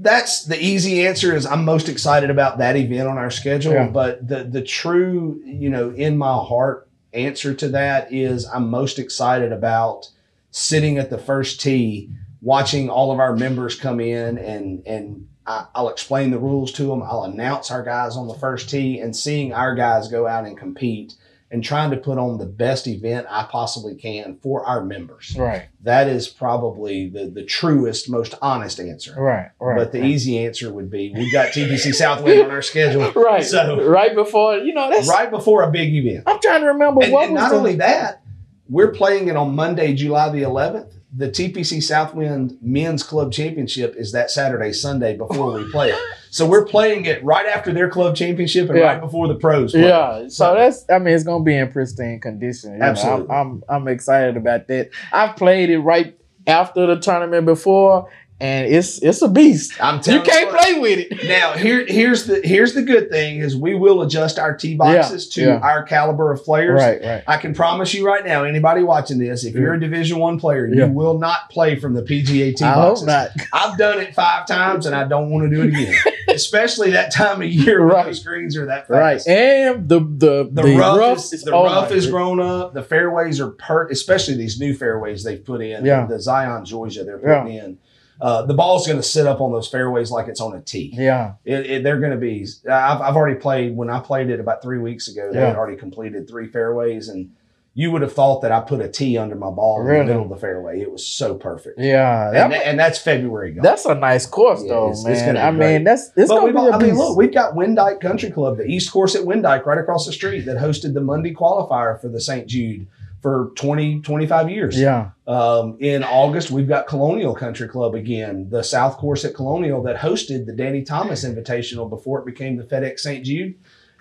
that's 0.00 0.44
the 0.44 0.58
easy 0.62 1.06
answer 1.06 1.34
is 1.36 1.46
I'm 1.46 1.64
most 1.64 1.88
excited 1.88 2.30
about 2.30 2.58
that 2.58 2.76
event 2.76 3.08
on 3.08 3.18
our 3.18 3.30
schedule. 3.30 3.74
Yeah. 3.74 3.88
But 3.88 4.26
the 4.26 4.44
the 4.44 4.62
true, 4.62 5.40
you 5.44 5.68
know, 5.68 5.90
in 5.90 6.16
my 6.16 6.36
heart 6.36 6.88
answer 7.12 7.54
to 7.54 7.68
that 7.68 8.12
is 8.12 8.46
I'm 8.46 8.70
most 8.70 8.98
excited 8.98 9.52
about 9.52 10.08
sitting 10.50 10.98
at 10.98 11.10
the 11.10 11.18
first 11.18 11.60
tee, 11.60 12.10
watching 12.40 12.88
all 12.88 13.12
of 13.12 13.20
our 13.20 13.36
members 13.36 13.74
come 13.74 14.00
in 14.00 14.38
and 14.38 14.86
and 14.86 15.28
I, 15.46 15.66
I'll 15.74 15.90
explain 15.90 16.30
the 16.30 16.38
rules 16.38 16.72
to 16.72 16.84
them. 16.84 17.02
I'll 17.02 17.24
announce 17.24 17.70
our 17.70 17.82
guys 17.82 18.16
on 18.16 18.26
the 18.26 18.34
first 18.34 18.70
tee 18.70 19.00
and 19.00 19.14
seeing 19.14 19.52
our 19.52 19.74
guys 19.74 20.08
go 20.08 20.26
out 20.26 20.46
and 20.46 20.56
compete 20.56 21.14
and 21.52 21.64
trying 21.64 21.90
to 21.90 21.96
put 21.96 22.16
on 22.16 22.38
the 22.38 22.46
best 22.46 22.86
event 22.86 23.26
I 23.28 23.42
possibly 23.50 23.96
can 23.96 24.38
for 24.42 24.64
our 24.64 24.84
members. 24.84 25.34
Right. 25.36 25.68
That 25.82 26.06
is 26.08 26.28
probably 26.28 27.08
the, 27.08 27.26
the 27.26 27.42
truest, 27.44 28.08
most 28.08 28.34
honest 28.40 28.78
answer. 28.78 29.14
Right. 29.20 29.50
Right. 29.60 29.76
But 29.76 29.92
the 29.92 30.04
easy 30.04 30.38
answer 30.44 30.72
would 30.72 30.90
be 30.90 31.12
we've 31.14 31.32
got 31.32 31.48
TPC 31.48 31.92
Southwind 31.94 32.42
on 32.44 32.50
our 32.50 32.62
schedule 32.62 33.10
right. 33.16 33.44
So- 33.44 33.84
right 33.88 34.14
before 34.14 34.58
you 34.58 34.72
know 34.74 34.88
that's. 34.90 35.08
right 35.08 35.30
before 35.30 35.62
a 35.64 35.70
big 35.70 35.92
event. 35.94 36.24
I'm 36.26 36.40
trying 36.40 36.60
to 36.60 36.68
remember 36.68 37.02
And, 37.02 37.12
what 37.12 37.24
and 37.24 37.32
was 37.34 37.42
not 37.42 37.50
the- 37.50 37.56
only 37.58 37.74
that, 37.76 38.22
we're 38.68 38.92
playing 38.92 39.26
it 39.28 39.34
on 39.36 39.54
Monday, 39.56 39.94
July 39.94 40.30
the 40.30 40.42
11th. 40.42 40.92
The 41.12 41.28
TPC 41.28 41.82
Southwind 41.82 42.58
Men's 42.62 43.02
Club 43.02 43.32
Championship 43.32 43.96
is 43.96 44.12
that 44.12 44.30
Saturday, 44.30 44.72
Sunday 44.72 45.16
before 45.16 45.54
we 45.54 45.68
play 45.72 45.90
it. 45.90 45.98
So 46.30 46.46
we're 46.46 46.64
playing 46.64 47.06
it 47.06 47.22
right 47.24 47.46
after 47.46 47.72
their 47.72 47.88
club 47.90 48.14
championship 48.14 48.68
and 48.70 48.78
Yeah. 48.78 48.84
right 48.84 49.00
before 49.00 49.26
the 49.28 49.34
pros. 49.34 49.72
Play. 49.72 49.82
Yeah, 49.88 50.28
so 50.28 50.54
that's 50.54 50.84
I 50.88 50.98
mean 50.98 51.14
it's 51.14 51.24
gonna 51.24 51.42
be 51.44 51.56
in 51.56 51.70
pristine 51.72 52.20
condition. 52.20 52.72
You 52.74 52.78
know, 52.78 52.86
Absolutely. 52.86 53.34
I'm, 53.34 53.62
I'm 53.68 53.82
I'm 53.82 53.88
excited 53.88 54.36
about 54.36 54.68
that. 54.68 54.90
I've 55.12 55.36
played 55.36 55.70
it 55.70 55.78
right 55.80 56.16
after 56.46 56.86
the 56.86 56.98
tournament 57.00 57.46
before, 57.46 58.08
and 58.40 58.66
it's 58.72 58.98
it's 59.02 59.22
a 59.22 59.28
beast. 59.28 59.72
I'm 59.82 60.00
telling 60.00 60.24
You 60.24 60.30
can't 60.30 60.50
what. 60.50 60.60
play 60.60 60.78
with 60.78 60.98
it. 60.98 61.28
Now 61.28 61.52
here 61.52 61.84
here's 61.86 62.26
the 62.26 62.40
here's 62.42 62.74
the 62.74 62.82
good 62.82 63.10
thing 63.10 63.38
is 63.38 63.56
we 63.56 63.74
will 63.74 64.02
adjust 64.02 64.38
our 64.38 64.56
tee 64.56 64.74
boxes 64.74 65.28
to 65.30 65.42
yeah. 65.42 65.58
our 65.62 65.82
caliber 65.82 66.32
of 66.32 66.42
players. 66.44 66.80
Right, 66.80 67.00
right. 67.02 67.22
I 67.26 67.36
can 67.36 67.54
promise 67.54 67.92
you 67.94 68.06
right 68.06 68.24
now, 68.24 68.44
anybody 68.44 68.82
watching 68.82 69.18
this, 69.18 69.44
if 69.44 69.54
you're 69.54 69.74
a 69.74 69.80
Division 69.80 70.18
One 70.18 70.38
player, 70.38 70.66
Yeah. 70.66 70.86
you 70.86 70.92
will 70.92 71.18
not 71.18 71.50
play 71.50 71.76
from 71.76 71.94
the 71.94 72.02
PGA 72.02 72.54
tee 72.56 72.64
boxes. 72.64 73.00
hope 73.00 73.06
not. 73.08 73.30
I've 73.52 73.76
done 73.78 74.00
it 74.00 74.14
five 74.14 74.46
times 74.46 74.86
and 74.86 74.94
I 74.94 75.04
don't 75.04 75.30
want 75.30 75.48
to 75.50 75.54
do 75.54 75.62
it 75.62 75.68
again, 75.68 75.94
especially 76.28 76.90
that 76.92 77.12
time 77.12 77.42
of 77.42 77.48
year 77.48 77.80
when 77.84 77.94
Right. 77.94 78.06
the 78.06 78.14
screens 78.14 78.56
are 78.56 78.66
that 78.66 78.88
fast. 78.88 79.26
Right, 79.26 79.28
and 79.28 79.88
the 79.88 80.00
the 80.00 80.48
The, 80.50 80.76
rough, 80.76 81.18
is, 81.18 81.32
is 81.34 81.42
the 81.42 81.52
oh 81.52 81.64
rough 81.64 81.90
is 81.92 82.06
grown 82.06 82.40
up. 82.40 82.72
The 82.74 82.82
fairways 82.82 83.40
are 83.40 83.50
pert, 83.50 83.90
especially 83.92 84.34
these 84.36 84.58
new 84.60 84.74
fairways 84.74 85.24
they've 85.24 85.44
put 85.44 85.60
in. 85.60 85.84
Yeah. 85.84 86.06
The 86.06 86.14
Zeon 86.16 86.66
Zoysia 86.70 87.04
they're 87.04 87.18
putting 87.18 87.54
in. 87.54 87.78
Uh, 88.20 88.42
the 88.42 88.54
ball's 88.54 88.86
going 88.86 88.98
to 88.98 89.02
sit 89.02 89.26
up 89.26 89.40
on 89.40 89.50
those 89.52 89.68
fairways 89.68 90.10
like 90.10 90.28
it's 90.28 90.40
on 90.40 90.54
a 90.54 90.60
tee. 90.60 90.92
Yeah, 90.94 91.34
It, 91.44 91.66
it, 91.70 91.82
they're 91.82 91.98
going 92.00 92.12
to 92.12 92.18
be. 92.18 92.46
I've, 92.70 93.00
I've 93.00 93.16
already 93.16 93.38
played 93.40 93.74
when 93.76 93.88
I 93.90 94.00
played 94.00 94.28
it 94.30 94.40
about 94.40 94.62
three 94.62 94.78
weeks 94.78 95.08
ago. 95.08 95.30
They 95.32 95.38
Yeah. 95.38 95.46
had 95.48 95.56
already 95.56 95.76
completed 95.76 96.28
three 96.28 96.46
fairways, 96.48 97.08
and 97.08 97.30
you 97.72 97.92
would 97.92 98.02
have 98.02 98.12
thought 98.12 98.42
that 98.42 98.50
I 98.52 98.60
put 98.60 98.80
a 98.80 98.88
tee 98.88 99.16
under 99.16 99.36
my 99.36 99.48
ball 99.48 99.80
in 99.80 99.86
the 99.86 100.04
middle 100.04 100.22
of 100.24 100.28
the 100.28 100.36
fairway. 100.36 100.80
It 100.80 100.90
was 100.90 101.06
so 101.06 101.34
perfect. 101.36 101.78
yeah. 101.78 102.26
and, 102.26 102.36
That- 102.36 102.50
tha- 102.50 102.66
and 102.66 102.78
that's 102.78 102.98
February 102.98 103.52
golf. 103.52 103.62
that's 103.62 103.84
a 103.86 103.94
nice 103.94 104.26
course 104.26 104.62
Yeah, 104.64 104.70
though, 104.70 104.86
it's- 104.90 105.06
it's 105.06 105.20
man. 105.20 105.34
gonna 105.36 105.38
be 105.38 105.40
I 105.40 105.50
great. 105.52 105.72
mean, 105.76 105.84
that's 105.84 106.10
it's 106.16 106.28
but 106.28 106.40
gonna 106.40 106.52
be 106.52 106.58
I 106.58 106.78
mean, 106.78 106.96
look, 106.98 107.16
we've 107.16 107.32
got 107.32 107.54
Windyke 107.54 108.00
Country 108.00 108.30
Club, 108.32 108.56
the 108.58 108.64
East 108.66 108.92
Course 108.92 109.14
at 109.14 109.22
Windyke, 109.22 109.64
right 109.66 109.78
across 109.78 110.04
the 110.04 110.12
street, 110.12 110.40
that 110.46 110.56
hosted 110.58 110.94
the 110.94 111.00
Monday 111.00 111.32
qualifier 111.32 111.98
for 112.00 112.08
the 112.08 112.20
St. 112.20 112.46
Jude 112.48 112.86
for 113.20 113.50
20, 113.56 114.00
25 114.00 114.50
years. 114.50 114.78
yeah, 114.80 115.10
Um, 115.26 115.76
in 115.80 116.02
August, 116.02 116.50
we've 116.50 116.68
got 116.68 116.86
Colonial 116.86 117.34
Country 117.34 117.68
Club 117.68 117.94
again, 117.94 118.48
the 118.50 118.62
South 118.62 118.96
Course 118.96 119.24
at 119.24 119.34
Colonial 119.34 119.82
that 119.82 119.96
hosted 119.96 120.46
the 120.46 120.52
Danny 120.54 120.82
Thomas 120.82 121.24
Invitational 121.24 121.88
before 121.90 122.18
it 122.20 122.24
became 122.26 122.56
the 122.56 122.64
FedEx 122.64 123.00
St. 123.00 123.24
Jude. 123.24 123.54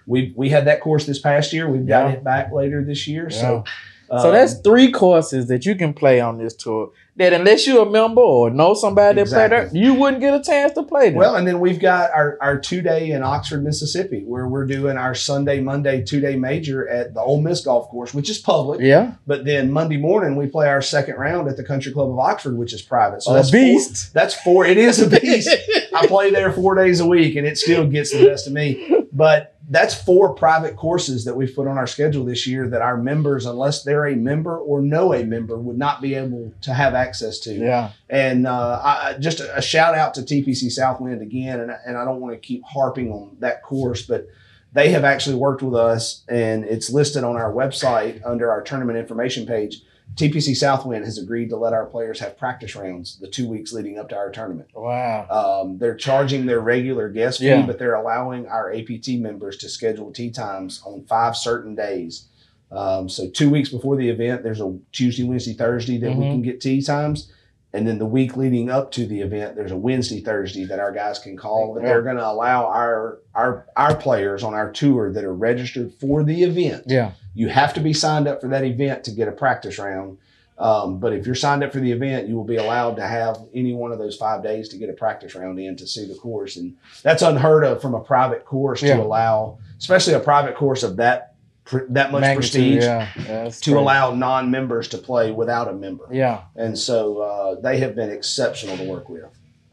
We 0.07 0.33
we 0.35 0.49
had 0.49 0.65
that 0.65 0.81
course 0.81 1.05
this 1.05 1.19
past 1.19 1.53
year. 1.53 1.69
We've 1.69 1.85
got 1.85 2.07
Yeah. 2.07 2.13
it 2.13 2.23
back 2.23 2.51
later 2.51 2.83
this 2.83 3.07
year. 3.07 3.29
So, 3.29 3.39
so 3.39 3.63
um, 4.11 4.31
that's 4.31 4.59
three 4.61 4.91
courses 4.91 5.47
that 5.47 5.65
you 5.65 5.75
can 5.75 5.93
play 5.93 6.19
on 6.19 6.37
this 6.37 6.55
tour. 6.55 6.91
That 7.17 7.33
unless 7.33 7.67
you're 7.67 7.85
a 7.85 7.89
member 7.89 8.21
or 8.21 8.49
know 8.49 8.73
somebody 8.73 9.21
that 9.21 9.27
played 9.27 9.51
there, 9.51 9.69
you 9.73 9.93
wouldn't 9.93 10.21
get 10.21 10.33
a 10.33 10.41
chance 10.41 10.71
to 10.75 10.83
play 10.83 11.09
them. 11.09 11.17
well, 11.17 11.35
and 11.35 11.45
then 11.45 11.59
we've 11.59 11.79
got 11.79 12.11
our, 12.11 12.37
our 12.39 12.57
two 12.57 12.81
day 12.81 13.11
in 13.11 13.23
Oxford, 13.23 13.61
Mississippi, 13.61 14.23
where 14.23 14.47
we're 14.47 14.65
doing 14.65 14.95
our 14.95 15.13
Sunday, 15.13 15.59
Monday, 15.59 16.01
two 16.01 16.21
day 16.21 16.37
major 16.37 16.87
at 16.87 17.13
the 17.13 17.19
Ole 17.19 17.41
Miss 17.41 17.59
Golf 17.65 17.89
Course, 17.89 18.13
which 18.13 18.29
is 18.29 18.37
public. 18.37 18.79
yeah, 18.79 19.15
But 19.27 19.43
then 19.43 19.69
Monday 19.69 19.97
morning, 19.97 20.37
we 20.37 20.47
play 20.47 20.69
our 20.69 20.81
second 20.81 21.15
round 21.15 21.49
at 21.49 21.57
the 21.57 21.63
Country 21.65 21.91
Club 21.91 22.09
of 22.09 22.17
Oxford, 22.17 22.57
which 22.57 22.71
is 22.71 22.81
private. 22.81 23.21
So 23.21 23.31
a 23.31 23.33
that's 23.35 23.49
four- 23.49 23.59
beast. 23.59 24.13
that's 24.13 24.33
four. 24.35 24.65
It 24.65 24.77
is 24.77 25.01
a 25.01 25.09
beast. 25.09 25.49
I 25.93 26.07
play 26.07 26.31
there 26.31 26.53
four 26.53 26.75
days 26.75 27.01
a 27.01 27.05
week, 27.05 27.35
and 27.35 27.45
it 27.45 27.57
still 27.57 27.85
gets 27.85 28.11
the 28.13 28.25
best 28.25 28.47
of 28.47 28.53
me. 28.53 28.95
But 29.11 29.55
that's 29.69 29.93
four 29.93 30.33
private 30.33 30.75
courses 30.75 31.25
that 31.25 31.35
we've 31.35 31.55
put 31.55 31.67
on 31.67 31.77
our 31.77 31.85
schedule 31.85 32.25
this 32.25 32.47
year 32.47 32.67
that 32.69 32.81
our 32.81 32.97
members, 32.97 33.45
unless 33.45 33.83
they're 33.83 34.07
a 34.07 34.15
member 34.15 34.57
or 34.57 34.81
know 34.81 35.13
a 35.13 35.23
member, 35.23 35.57
would 35.59 35.77
not 35.77 36.01
be 36.01 36.15
able 36.15 36.51
to 36.61 36.73
have 36.73 36.95
access 36.95 37.39
to. 37.39 37.53
yeah, 37.53 37.91
And 38.09 38.47
uh, 38.47 38.81
I, 38.83 39.15
just 39.19 39.39
a, 39.39 39.57
a 39.57 39.61
shout 39.61 39.93
out 39.93 40.15
to 40.15 40.21
TPC 40.21 40.71
Southwind 40.71 41.21
again, 41.21 41.59
and, 41.59 41.71
and 41.85 41.97
I 41.97 42.03
don't 42.03 42.19
want 42.19 42.33
to 42.33 42.39
keep 42.39 42.63
harping 42.63 43.11
on 43.11 43.37
that 43.39 43.61
course, 43.61 44.01
but 44.01 44.27
they 44.73 44.89
have 44.91 45.03
actually 45.03 45.35
worked 45.35 45.61
with 45.61 45.75
us, 45.75 46.23
and 46.27 46.65
it's 46.65 46.89
listed 46.89 47.23
on 47.23 47.35
our 47.35 47.51
website 47.51 48.21
under 48.25 48.51
our 48.51 48.61
tournament 48.61 48.97
information 48.97 49.45
page. 49.45 49.83
TPC 50.19 50.53
Southwind 50.55 51.05
has 51.05 51.17
agreed 51.17 51.49
to 51.49 51.55
let 51.55 51.71
our 51.71 51.85
players 51.85 52.19
have 52.19 52.37
practice 52.37 52.75
rounds 52.75 53.17
the 53.19 53.27
two 53.27 53.47
weeks 53.47 53.71
leading 53.71 53.97
up 53.97 54.09
to 54.09 54.17
our 54.17 54.29
tournament. 54.29 54.67
wow, 54.75 55.25
Um, 55.63 55.77
they're 55.77 55.95
charging 55.95 56.45
their 56.45 56.59
regular 56.59 57.07
guest 57.09 57.39
fee, 57.39 57.45
but 57.67 57.79
they're 57.79 57.95
allowing 57.95 58.45
our 58.47 58.71
APT 58.73 59.09
members 59.19 59.57
to 59.57 59.69
schedule 59.69 60.11
tee 60.11 60.29
times 60.31 60.81
on 60.85 61.03
five 61.05 61.37
certain 61.37 61.73
days. 61.73 62.25
Um, 62.71 63.07
so 63.09 63.29
two 63.29 63.49
weeks 63.49 63.69
before 63.69 63.95
the 63.95 64.09
event, 64.09 64.43
there's 64.43 64.61
a 64.61 64.77
Tuesday, 64.91 65.23
Wednesday, 65.23 65.53
Thursday 65.53 65.97
that 65.99 66.15
we 66.15 66.25
Mhm. 66.25 66.31
can 66.31 66.41
get 66.41 66.61
tee 66.61 66.81
times. 66.81 67.31
And 67.71 67.87
then 67.87 67.99
the 67.99 68.05
week 68.05 68.35
leading 68.35 68.69
up 68.71 68.91
to 68.93 69.05
the 69.05 69.21
event, 69.21 69.55
there's 69.55 69.71
a 69.71 69.77
Wednesday, 69.77 70.21
Thursday 70.21 70.65
that 70.65 70.79
our 70.79 70.91
guys 70.91 71.19
can 71.19 71.37
call. 71.37 71.73
But 71.75 71.83
Yeah. 71.83 71.89
they're 71.89 72.01
going 72.01 72.17
to 72.17 72.27
allow 72.27 72.65
our 72.65 73.19
our 73.35 73.67
our 73.77 73.95
players 73.95 74.43
on 74.43 74.53
our 74.55 74.71
tour 74.71 75.13
that 75.13 75.23
are 75.23 75.33
registered 75.33 75.93
for 75.93 76.23
the 76.23 76.43
event. 76.43 76.83
yeah, 76.87 77.11
You 77.39 77.47
have 77.47 77.73
to 77.75 77.79
be 77.79 77.93
signed 77.93 78.27
up 78.27 78.41
for 78.41 78.49
that 78.49 78.65
event 78.65 79.05
to 79.05 79.11
get 79.11 79.29
a 79.29 79.31
practice 79.31 79.79
round. 79.79 80.17
Um, 80.57 80.99
but 80.99 81.13
if 81.13 81.25
you're 81.25 81.35
signed 81.35 81.63
up 81.63 81.71
for 81.71 81.79
the 81.79 81.89
event, 81.89 82.27
you 82.27 82.35
will 82.35 82.43
be 82.43 82.57
allowed 82.57 82.95
to 82.97 83.07
have 83.07 83.37
any 83.53 83.71
one 83.73 83.93
of 83.93 83.97
those 83.97 84.17
five 84.17 84.43
days 84.43 84.67
to 84.69 84.77
get 84.77 84.89
a 84.89 84.93
practice 84.93 85.33
round 85.35 85.57
in 85.57 85.77
to 85.77 85.87
see 85.87 86.05
the 86.05 86.15
course. 86.15 86.57
And 86.57 86.75
that's 87.01 87.21
unheard 87.21 87.63
of 87.63 87.81
from 87.81 87.93
a 87.93 88.01
private 88.01 88.43
course 88.43 88.81
Yeah. 88.83 88.97
to 88.97 89.03
allow, 89.03 89.57
especially 89.77 90.15
a 90.15 90.19
private 90.19 90.55
course 90.57 90.83
of 90.83 90.97
that 90.97 91.35
pr- 91.63 91.85
that 91.91 92.11
much 92.11 92.19
Magnitude, 92.21 92.51
prestige, 92.51 92.83
Yeah, 92.83 93.07
yeah, 93.15 93.23
to 93.45 93.49
crazy. 93.51 93.71
allow 93.71 94.13
non-members 94.13 94.89
to 94.89 94.97
play 94.97 95.31
without 95.31 95.69
a 95.69 95.73
member. 95.73 96.07
Yeah, 96.11 96.41
And 96.57 96.77
so 96.77 97.19
uh, 97.19 97.61
they 97.61 97.77
have 97.77 97.95
been 97.95 98.09
exceptional 98.09 98.75
to 98.75 98.83
work 98.83 99.07
with. 99.07 99.23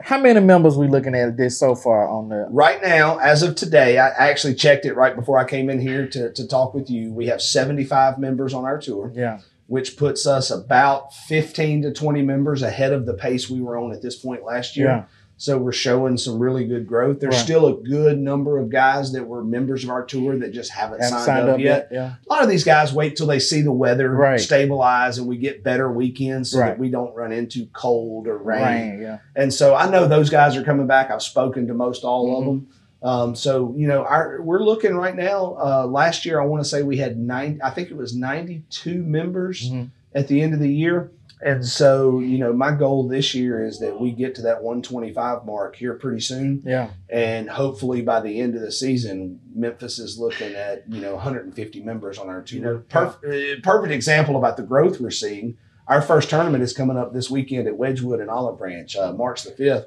How 0.01 0.21
many 0.21 0.41
members 0.41 0.77
we 0.77 0.89
looking 0.89 1.15
at 1.15 1.37
this 1.37 1.59
so 1.59 1.75
far 1.75 2.09
on 2.09 2.29
the? 2.29 2.47
Right 2.51 2.81
now, 2.83 3.19
as 3.19 3.43
of 3.43 3.55
today, 3.55 3.99
I 3.99 4.09
actually 4.09 4.55
checked 4.55 4.85
it 4.85 4.95
right 4.95 5.17
before 5.17 5.39
I 5.39 5.45
came 5.45 5.71
in 5.71 5.81
here 5.81 6.07
to, 6.09 6.33
to 6.33 6.47
talk 6.47 6.75
with 6.75 6.91
you. 6.91 7.13
We 7.13 7.27
have 7.27 7.41
75 7.41 8.19
members 8.19 8.55
on 8.55 8.65
our 8.65 8.79
tour. 8.79 9.11
Yeah, 9.15 9.41
which 9.67 9.97
puts 9.97 10.27
us 10.27 10.51
about 10.51 11.13
15 11.13 11.83
to 11.83 11.93
20 11.93 12.23
members 12.23 12.63
ahead 12.63 12.93
of 12.93 13.05
the 13.07 13.15
pace 13.15 13.51
we 13.51 13.61
were 13.61 13.77
on 13.77 13.93
at 13.93 14.03
this 14.03 14.17
point 14.17 14.45
last 14.45 14.77
year. 14.77 14.87
Yeah. 14.87 15.05
So 15.39 15.59
we're 15.59 15.73
showing 15.73 16.17
some 16.17 16.39
really 16.39 16.65
good 16.65 16.87
growth. 16.87 17.21
There's 17.21 17.35
Right. 17.35 17.45
still 17.45 17.67
a 17.67 17.75
good 17.75 18.19
number 18.19 18.59
of 18.59 18.71
guys 18.71 19.13
that 19.13 19.27
were 19.29 19.45
members 19.45 19.85
of 19.85 19.91
our 19.91 20.03
tour 20.03 20.39
that 20.39 20.53
just 20.55 20.71
haven't, 20.73 21.03
Haven't 21.03 21.19
signed, 21.21 21.49
up, 21.51 21.59
yet. 21.61 21.89
Yeah. 21.93 22.15
A 22.29 22.33
lot 22.33 22.43
of 22.43 22.49
these 22.49 22.65
guys 22.65 22.95
wait 22.95 23.17
till 23.17 23.27
they 23.27 23.39
see 23.39 23.61
the 23.61 23.71
weather 23.73 24.11
Right. 24.11 24.41
stabilize 24.41 25.19
and 25.19 25.27
we 25.27 25.37
get 25.37 25.63
better 25.63 25.93
weekends 25.93 26.53
so 26.53 26.61
Right. 26.61 26.69
that 26.69 26.79
we 26.79 26.89
don't 26.89 27.15
run 27.15 27.33
into 27.33 27.67
cold 27.75 28.27
or 28.29 28.39
rain. 28.39 28.63
Rain. 28.65 29.03
Yeah. 29.03 29.19
And 29.35 29.53
so 29.53 29.75
I 29.75 29.91
know 29.91 30.09
those 30.09 30.31
guys 30.31 30.57
are 30.57 30.63
coming 30.63 30.87
back. 30.87 31.11
I've 31.11 31.21
spoken 31.23 31.67
to 31.69 31.75
most 31.75 32.03
all 32.03 32.39
of 32.39 32.45
Mhm. 32.45 32.47
them. 32.47 32.67
Um, 33.03 33.35
so 33.37 33.75
you 33.77 33.87
know, 33.87 34.05
our, 34.05 34.41
we're 34.43 34.63
looking 34.65 34.95
right 34.97 35.15
now. 35.15 35.55
Uh, 35.63 35.87
last 35.87 36.25
year, 36.25 36.41
I 36.41 36.47
want 36.47 36.63
to 36.65 36.69
say 36.69 36.83
we 36.83 36.97
had 36.97 37.19
nine. 37.19 37.61
I 37.63 37.69
think 37.71 37.91
it 37.91 37.97
was 37.97 38.17
ninety-two 38.17 39.03
members 39.03 39.71
Mhm. 39.71 39.91
at 40.15 40.29
the 40.29 40.41
end 40.41 40.55
of 40.55 40.61
the 40.61 40.73
year. 40.73 41.11
And 41.43 41.65
so 41.67 42.21
you 42.21 42.39
know, 42.39 42.53
my 42.53 42.73
goal 42.73 43.07
this 43.09 43.35
year 43.35 43.65
is 43.65 43.79
that 43.81 44.01
we 44.01 44.13
get 44.13 44.35
to 44.37 44.43
that 44.43 44.63
one 44.63 44.81
twenty-five 44.81 45.45
mark 45.45 45.77
here 45.77 45.93
pretty 45.95 46.21
soon, 46.21 46.63
Yeah. 46.65 46.89
and 47.11 47.51
hopefully 47.51 48.01
by 48.03 48.21
the 48.21 48.41
end 48.41 48.55
of 48.55 48.63
the 48.63 48.73
season, 48.73 49.41
Memphis 49.55 49.99
is 49.99 50.19
looking 50.19 50.55
at 50.55 50.85
you 50.89 51.01
know 51.01 51.15
150 51.15 51.83
members 51.83 52.19
on 52.19 52.29
our 52.31 52.41
tour. 52.43 52.59
You 52.59 52.65
know, 52.65 52.83
Perf- 52.89 53.57
uh, 53.57 53.61
perfect 53.63 53.93
example 53.93 54.37
about 54.37 54.57
the 54.57 54.63
growth 54.63 54.99
we're 55.01 55.11
seeing. 55.11 55.59
Our 55.89 56.01
first 56.03 56.31
tournament 56.31 56.65
is 56.65 56.73
coming 56.73 56.97
up 56.97 57.13
this 57.13 57.31
weekend 57.31 57.69
at 57.69 57.77
Wedgewood 57.77 58.21
and 58.21 58.31
Olive 58.31 58.59
Branch, 58.59 58.97
uh, 58.97 59.13
March 59.13 59.45
the 59.45 59.53
5th. 59.53 59.85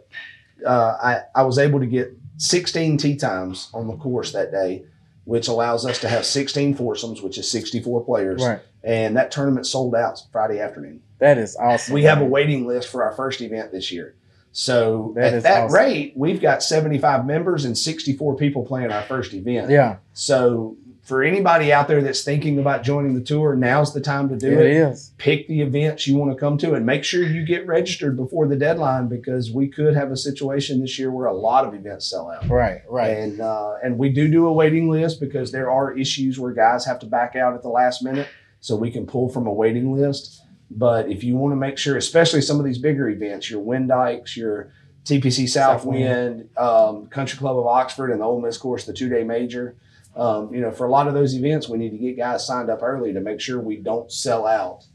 Uh, 0.65 0.97
I, 1.01 1.21
I 1.35 1.43
was 1.43 1.57
able 1.57 1.79
to 1.81 1.85
get 1.87 2.13
16 2.37 2.97
tee 2.97 3.15
times 3.17 3.69
on 3.73 3.87
the 3.87 3.97
course 3.97 4.31
that 4.31 4.51
day, 4.51 4.85
which 5.25 5.47
allows 5.49 5.85
us 5.85 5.99
to 5.99 6.07
have 6.09 6.25
16 6.25 6.75
foursomes, 6.75 7.21
which 7.21 7.37
is 7.37 7.49
64 7.51 8.05
players. 8.05 8.41
Right. 8.45 8.59
And 8.81 9.17
that 9.17 9.31
tournament 9.31 9.65
sold 9.65 9.93
out 9.93 10.21
Friday 10.31 10.59
afternoon. 10.61 11.01
That 11.19 11.37
is 11.37 11.55
awesome. 11.57 11.93
We 11.93 12.03
have 12.03 12.21
a 12.21 12.25
waiting 12.25 12.65
list 12.67 12.89
for 12.89 13.03
our 13.03 13.13
first 13.13 13.41
event 13.41 13.71
this 13.71 13.91
year. 13.91 14.15
So 14.51 15.13
That 15.15 15.33
at 15.33 15.43
that 15.43 15.63
awesome. 15.65 15.75
rate, 15.75 16.13
we've 16.15 16.41
got 16.41 16.63
75 16.63 17.25
members 17.25 17.65
and 17.65 17.77
64 17.77 18.35
people 18.35 18.65
playing 18.65 18.91
our 18.91 19.03
first 19.03 19.33
event. 19.33 19.69
Yeah. 19.69 19.97
So 20.13 20.75
for 21.03 21.23
anybody 21.23 21.71
out 21.71 21.87
there 21.87 22.01
that's 22.01 22.23
thinking 22.23 22.59
about 22.59 22.83
joining 22.83 23.15
the 23.15 23.21
tour, 23.21 23.55
now's 23.55 23.93
the 23.93 24.01
time 24.01 24.29
to 24.29 24.37
do 24.37 24.51
it 24.51 24.65
it. 24.65 24.71
is. 24.71 25.11
Pick 25.17 25.47
the 25.47 25.61
events 25.61 26.07
you 26.07 26.15
want 26.15 26.31
to 26.31 26.37
come 26.37 26.57
to 26.59 26.73
and 26.73 26.85
make 26.85 27.03
sure 27.03 27.23
you 27.23 27.45
get 27.45 27.65
registered 27.67 28.15
before 28.15 28.47
the 28.47 28.55
deadline 28.55 29.07
because 29.07 29.51
we 29.51 29.67
could 29.67 29.95
have 29.95 30.11
a 30.11 30.17
situation 30.17 30.81
this 30.81 30.97
year 30.99 31.11
where 31.11 31.25
a 31.27 31.33
lot 31.33 31.65
of 31.65 31.73
events 31.73 32.07
sell 32.07 32.29
out. 32.31 32.47
Right. 32.47 32.81
Right. 32.87 33.17
And 33.17 33.41
uh, 33.41 33.75
and 33.83 33.97
we 33.97 34.09
do 34.09 34.27
do 34.27 34.47
a 34.47 34.53
waiting 34.53 34.89
list 34.89 35.19
because 35.19 35.51
there 35.51 35.69
are 35.71 35.97
issues 35.97 36.39
where 36.39 36.51
guys 36.53 36.85
have 36.85 36.99
to 36.99 37.05
back 37.05 37.35
out 37.35 37.53
at 37.53 37.61
the 37.61 37.69
last 37.69 38.03
minute, 38.03 38.27
so 38.59 38.75
we 38.75 38.91
can 38.91 39.05
pull 39.05 39.29
from 39.29 39.47
a 39.47 39.53
waiting 39.53 39.93
list. 39.93 40.41
But 40.71 41.09
if 41.09 41.23
you 41.23 41.35
want 41.35 41.53
to 41.53 41.55
make 41.55 41.77
sure, 41.77 41.97
especially 41.97 42.41
some 42.41 42.59
of 42.59 42.65
these 42.65 42.77
bigger 42.77 43.09
events, 43.09 43.49
your 43.49 43.63
Windykes, 43.63 44.35
your 44.35 44.71
TPC 45.05 45.49
Southwind, 45.49 46.49
um, 46.57 47.07
Country 47.07 47.37
Club 47.39 47.57
of 47.57 47.65
Oxford, 47.65 48.11
and 48.11 48.21
the 48.21 48.25
Ole 48.25 48.41
Miss 48.41 48.57
course, 48.57 48.85
the 48.85 48.93
two 48.93 49.09
day 49.09 49.23
major. 49.23 49.75
Um, 50.15 50.53
you 50.53 50.61
know, 50.61 50.71
for 50.71 50.85
a 50.85 50.89
lot 50.91 51.07
of 51.07 51.13
those 51.13 51.35
events, 51.35 51.69
we 51.69 51.77
need 51.77 51.91
to 51.91 51.97
get 51.97 52.17
guys 52.17 52.45
signed 52.45 52.69
up 52.69 52.83
early 52.83 53.13
to 53.13 53.21
make 53.21 53.39
sure 53.39 53.59
we 53.59 53.77
don't 53.77 54.11
sell 54.11 54.45
out 54.45 54.85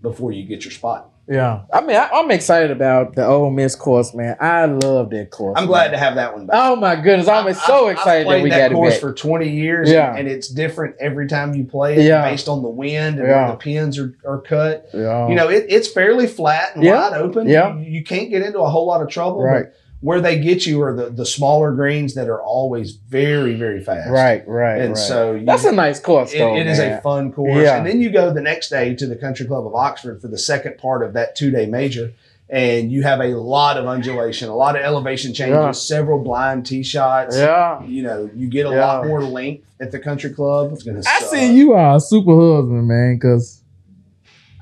before 0.00 0.32
you 0.32 0.44
get 0.44 0.64
your 0.64 0.72
spot. 0.72 1.11
Yeah. 1.28 1.62
I 1.72 1.80
mean, 1.80 1.96
I, 1.96 2.08
I'm 2.12 2.30
excited 2.30 2.70
about 2.70 3.14
the 3.14 3.24
Ole 3.26 3.50
Miss 3.50 3.74
course, 3.76 4.12
man. 4.14 4.36
I 4.40 4.64
love 4.66 5.10
that 5.10 5.30
course. 5.30 5.54
I'm 5.58 5.66
glad 5.66 5.90
to 5.92 5.98
have 5.98 6.16
that 6.16 6.34
one 6.34 6.46
back. 6.46 6.56
Oh 6.58 6.76
my 6.76 6.96
goodness! 6.96 7.28
I'm 7.28 7.46
I- 7.46 7.52
so 7.52 7.84
I've- 7.86 7.92
excited 7.92 8.26
I've 8.26 8.32
that 8.38 8.42
we 8.42 8.50
that 8.50 8.68
got 8.70 8.74
course 8.74 8.94
it 8.94 8.96
back. 8.96 9.00
for 9.00 9.14
20 9.14 9.48
years, 9.48 9.90
Yeah. 9.90 10.14
and 10.16 10.26
it's 10.28 10.48
different 10.48 10.96
every 11.00 11.28
time 11.28 11.54
you 11.54 11.64
play 11.64 11.96
it, 11.96 12.02
Yeah. 12.06 12.28
based 12.28 12.48
on 12.48 12.62
the 12.62 12.68
wind 12.68 13.18
and 13.18 13.28
Yeah. 13.28 13.42
where 13.44 13.50
the 13.52 13.56
pins 13.58 13.98
are, 13.98 14.14
are 14.26 14.40
cut. 14.40 14.88
yeah. 14.92 15.28
You 15.28 15.34
know, 15.34 15.48
it, 15.48 15.66
it's 15.68 15.88
fairly 15.88 16.26
flat 16.26 16.74
and 16.74 16.84
Yeah. 16.84 17.10
wide 17.10 17.20
open. 17.20 17.48
Yeah. 17.48 17.76
You, 17.76 17.84
you 17.84 18.04
can't 18.04 18.28
get 18.30 18.42
into 18.42 18.58
a 18.60 18.68
whole 18.68 18.86
lot 18.86 19.00
of 19.02 19.08
trouble. 19.08 19.42
Right. 19.42 19.64
But 19.64 19.74
where 20.02 20.20
they 20.20 20.38
get 20.38 20.66
you 20.66 20.82
are 20.82 20.94
the, 20.94 21.08
the 21.10 21.24
smaller 21.24 21.72
greens 21.72 22.14
that 22.14 22.28
are 22.28 22.42
always 22.42 22.92
very, 22.92 23.54
very 23.54 23.82
fast. 23.82 24.10
right. 24.10 24.46
Right. 24.48 24.80
And 24.80 24.90
right. 24.90 24.98
so 24.98 25.34
you, 25.34 25.46
that's 25.46 25.64
a 25.64 25.70
nice 25.72 26.00
course, 26.00 26.34
it, 26.34 26.38
though. 26.38 26.56
it 26.56 26.66
is 26.66 26.78
a 26.80 27.00
fun 27.00 27.32
course. 27.32 27.62
Yeah. 27.62 27.76
And 27.78 27.86
then 27.86 28.00
you 28.00 28.10
go 28.10 28.32
the 28.32 28.40
next 28.42 28.68
day 28.68 28.94
to 28.96 29.06
the 29.06 29.16
Country 29.16 29.46
Club 29.46 29.64
of 29.66 29.74
Oxford 29.74 30.20
for 30.20 30.26
the 30.28 30.38
second 30.38 30.76
part 30.78 31.02
of 31.04 31.12
that 31.14 31.36
two 31.36 31.50
day 31.52 31.66
major. 31.66 32.12
And 32.50 32.92
you 32.92 33.02
have 33.04 33.20
a 33.20 33.28
lot 33.28 33.78
of 33.78 33.86
undulation, 33.86 34.50
a 34.50 34.54
lot 34.54 34.76
of 34.76 34.82
elevation 34.82 35.32
changes, 35.32 35.56
Yeah. 35.56 35.70
several 35.70 36.18
blind 36.18 36.66
tee 36.66 36.82
shots. 36.82 37.34
Yeah. 37.36 37.82
You 37.84 38.02
know, 38.02 38.28
you 38.34 38.48
get 38.48 38.66
a 38.66 38.70
Yeah. 38.70 38.84
lot 38.84 39.06
more 39.06 39.22
length 39.22 39.64
at 39.80 39.90
the 39.92 39.98
country 39.98 40.30
club. 40.30 40.72
It's 40.72 40.82
gonna 40.82 40.98
I 40.98 41.20
suck. 41.20 41.30
see 41.30 41.54
you 41.56 41.72
are 41.72 41.96
a 41.96 42.00
super 42.00 42.34
husband, 42.56 42.88
man. 42.88 43.18
Cause 43.20 43.62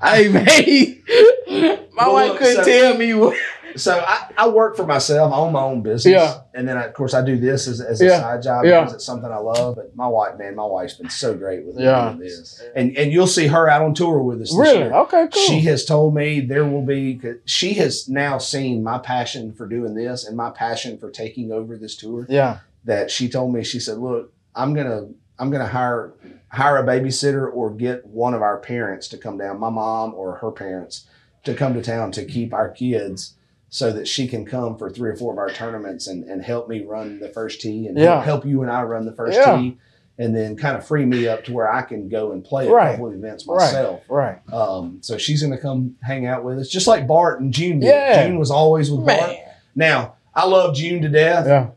hey, 0.01 0.27
man, 0.29 0.45
my 1.93 2.07
Well, 2.07 2.13
wife 2.29 2.37
couldn't 2.39 2.63
so- 2.63 2.71
tell 2.71 2.97
me 2.97 3.13
what. 3.15 3.35
So 3.75 4.03
I, 4.05 4.31
I 4.37 4.47
work 4.49 4.75
for 4.75 4.85
myself. 4.85 5.31
I 5.33 5.37
own 5.37 5.53
my 5.53 5.61
own 5.61 5.81
business. 5.81 6.11
Yeah. 6.13 6.41
And 6.53 6.67
then, 6.67 6.77
I, 6.77 6.85
of 6.85 6.93
course, 6.93 7.13
I 7.13 7.23
do 7.23 7.37
this 7.37 7.67
as, 7.67 7.79
as 7.81 8.01
a 8.01 8.05
Yeah. 8.05 8.19
side 8.21 8.41
job 8.43 8.65
Yeah. 8.65 8.79
because 8.81 8.95
it's 8.95 9.05
something 9.05 9.31
I 9.31 9.37
love. 9.37 9.75
But 9.75 9.95
my 9.95 10.07
wife, 10.07 10.37
man, 10.37 10.55
my 10.55 10.65
wife's 10.65 10.95
been 10.95 11.09
so 11.09 11.33
great 11.33 11.65
with 11.65 11.79
Yeah. 11.79 12.09
doing 12.09 12.19
this. 12.19 12.61
And 12.75 12.97
and 12.97 13.11
you'll 13.11 13.27
see 13.27 13.47
her 13.47 13.69
out 13.69 13.81
on 13.81 13.93
tour 13.93 14.21
with 14.21 14.41
us 14.41 14.49
this 14.49 14.57
Really? 14.57 14.77
year. 14.79 14.93
Okay. 14.93 15.27
Cool. 15.33 15.41
She 15.43 15.61
has 15.61 15.85
told 15.85 16.13
me 16.15 16.39
there 16.41 16.65
will 16.65 16.85
be, 16.85 17.19
She 17.45 17.73
has 17.75 18.07
now 18.09 18.37
seen 18.37 18.83
my 18.83 18.97
passion 18.97 19.53
for 19.53 19.65
doing 19.67 19.93
this 19.95 20.25
and 20.27 20.35
my 20.37 20.49
passion 20.49 20.97
for 20.97 21.09
taking 21.11 21.51
over 21.51 21.77
this 21.77 21.95
tour. 21.95 22.25
yeah. 22.29 22.57
That 22.85 23.11
she 23.11 23.29
told 23.29 23.53
me. 23.53 23.63
She 23.63 23.79
said, 23.79 23.99
"Look, 23.99 24.33
I'm 24.55 24.73
gonna 24.73 25.09
I'm 25.37 25.51
gonna 25.51 25.67
hire 25.67 26.13
hire 26.49 26.77
a 26.77 26.83
babysitter 26.83 27.47
or 27.53 27.69
get 27.69 28.07
one 28.07 28.33
of 28.33 28.41
our 28.41 28.57
parents 28.57 29.07
to 29.09 29.17
come 29.19 29.37
down, 29.37 29.59
my 29.59 29.69
mom 29.69 30.13
or 30.15 30.37
her 30.37 30.49
parents, 30.49 31.05
to 31.43 31.53
come 31.53 31.75
to 31.75 31.81
town 31.83 32.11
to 32.13 32.25
keep 32.25 32.55
our 32.55 32.69
kids." 32.69 33.35
So 33.73 33.91
that 33.93 34.05
she 34.05 34.27
can 34.27 34.45
come 34.45 34.77
for 34.77 34.89
three 34.89 35.09
or 35.09 35.15
four 35.15 35.31
of 35.31 35.39
our 35.39 35.49
tournaments 35.49 36.07
and, 36.07 36.25
and 36.25 36.43
help 36.43 36.67
me 36.67 36.83
run 36.83 37.19
the 37.21 37.29
first 37.29 37.61
tee 37.61 37.87
and 37.87 37.97
Yeah. 37.97 38.21
help 38.21 38.45
you 38.45 38.61
and 38.63 38.69
I 38.69 38.83
run 38.83 39.05
the 39.05 39.13
first 39.13 39.37
Yeah. 39.39 39.55
tee 39.57 39.77
and 40.19 40.35
then 40.35 40.57
kind 40.57 40.75
of 40.77 40.85
free 40.85 41.05
me 41.05 41.25
up 41.27 41.45
to 41.45 41.53
where 41.53 41.71
I 41.71 41.81
can 41.83 42.09
go 42.09 42.33
and 42.33 42.43
play 42.43 42.67
a 42.67 42.71
Right. 42.71 42.91
couple 42.91 43.07
of 43.07 43.13
events 43.13 43.47
myself. 43.47 44.01
Right. 44.09 44.39
Um, 44.51 44.97
so 44.99 45.17
she's 45.17 45.41
going 45.41 45.55
to 45.55 45.57
come 45.57 45.95
hang 46.03 46.25
out 46.27 46.43
with 46.43 46.59
us, 46.59 46.67
just 46.67 46.85
like 46.85 47.07
Bart 47.07 47.39
and 47.39 47.53
June 47.53 47.79
did. 47.79 47.87
Yeah. 47.87 48.27
June 48.27 48.37
was 48.37 48.51
always 48.51 48.91
with 48.91 49.05
Bart. 49.07 49.37
Now, 49.73 50.15
I 50.35 50.45
love 50.47 50.75
June 50.75 51.01
to 51.03 51.07
death. 51.09 51.47
Yeah. 51.47 51.67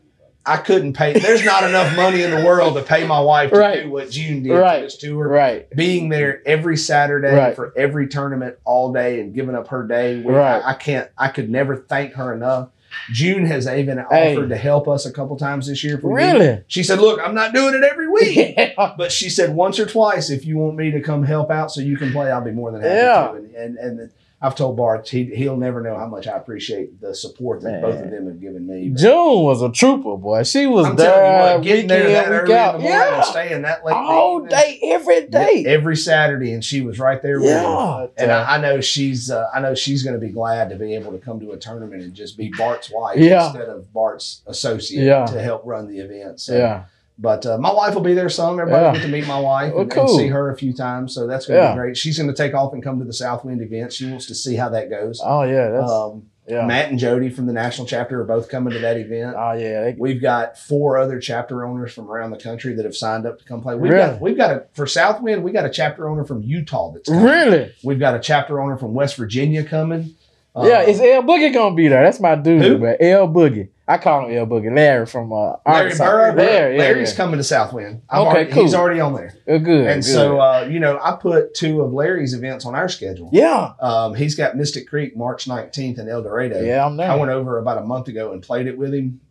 I 0.47 0.57
couldn't 0.57 0.93
pay. 0.93 1.13
There's 1.19 1.43
not 1.43 1.63
enough 1.63 1.95
money 1.95 2.21
in 2.21 2.29
the 2.31 2.45
world 2.45 2.75
to 2.75 2.83
pay 2.83 3.05
my 3.07 3.19
wife 3.19 3.51
to 3.51 3.57
Right. 3.57 3.83
do 3.83 3.89
what 3.91 4.11
June 4.11 4.43
did 4.43 4.51
Right. 4.51 4.81
this 4.81 4.97
tour. 4.97 5.27
Right. 5.27 5.67
Being 5.75 6.09
there 6.09 6.41
every 6.45 6.77
Saturday 6.77 7.33
Right. 7.35 7.55
for 7.55 7.73
every 7.75 8.07
tournament 8.07 8.55
all 8.63 8.93
day 8.93 9.19
and 9.21 9.33
giving 9.33 9.55
up 9.55 9.69
her 9.69 9.83
day. 9.87 10.21
Right. 10.21 10.61
I, 10.63 10.71
I 10.71 10.73
can't. 10.73 11.09
I 11.17 11.29
could 11.29 11.49
never 11.49 11.75
thank 11.75 12.13
her 12.13 12.33
enough. 12.33 12.69
June 13.11 13.45
has 13.45 13.67
even 13.67 13.97
Hey. 14.09 14.35
offered 14.35 14.49
to 14.49 14.55
help 14.55 14.87
us 14.87 15.05
a 15.05 15.11
couple 15.11 15.35
times 15.35 15.67
this 15.67 15.83
year. 15.83 15.97
For 15.97 16.15
me. 16.15 16.23
Really? 16.23 16.61
She 16.67 16.81
said, 16.83 16.99
"Look, 16.99 17.19
I'm 17.21 17.35
not 17.35 17.53
doing 17.53 17.73
it 17.75 17.83
every 17.83 18.07
week." 18.07 18.35
Yeah. 18.57 18.93
But 18.97 19.11
she 19.11 19.29
said 19.29 19.53
once 19.53 19.79
or 19.79 19.85
twice, 19.85 20.29
if 20.29 20.45
you 20.45 20.57
want 20.57 20.77
me 20.77 20.91
to 20.91 21.01
come 21.01 21.23
help 21.23 21.51
out 21.51 21.71
so 21.71 21.81
you 21.81 21.97
can 21.97 22.11
play, 22.13 22.31
I'll 22.31 22.41
be 22.43 22.51
more 22.51 22.71
than 22.71 22.81
happy 22.81 22.95
Yeah. 22.95 23.31
to. 23.31 23.37
And, 23.63 23.77
and 23.77 23.99
and 23.99 24.09
I've 24.45 24.55
told 24.55 24.77
Bart 24.77 25.09
he 25.09 25.25
he'll 25.35 25.57
never 25.57 25.81
know 25.81 25.97
how 25.97 26.07
much 26.07 26.27
I 26.27 26.37
appreciate 26.37 27.01
the 27.01 27.15
support 27.15 27.61
that 27.61 27.71
Man. 27.71 27.81
both 27.81 27.99
of 28.03 28.11
them 28.11 28.27
have 28.27 28.39
given 28.39 28.67
me. 28.67 28.89
But 28.89 28.99
June 29.01 29.43
was 29.43 29.61
a 29.63 29.71
trooper, 29.71 30.17
boy. 30.17 30.43
She 30.43 30.67
was 30.67 30.85
I'm 30.85 30.95
there 30.95 31.11
telling 31.11 31.25
you 31.49 31.53
what, 31.57 31.63
getting 31.63 31.87
there 31.87 32.09
that 32.09 32.27
early 32.31 32.53
out. 32.53 32.75
in 32.75 32.81
the 32.81 32.87
morning 32.89 33.07
Yeah. 33.09 33.15
and 33.15 33.25
staying 33.25 33.61
that 33.63 33.83
late 33.85 33.93
All 33.95 34.35
evening. 34.43 34.49
day, 34.59 34.79
every 34.83 35.27
day. 35.27 35.63
Yeah, 35.65 35.69
every 35.71 35.95
Saturday, 35.97 36.51
and 36.53 36.63
she 36.63 36.81
was 36.81 36.99
right 36.99 37.21
there 37.21 37.39
with 37.39 37.49
me. 37.49 37.55
Yeah. 37.55 38.07
And 38.17 38.31
I, 38.31 38.55
I 38.55 38.57
know 38.59 38.81
she's 38.81 39.31
uh, 39.31 39.49
I 39.53 39.59
know 39.61 39.73
she's 39.73 40.03
going 40.03 40.13
to 40.19 40.25
be 40.25 40.31
glad 40.31 40.69
to 40.69 40.75
be 40.75 40.93
able 40.95 41.11
to 41.13 41.17
come 41.17 41.39
to 41.39 41.51
a 41.53 41.57
tournament 41.57 42.03
and 42.03 42.13
just 42.13 42.37
be 42.37 42.51
Bart's 42.57 42.91
wife 42.91 43.17
Yeah. 43.17 43.47
instead 43.47 43.67
of 43.69 43.91
Bart's 43.93 44.41
associate 44.45 45.05
Yeah. 45.05 45.25
to 45.25 45.41
help 45.41 45.63
run 45.65 45.87
the 45.87 45.99
event. 45.99 46.39
So 46.39 46.55
yeah. 46.55 46.83
But 47.17 47.45
uh, 47.45 47.57
my 47.57 47.71
wife 47.73 47.95
will 47.95 48.01
be 48.01 48.13
there 48.13 48.27
some. 48.29 48.59
Everybody 48.59 48.81
Yeah. 48.83 48.91
will 48.91 48.97
get 48.99 49.05
to 49.05 49.11
meet 49.11 49.25
my 49.27 49.39
wife 49.39 49.71
Well, 49.73 49.83
and, 49.83 49.93
and 49.93 50.09
see 50.09 50.27
her 50.27 50.49
a 50.51 50.57
few 50.57 50.73
times. 50.73 51.13
So 51.15 51.27
that's 51.27 51.45
going 51.45 51.59
to 51.59 51.63
Yeah. 51.65 51.71
be 51.73 51.77
great. 51.77 51.97
She's 51.97 52.17
going 52.17 52.29
to 52.29 52.35
take 52.35 52.53
off 52.53 52.73
and 52.73 52.83
come 52.83 52.99
to 52.99 53.05
the 53.05 53.13
Southwind 53.13 53.61
event. 53.61 53.93
She 53.93 54.09
wants 54.09 54.25
to 54.27 54.35
see 54.35 54.55
how 54.55 54.67
that 54.69 54.89
goes. 54.89 55.21
Oh 55.23 55.43
yeah. 55.43 55.69
That's 55.69 55.89
Um, 55.91 56.23
yeah. 56.45 56.65
Matt 56.65 56.89
and 56.89 56.99
Jody 56.99 57.29
from 57.29 57.45
the 57.45 57.53
national 57.53 57.87
chapter 57.87 58.19
are 58.19 58.25
both 58.25 58.49
coming 58.49 58.73
to 58.73 58.79
that 58.79 58.97
event. 58.97 59.33
oh 59.39 59.53
yeah. 59.53 59.83
They, 59.85 59.95
We've 59.97 60.21
got 60.21 60.57
four 60.57 60.97
other 60.97 61.17
chapter 61.21 61.63
owners 61.65 61.93
from 61.93 62.11
around 62.11 62.31
the 62.31 62.37
country 62.37 62.73
that 62.75 62.83
have 62.83 62.97
signed 62.97 63.25
up 63.25 63.39
to 63.39 63.45
come 63.45 63.61
play. 63.61 63.75
We've 63.75 63.93
Really? 63.93 64.11
got 64.11 64.19
we've 64.21 64.37
got 64.37 64.51
a 64.51 64.63
for 64.73 64.85
Southwind. 64.85 65.41
We 65.41 65.53
got 65.53 65.65
a 65.65 65.69
chapter 65.69 66.09
owner 66.09 66.25
from 66.25 66.41
Utah 66.41 66.91
that's 66.91 67.07
coming. 67.07 67.23
really? 67.23 67.73
We've 67.81 67.97
got 67.99 68.15
a 68.15 68.19
chapter 68.19 68.59
owner 68.59 68.75
from 68.77 68.93
West 68.93 69.15
Virginia 69.15 69.63
coming. 69.63 70.15
yeah. 70.53 70.79
Uh, 70.79 70.81
Is 70.81 70.99
L 70.99 71.23
Boogie 71.23 71.53
gonna 71.53 71.75
be 71.75 71.87
there? 71.87 72.03
That's 72.03 72.19
my 72.19 72.35
dude, 72.35 72.61
Who? 72.61 72.77
man. 72.79 72.97
L 72.99 73.27
Boogie. 73.29 73.69
I 73.87 73.99
call 73.99 74.27
him 74.27 74.35
L 74.35 74.47
Boogie. 74.47 74.75
Larry 74.75 75.05
from 75.05 75.31
uh, 75.31 75.53
Larry. 75.67 75.93
Larry, 75.93 76.73
yeah, 76.75 76.79
Larry's 76.79 77.11
yeah. 77.11 77.17
coming 77.17 77.37
to 77.37 77.43
Southwind. 77.43 78.01
I've 78.09 78.21
Okay, 78.21 78.29
already- 78.29 78.51
cool. 78.51 78.63
He's 78.63 78.73
already 78.73 78.99
on 78.99 79.13
there. 79.13 79.33
Uh, 79.47 79.59
good. 79.59 79.85
And 79.87 80.01
good. 80.01 80.09
so, 80.11 80.39
uh, 80.39 80.67
you 80.69 80.79
know, 80.79 80.99
I 81.03 81.11
put 81.15 81.53
two 81.53 81.81
of 81.81 81.93
Larry's 81.93 82.33
events 82.33 82.65
on 82.65 82.73
our 82.73 82.89
schedule. 82.89 83.29
yeah. 83.31 83.73
Um, 83.79 84.15
he's 84.15 84.33
got 84.33 84.57
Mystic 84.57 84.87
Creek 84.87 85.15
March 85.15 85.45
19th 85.45 85.99
in 85.99 86.09
El 86.09 86.23
Dorado. 86.23 86.63
Yeah, 86.63 86.83
I'm 86.83 86.97
there. 86.97 87.11
I 87.11 87.15
went 87.15 87.31
over 87.31 87.59
about 87.59 87.77
a 87.77 87.85
month 87.85 88.07
ago 88.07 88.31
and 88.33 88.41
played 88.41 88.65
it 88.65 88.75
with 88.75 88.91
him. 88.93 89.21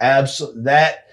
Absolutely. 0.00 0.62
That, 0.62 1.08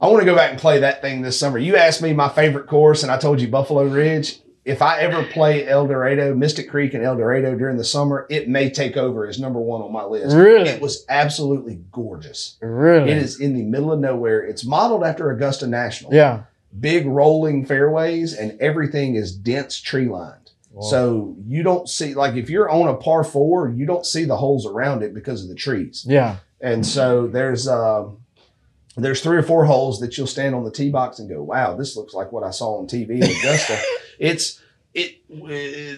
I 0.00 0.08
want 0.08 0.20
to 0.20 0.26
go 0.26 0.34
back 0.34 0.50
and 0.50 0.58
play 0.58 0.80
that 0.80 1.02
thing 1.02 1.22
this 1.22 1.38
summer. 1.38 1.58
You 1.58 1.76
asked 1.76 2.02
me 2.02 2.12
my 2.12 2.28
favorite 2.30 2.66
course, 2.66 3.02
and 3.04 3.12
I 3.12 3.18
told 3.18 3.40
you 3.40 3.46
Buffalo 3.46 3.84
Ridge. 3.84 4.40
If 4.64 4.82
I 4.82 4.98
ever 5.00 5.24
play 5.24 5.66
El 5.66 5.86
Dorado, 5.86 6.34
Mystic 6.34 6.68
Creek 6.68 6.92
and 6.94 7.02
El 7.02 7.16
Dorado 7.16 7.56
during 7.56 7.76
the 7.76 7.84
summer, 7.84 8.26
it 8.28 8.48
may 8.48 8.68
take 8.70 8.96
over 8.96 9.26
as 9.26 9.40
number 9.40 9.58
one 9.58 9.80
on 9.80 9.92
my 9.92 10.04
list. 10.04 10.36
Really? 10.36 10.68
It 10.68 10.80
was 10.82 11.04
absolutely 11.08 11.80
gorgeous. 11.92 12.56
Really? 12.60 13.10
It 13.10 13.16
is 13.16 13.40
in 13.40 13.54
the 13.54 13.62
middle 13.62 13.90
of 13.92 14.00
nowhere. 14.00 14.42
It's 14.42 14.64
modeled 14.64 15.02
after 15.04 15.30
Augusta 15.30 15.66
National. 15.66 16.12
Yeah. 16.12 16.42
Big 16.78 17.06
rolling 17.06 17.64
fairways 17.64 18.34
and 18.34 18.60
everything 18.60 19.14
is 19.16 19.34
dense 19.34 19.80
tree 19.80 20.06
lined. 20.08 20.36
So 20.82 21.34
you 21.46 21.62
don't 21.64 21.88
see 21.88 22.14
like 22.14 22.36
if 22.36 22.48
you're 22.48 22.70
on 22.70 22.88
a 22.88 22.94
par 22.94 23.24
four, 23.24 23.68
you 23.68 23.86
don't 23.86 24.06
see 24.06 24.24
the 24.24 24.36
holes 24.36 24.64
around 24.66 25.02
it 25.02 25.12
because 25.12 25.42
of 25.42 25.48
the 25.48 25.54
trees. 25.54 26.06
yeah. 26.08 26.36
And 26.60 26.86
so 26.86 27.26
there's 27.26 27.66
um, 27.66 28.18
there's 28.96 29.20
three 29.22 29.36
or 29.36 29.42
four 29.42 29.64
holes 29.64 29.98
that 30.00 30.16
you'll 30.16 30.26
stand 30.26 30.54
on 30.54 30.62
the 30.64 30.70
tee 30.70 30.90
box 30.90 31.18
and 31.18 31.28
go, 31.28 31.42
"Wow, 31.42 31.74
this 31.74 31.96
looks 31.96 32.14
like 32.14 32.32
what 32.32 32.44
I 32.44 32.50
saw 32.50 32.78
on 32.78 32.86
TV 32.86 33.16
in 33.16 33.24
Augusta." 33.24 33.78
it's 34.20 34.60
it 34.94 35.16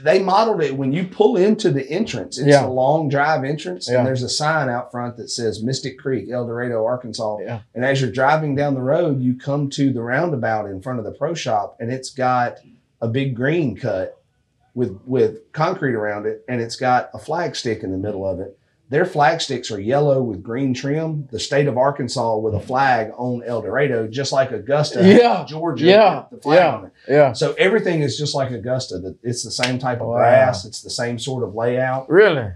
they 0.04 0.18
modeled 0.22 0.62
it 0.62 0.76
when 0.76 0.92
you 0.92 1.04
pull 1.06 1.36
into 1.38 1.70
the 1.70 1.88
entrance. 1.90 2.38
It's 2.38 2.48
Yeah. 2.48 2.66
a 2.66 2.68
long 2.68 3.08
drive 3.08 3.42
entrance, 3.42 3.88
Yeah. 3.90 3.98
and 3.98 4.06
there's 4.06 4.22
a 4.22 4.28
sign 4.28 4.68
out 4.68 4.90
front 4.90 5.16
that 5.16 5.30
says 5.30 5.62
Mystic 5.62 5.98
Creek, 5.98 6.30
El 6.30 6.46
Dorado, 6.46 6.84
Arkansas. 6.84 7.38
Yeah. 7.42 7.60
And 7.74 7.84
as 7.86 8.00
you're 8.02 8.10
driving 8.12 8.54
down 8.54 8.74
the 8.74 8.82
road, 8.82 9.20
you 9.22 9.34
come 9.34 9.70
to 9.70 9.92
the 9.92 10.02
roundabout 10.02 10.66
in 10.66 10.82
front 10.82 10.98
of 10.98 11.04
the 11.06 11.12
pro 11.12 11.32
shop, 11.34 11.76
and 11.80 11.90
it's 11.90 12.10
got 12.10 12.58
a 13.00 13.08
big 13.08 13.34
green 13.34 13.74
cut 13.76 14.18
with 14.74 14.98
with 15.06 15.50
concrete 15.52 15.94
around 15.94 16.26
it, 16.26 16.44
and 16.48 16.60
it's 16.60 16.76
got 16.76 17.08
a 17.14 17.18
flag 17.18 17.56
stick 17.56 17.82
in 17.82 17.92
the 17.92 17.98
middle 17.98 18.26
of 18.28 18.40
it. 18.40 18.58
Their 18.92 19.06
flag 19.06 19.40
sticks 19.40 19.70
are 19.70 19.80
yellow 19.80 20.22
with 20.22 20.42
green 20.42 20.74
trim. 20.74 21.26
The 21.32 21.40
state 21.40 21.66
of 21.66 21.78
Arkansas 21.78 22.36
with 22.36 22.52
a 22.54 22.60
flag 22.60 23.10
on 23.16 23.42
El 23.42 23.62
Dorado, 23.62 24.06
just 24.06 24.32
like 24.34 24.52
Augusta, 24.52 25.02
Yeah. 25.02 25.46
Georgia, 25.48 25.86
Yeah. 25.86 26.24
the 26.30 26.36
flag 26.36 26.58
Yeah. 26.58 26.76
on 26.76 26.84
it. 26.84 26.92
Yeah. 27.08 27.32
So 27.32 27.54
everything 27.54 28.02
is 28.02 28.18
just 28.18 28.34
like 28.34 28.50
Augusta. 28.50 28.98
That 28.98 29.16
it's 29.22 29.44
the 29.44 29.50
same 29.50 29.78
type 29.78 30.02
of 30.02 30.08
Wow. 30.08 30.16
grass. 30.18 30.66
It's 30.66 30.82
the 30.82 30.90
same 30.90 31.18
sort 31.18 31.42
of 31.42 31.54
layout. 31.54 32.10
Really? 32.10 32.50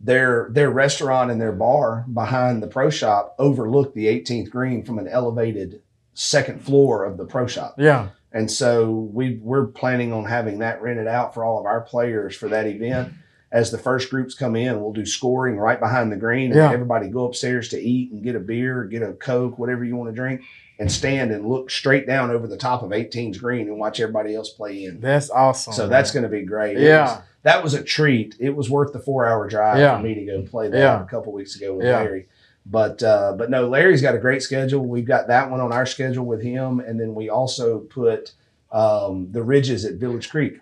Their 0.00 0.48
their 0.52 0.70
restaurant 0.70 1.30
and 1.30 1.38
their 1.38 1.52
bar 1.52 2.06
behind 2.14 2.62
the 2.62 2.66
pro 2.68 2.88
shop 2.88 3.34
overlook 3.38 3.92
the 3.92 4.08
18th 4.08 4.50
green 4.50 4.82
from 4.84 4.98
an 4.98 5.06
elevated 5.08 5.82
second 6.14 6.62
floor 6.62 7.04
of 7.04 7.18
the 7.18 7.26
pro 7.26 7.46
shop. 7.46 7.74
Yeah. 7.76 8.06
And 8.32 8.50
so 8.50 8.90
we 9.12 9.38
we're 9.42 9.66
planning 9.66 10.14
on 10.14 10.24
having 10.24 10.60
that 10.60 10.80
rented 10.80 11.08
out 11.08 11.34
for 11.34 11.44
all 11.44 11.60
of 11.60 11.66
our 11.66 11.82
players 11.82 12.34
for 12.34 12.48
that 12.48 12.66
event. 12.66 13.12
As 13.50 13.70
the 13.70 13.78
first 13.78 14.10
groups 14.10 14.34
come 14.34 14.56
in, 14.56 14.80
we'll 14.80 14.92
do 14.92 15.06
scoring 15.06 15.56
right 15.56 15.80
behind 15.80 16.12
the 16.12 16.16
green, 16.16 16.50
and 16.50 16.56
Yeah. 16.56 16.70
everybody 16.72 17.08
go 17.08 17.24
upstairs 17.24 17.68
to 17.70 17.80
eat 17.80 18.12
and 18.12 18.22
get 18.22 18.36
a 18.36 18.40
beer, 18.40 18.84
get 18.84 19.02
a 19.02 19.12
coke, 19.14 19.58
whatever 19.58 19.84
you 19.84 19.96
want 19.96 20.10
to 20.10 20.14
drink, 20.14 20.42
and 20.78 20.92
stand 20.92 21.30
and 21.32 21.48
look 21.48 21.70
straight 21.70 22.06
down 22.06 22.30
over 22.30 22.46
the 22.46 22.58
top 22.58 22.82
of 22.82 22.92
18's 22.92 23.38
green 23.38 23.68
and 23.68 23.78
watch 23.78 24.00
everybody 24.00 24.34
else 24.34 24.50
play 24.50 24.84
in. 24.84 25.00
That's 25.00 25.30
awesome. 25.30 25.72
So 25.72 25.84
man. 25.84 25.90
that's 25.90 26.10
going 26.10 26.24
to 26.24 26.28
be 26.28 26.42
great. 26.42 26.76
Yeah. 26.78 27.04
was- 27.04 27.18
that 27.44 27.62
was 27.62 27.72
a 27.72 27.82
treat. 27.82 28.34
It 28.38 28.54
was 28.54 28.68
worth 28.68 28.92
the 28.92 28.98
four 28.98 29.26
hour 29.26 29.48
drive 29.48 29.78
Yeah. 29.78 29.96
for 29.96 30.02
me 30.02 30.14
to 30.14 30.24
go 30.26 30.42
play 30.42 30.68
that 30.68 30.76
Yeah. 30.78 31.02
a 31.02 31.06
couple 31.06 31.32
weeks 31.32 31.56
ago 31.56 31.74
with. 31.76 31.86
Larry. 31.86 32.26
But 32.66 33.02
uh, 33.02 33.32
but 33.38 33.48
no, 33.48 33.66
Larry's 33.66 34.02
got 34.02 34.14
a 34.14 34.18
great 34.18 34.42
schedule. 34.42 34.84
We've 34.84 35.06
got 35.06 35.28
that 35.28 35.50
one 35.50 35.60
on 35.60 35.72
our 35.72 35.86
schedule 35.86 36.26
with 36.26 36.42
him, 36.42 36.80
and 36.80 37.00
then 37.00 37.14
we 37.14 37.30
also 37.30 37.78
put 37.78 38.32
um, 38.70 39.28
the 39.32 39.42
ridges 39.42 39.86
at 39.86 39.94
Village 39.94 40.28
Creek 40.28 40.60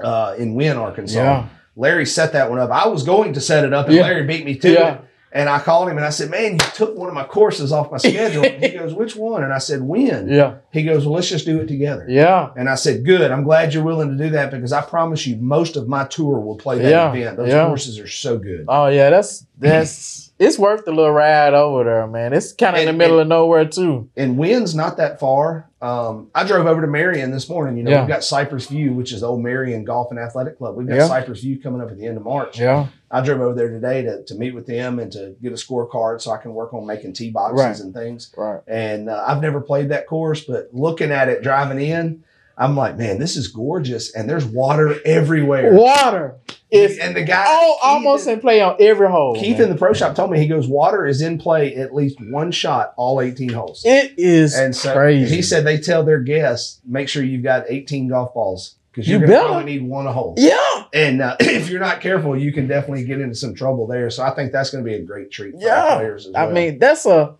uh, 0.00 0.34
in 0.38 0.54
Wynne, 0.54 0.76
Arkansas. 0.76 1.44
Larry 1.76 2.06
set 2.06 2.32
that 2.34 2.50
one 2.50 2.58
up. 2.58 2.70
I 2.70 2.88
was 2.88 3.02
going 3.02 3.32
to 3.34 3.40
set 3.40 3.64
it 3.64 3.72
up, 3.72 3.86
and 3.86 3.94
Yeah. 3.96 4.02
Larry 4.02 4.24
beat 4.24 4.44
me 4.44 4.56
to 4.56 4.70
Yeah. 4.72 4.94
it. 4.94 5.00
And 5.34 5.48
I 5.48 5.60
called 5.60 5.88
him 5.88 5.96
and 5.96 6.04
I 6.04 6.10
said, 6.10 6.28
"Man, 6.28 6.52
you 6.52 6.58
took 6.74 6.94
one 6.94 7.08
of 7.08 7.14
my 7.14 7.24
courses 7.24 7.72
off 7.72 7.90
my 7.90 7.96
schedule." 8.10 8.44
and 8.44 8.62
he 8.62 8.68
goes, 8.76 8.92
"Which 8.92 9.16
one?" 9.16 9.42
And 9.42 9.50
I 9.50 9.56
said, 9.56 9.80
Wynne? 9.80 10.28
Yeah. 10.28 10.56
He 10.70 10.82
goes, 10.82 11.06
"Well, 11.06 11.14
let's 11.14 11.30
just 11.30 11.46
do 11.46 11.58
it 11.60 11.68
together." 11.68 12.04
Yeah. 12.06 12.50
And 12.54 12.68
I 12.68 12.74
said, 12.74 13.02
Good. 13.06 13.30
I'm 13.30 13.42
glad 13.42 13.72
you're 13.72 13.82
willing 13.82 14.10
to 14.10 14.22
do 14.22 14.28
that 14.32 14.50
because 14.50 14.74
I 14.74 14.82
promise 14.82 15.26
you, 15.26 15.36
most 15.36 15.76
of 15.78 15.88
my 15.88 16.04
tour 16.04 16.38
will 16.38 16.56
play 16.58 16.80
that 16.80 16.90
Yeah, 16.90 17.10
event. 17.14 17.38
Those 17.38 17.48
yeah. 17.48 17.64
courses 17.66 17.98
are 17.98 18.06
so 18.08 18.36
good. 18.36 18.66
Oh 18.68 18.88
yeah, 18.88 19.08
that's 19.08 19.46
that's 19.58 20.31
it's 20.42 20.58
worth 20.58 20.84
the 20.84 20.90
little 20.92 21.12
ride 21.12 21.54
over 21.54 21.84
there, 21.84 22.06
man. 22.06 22.32
It's 22.32 22.52
kind 22.52 22.74
of 22.74 22.80
in 22.80 22.86
the 22.86 22.88
And- 22.90 22.98
middle 22.98 23.20
of 23.20 23.28
nowhere 23.28 23.64
too. 23.64 24.08
And 24.16 24.36
Wynne's 24.36 24.74
not 24.74 24.96
that 24.96 25.20
far. 25.20 25.68
Um, 25.80 26.28
I 26.34 26.44
drove 26.44 26.66
over 26.66 26.80
to 26.80 26.86
Marion 26.86 27.30
this 27.30 27.48
morning. 27.48 27.76
You 27.76 27.84
know, 27.84 27.90
Yeah. 27.90 28.00
we've 28.00 28.08
got 28.08 28.24
Cypress 28.24 28.66
View, 28.66 28.92
which 28.92 29.12
is 29.12 29.20
the 29.22 29.28
old 29.28 29.42
Marion 29.42 29.84
Golf 29.84 30.10
and 30.10 30.18
Athletic 30.18 30.58
Club. 30.58 30.76
We've 30.76 30.86
got 30.88 30.96
Yeah. 30.96 31.06
Cypress 31.08 31.40
View 31.40 31.60
coming 31.60 31.80
up 31.80 31.90
at 31.90 31.98
the 31.98 32.06
end 32.06 32.16
of 32.16 32.24
March. 32.24 32.58
Yeah. 32.60 32.86
I 33.10 33.20
drove 33.20 33.40
over 33.40 33.54
there 33.54 33.68
today 33.68 34.02
to, 34.02 34.22
to 34.24 34.34
meet 34.34 34.54
with 34.54 34.66
them 34.66 34.98
and 34.98 35.10
to 35.12 35.34
get 35.42 35.52
a 35.52 35.56
scorecard 35.56 36.20
so 36.20 36.30
I 36.30 36.38
can 36.38 36.54
work 36.54 36.72
on 36.74 36.86
making 36.86 37.12
tee 37.12 37.30
boxes 37.30 37.58
Right. 37.64 37.78
and 37.80 37.92
things. 37.94 38.32
Right. 38.36 38.60
And 38.66 39.10
uh, 39.10 39.24
I've 39.26 39.42
never 39.42 39.60
played 39.60 39.90
that 39.90 40.06
course, 40.06 40.42
but 40.44 40.70
looking 40.72 41.10
at 41.10 41.28
it 41.28 41.42
driving 41.42 41.80
in, 41.80 42.24
I'm 42.62 42.76
like, 42.76 42.96
man, 42.96 43.18
this 43.18 43.36
is 43.36 43.48
gorgeous. 43.48 44.14
And 44.14 44.28
there's 44.28 44.44
water 44.44 44.94
everywhere. 45.04 45.72
Water 45.72 46.36
is 46.70 46.98
and 46.98 47.14
the 47.14 47.22
guy 47.22 47.44
oh 47.46 47.74
Keith 47.80 47.84
almost 47.90 48.26
in- 48.26 48.40
play 48.40 48.60
on 48.62 48.76
every 48.80 49.08
hole. 49.08 49.34
Keith 49.34 49.58
man. 49.58 49.64
in 49.64 49.68
the 49.70 49.76
pro 49.76 49.92
shop 49.92 50.14
told 50.14 50.30
me 50.30 50.38
he 50.38 50.46
goes, 50.46 50.66
water 50.68 51.04
is 51.06 51.20
in 51.20 51.38
play 51.38 51.74
at 51.74 51.94
least 51.94 52.18
one 52.30 52.50
shot 52.50 52.94
all 52.96 53.20
18 53.20 53.50
holes. 53.50 53.82
it 53.84 54.14
is 54.16 54.54
And 54.54 54.74
so 54.74 54.94
crazy. 54.94 55.34
he 55.34 55.42
said 55.42 55.64
they 55.66 55.78
tell 55.78 56.02
their 56.04 56.20
guests, 56.20 56.80
make 56.86 57.08
sure 57.08 57.22
you've 57.22 57.42
got 57.42 57.64
18 57.68 58.08
golf 58.08 58.32
balls 58.32 58.76
because 58.90 59.06
You 59.08 59.18
you're 59.18 59.28
better. 59.28 59.48
probably 59.48 59.64
need 59.78 59.82
one 59.86 60.06
a 60.06 60.12
hole. 60.12 60.34
Yeah. 60.38 60.84
And 60.94 61.20
uh, 61.20 61.36
if 61.40 61.68
you're 61.68 61.80
not 61.80 62.00
careful, 62.00 62.36
you 62.38 62.52
can 62.52 62.68
definitely 62.68 63.04
get 63.04 63.20
into 63.20 63.34
some 63.34 63.54
trouble 63.54 63.86
there. 63.86 64.08
So 64.10 64.22
I 64.22 64.30
think 64.34 64.52
that's 64.52 64.70
going 64.70 64.84
to 64.84 64.88
be 64.88 64.96
a 64.96 65.02
great 65.02 65.30
treat 65.30 65.54
Yeah. 65.58 65.84
our 65.84 65.96
players 65.96 66.26
as 66.26 66.32
well. 66.32 66.48
I 66.48 66.52
mean, 66.52 66.78
that's 66.78 67.04
a 67.06 67.34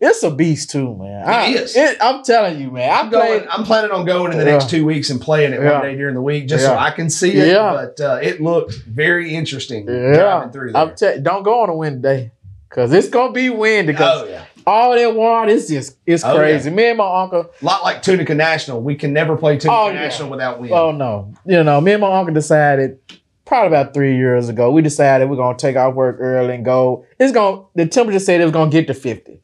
it's 0.00 0.22
a 0.22 0.30
beast 0.30 0.70
too, 0.70 0.96
man. 0.96 1.28
I, 1.28 1.48
It 1.50 1.56
is. 1.60 1.76
It, 1.76 1.98
I'm 2.00 2.22
telling 2.22 2.60
you, 2.60 2.70
man. 2.70 2.90
I 2.90 3.00
I'm 3.00 3.10
going. 3.10 3.46
I'm 3.50 3.64
planning 3.64 3.90
on 3.90 4.04
going 4.06 4.32
in 4.32 4.38
the 4.38 4.44
Yeah. 4.44 4.52
next 4.52 4.70
two 4.70 4.84
weeks 4.84 5.10
and 5.10 5.20
playing 5.20 5.52
it 5.52 5.60
Yeah. 5.60 5.72
one 5.72 5.82
day 5.82 5.96
during 5.96 6.14
the 6.14 6.22
week, 6.22 6.48
just 6.48 6.64
so 6.64 6.74
I 6.76 6.90
can 6.90 7.10
see 7.10 7.32
it. 7.32 7.48
Yeah. 7.48 7.72
But 7.72 8.00
uh, 8.00 8.18
it 8.22 8.40
looked 8.40 8.74
very 8.86 9.34
interesting 9.34 9.86
Yeah. 9.86 10.14
driving 10.14 10.50
through 10.52 10.72
there. 10.72 10.80
I'm 10.82 10.94
te- 10.94 11.18
don't 11.20 11.42
go 11.42 11.60
on 11.62 11.68
a 11.68 11.74
wind 11.76 12.02
day 12.02 12.32
because 12.68 12.92
it's 12.92 13.08
gonna 13.08 13.32
be 13.32 13.50
windy. 13.50 13.92
Because 13.92 14.22
oh 14.22 14.28
yeah, 14.28 14.44
all 14.66 14.94
that 14.94 15.14
water 15.14 15.50
is 15.50 15.68
just 15.68 15.96
it's 16.06 16.24
Oh, 16.24 16.34
crazy. 16.36 16.70
Me 16.70 16.88
and 16.88 16.98
my 16.98 17.22
uncle. 17.22 17.50
a 17.60 17.64
lot 17.64 17.82
like 17.82 18.00
Tunica 18.02 18.34
National. 18.34 18.80
We 18.80 18.94
can 18.94 19.12
never 19.12 19.36
play 19.36 19.58
Tunica 19.58 19.78
Oh, 19.78 19.88
yeah. 19.88 19.94
National 19.94 20.30
without 20.30 20.60
wind. 20.60 20.72
Oh 20.72 20.92
no, 20.92 21.32
you 21.44 21.62
know, 21.62 21.80
me 21.80 21.92
and 21.92 22.00
my 22.00 22.18
uncle 22.18 22.32
decided 22.34 22.98
probably 23.44 23.66
about 23.66 23.92
three 23.92 24.16
years 24.16 24.48
ago. 24.48 24.70
We 24.70 24.80
decided 24.80 25.28
we're 25.28 25.36
gonna 25.36 25.58
take 25.58 25.76
off 25.76 25.94
work 25.94 26.16
early 26.20 26.54
and 26.54 26.64
go. 26.64 27.04
It's 27.18 27.32
gonna 27.32 27.62
the 27.74 27.84
temperature 27.86 28.18
said 28.20 28.40
it 28.40 28.44
was 28.44 28.52
gonna 28.52 28.70
get 28.70 28.86
to 28.86 28.94
fifty, 28.94 29.40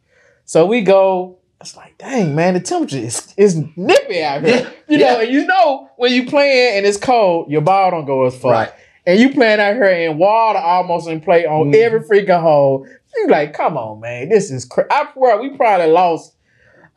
so 0.47 0.65
we 0.67 0.81
go. 0.81 1.39
It's 1.61 1.75
like, 1.77 1.97
dang 1.99 2.35
man, 2.35 2.55
the 2.55 2.61
temperature 2.61 2.99
is 2.99 3.33
is 3.37 3.57
nippy 3.77 4.23
out 4.23 4.43
here. 4.45 4.57
Yeah, 4.57 4.71
You 4.89 4.99
know, 4.99 5.07
yeah. 5.07 5.21
and 5.23 5.33
you 5.33 5.47
know 5.47 5.89
when 5.97 6.13
you 6.13 6.27
playing 6.27 6.77
and 6.79 6.87
it's 6.87 6.99
cold, 6.99 7.51
your 7.51 7.63
ball 7.63 7.91
don't 7.91 8.05
go 8.05 8.25
as 8.27 8.37
far. 8.37 8.53
Right. 8.53 8.73
And 9.07 9.19
you 9.21 9.33
playing 9.33 9.61
out 9.61 9.75
here 9.75 9.85
in 9.85 10.19
water 10.19 10.59
almost 10.59 11.09
in 11.09 11.21
play 11.21 11.47
on 11.47 11.73
Mhm. 11.73 11.77
every 11.77 12.01
freaking 12.01 12.41
hole. 12.41 12.87
You 13.17 13.29
like, 13.29 13.55
come 13.55 13.77
on, 13.79 14.01
man, 14.01 14.29
this 14.29 14.51
is 14.51 14.65
crazy. 14.67 14.89
I 14.91 15.07
swear 15.15 15.41
we 15.41 15.57
probably 15.57 15.87
lost. 15.89 16.35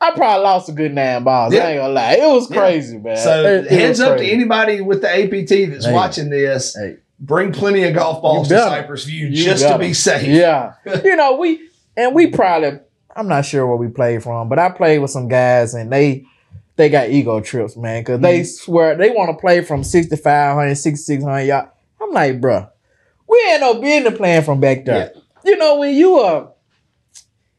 I 0.02 0.10
probably 0.12 0.42
lost 0.44 0.68
a 0.68 0.72
good 0.72 0.92
nine 0.94 1.24
balls. 1.24 1.54
Yeah. 1.54 1.64
I 1.64 1.70
ain't 1.70 1.80
gonna 1.80 1.92
lie, 1.94 2.12
it 2.14 2.28
was 2.34 2.50
Yeah. 2.50 2.58
crazy, 2.60 2.98
man. 2.98 3.16
So 3.16 3.44
It- 3.44 3.64
it 3.66 3.70
heads 3.72 4.00
up 4.00 4.18
to 4.18 4.24
anybody 4.24 4.80
with 4.82 5.00
the 5.00 5.08
APT 5.08 5.64
that's 5.66 5.86
Hey. 5.86 5.92
watching 5.92 6.28
this. 6.30 6.76
Hey. 6.78 6.96
Bring 7.18 7.52
plenty 7.52 7.84
of 7.84 7.94
golf 7.94 8.20
balls 8.22 8.48
to. 8.48 8.58
Cypress 8.58 9.04
View 9.04 9.26
You 9.28 9.44
just 9.44 9.66
to 9.66 9.78
be 9.78 9.94
safe. 9.94 10.24
Yeah. 10.28 10.72
you 11.04 11.16
know, 11.16 11.36
we 11.36 11.60
and 11.96 12.14
we 12.14 12.26
probably 12.28 12.78
I'm 13.16 13.28
not 13.28 13.44
sure 13.44 13.66
where 13.66 13.76
we 13.76 13.88
played 13.88 14.22
from, 14.22 14.48
but 14.48 14.58
I 14.58 14.70
played 14.70 14.98
with 14.98 15.10
some 15.10 15.28
guys 15.28 15.74
and 15.74 15.92
they 15.92 16.24
they 16.76 16.88
got 16.88 17.10
ego 17.10 17.40
trips, 17.40 17.76
man, 17.76 18.02
because 18.02 18.20
they 18.20 18.40
mm-hmm. 18.40 18.46
swear 18.46 18.96
they 18.96 19.10
want 19.10 19.30
to 19.30 19.40
play 19.40 19.62
from 19.62 19.84
6,500, 19.84 20.74
6,600 20.74 21.40
y'all. 21.42 21.68
I'm 22.00 22.10
like, 22.10 22.40
bruh, 22.40 22.70
we 23.28 23.44
ain't 23.50 23.60
no 23.60 23.80
business 23.80 24.16
playing 24.16 24.42
from 24.42 24.60
back 24.60 24.84
there. 24.84 25.12
You 25.44 25.56
know, 25.56 25.76
when 25.78 25.94
you 25.94 26.16
are 26.16 26.52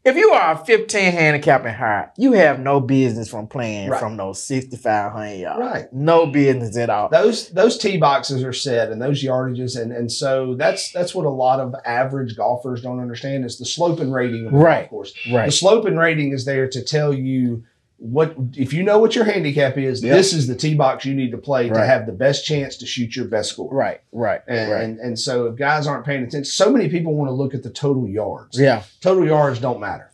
if 0.04 0.16
you 0.16 0.32
are 0.32 0.54
a 0.54 0.58
15 0.66 1.12
handicap 1.12 1.64
and 1.66 1.76
higher, 1.76 2.12
you 2.18 2.32
have 2.34 2.60
no 2.60 2.80
business 2.80 3.30
from 3.30 3.48
playing 3.48 3.90
Right. 3.90 4.00
from 4.00 4.18
those 4.18 4.44
6,500 4.44 5.36
y'all. 5.36 5.60
Right. 5.60 5.92
No 5.94 6.26
business 6.26 6.76
at 6.78 6.90
all. 6.90 7.10
Those 7.10 7.50
those 7.50 7.78
tee 7.78 7.98
boxes 7.98 8.44
are 8.44 8.54
set 8.54 8.92
and 8.92 9.02
those 9.02 9.24
yardages 9.24 9.80
and 9.80 9.92
and 9.92 10.12
so 10.12 10.56
that's 10.56 10.92
that's 10.92 11.14
what 11.14 11.26
a 11.26 11.30
lot 11.30 11.60
of 11.60 11.76
average 11.86 12.36
golfers 12.36 12.82
don't 12.82 13.00
understand 13.00 13.46
is 13.46 13.58
the 13.58 13.66
sloping 13.66 14.12
rating 14.12 14.48
of 14.48 14.52
the 14.54 14.58
Right. 14.58 14.82
golf 14.82 14.90
course. 14.90 15.14
Right. 15.32 15.46
The 15.46 15.52
sloping 15.52 15.98
rating 15.98 16.32
is 16.32 16.46
there 16.46 16.68
to 16.68 16.82
tell 16.84 17.14
you 17.14 17.64
what 18.02 18.36
if 18.58 18.74
you 18.74 18.82
know 18.82 18.98
what 18.98 19.14
your 19.14 19.26
handicap 19.26 19.78
is. 19.78 20.04
Yep. 20.04 20.18
This 20.18 20.34
is 20.34 20.48
the 20.48 20.56
tee 20.56 20.74
box 20.74 21.06
you 21.06 21.14
need 21.14 21.30
to 21.32 21.38
play 21.38 21.70
to 21.70 21.86
have 21.86 22.08
the 22.08 22.12
best 22.12 22.44
chance 22.44 22.76
to 22.78 22.88
shoot 22.88 23.16
your 23.16 23.26
best 23.26 23.52
score. 23.52 23.72
Right. 23.72 24.02
Right. 24.12 24.42
And, 24.48 24.72
right. 24.72 24.84
and 24.84 25.00
and 25.00 25.20
so 25.20 25.46
if 25.46 25.56
guys 25.56 25.86
aren't 25.86 26.04
paying 26.04 26.24
attention, 26.24 26.46
so 26.46 26.72
many 26.72 26.90
people 26.90 27.14
want 27.14 27.30
to 27.30 27.34
look 27.34 27.54
at 27.54 27.62
the 27.62 27.70
total 27.70 28.10
yards. 28.10 28.60
Yeah. 28.60 28.84
Total 29.02 29.24
yards 29.24 29.60
don't 29.60 29.80
matter. 29.80 30.10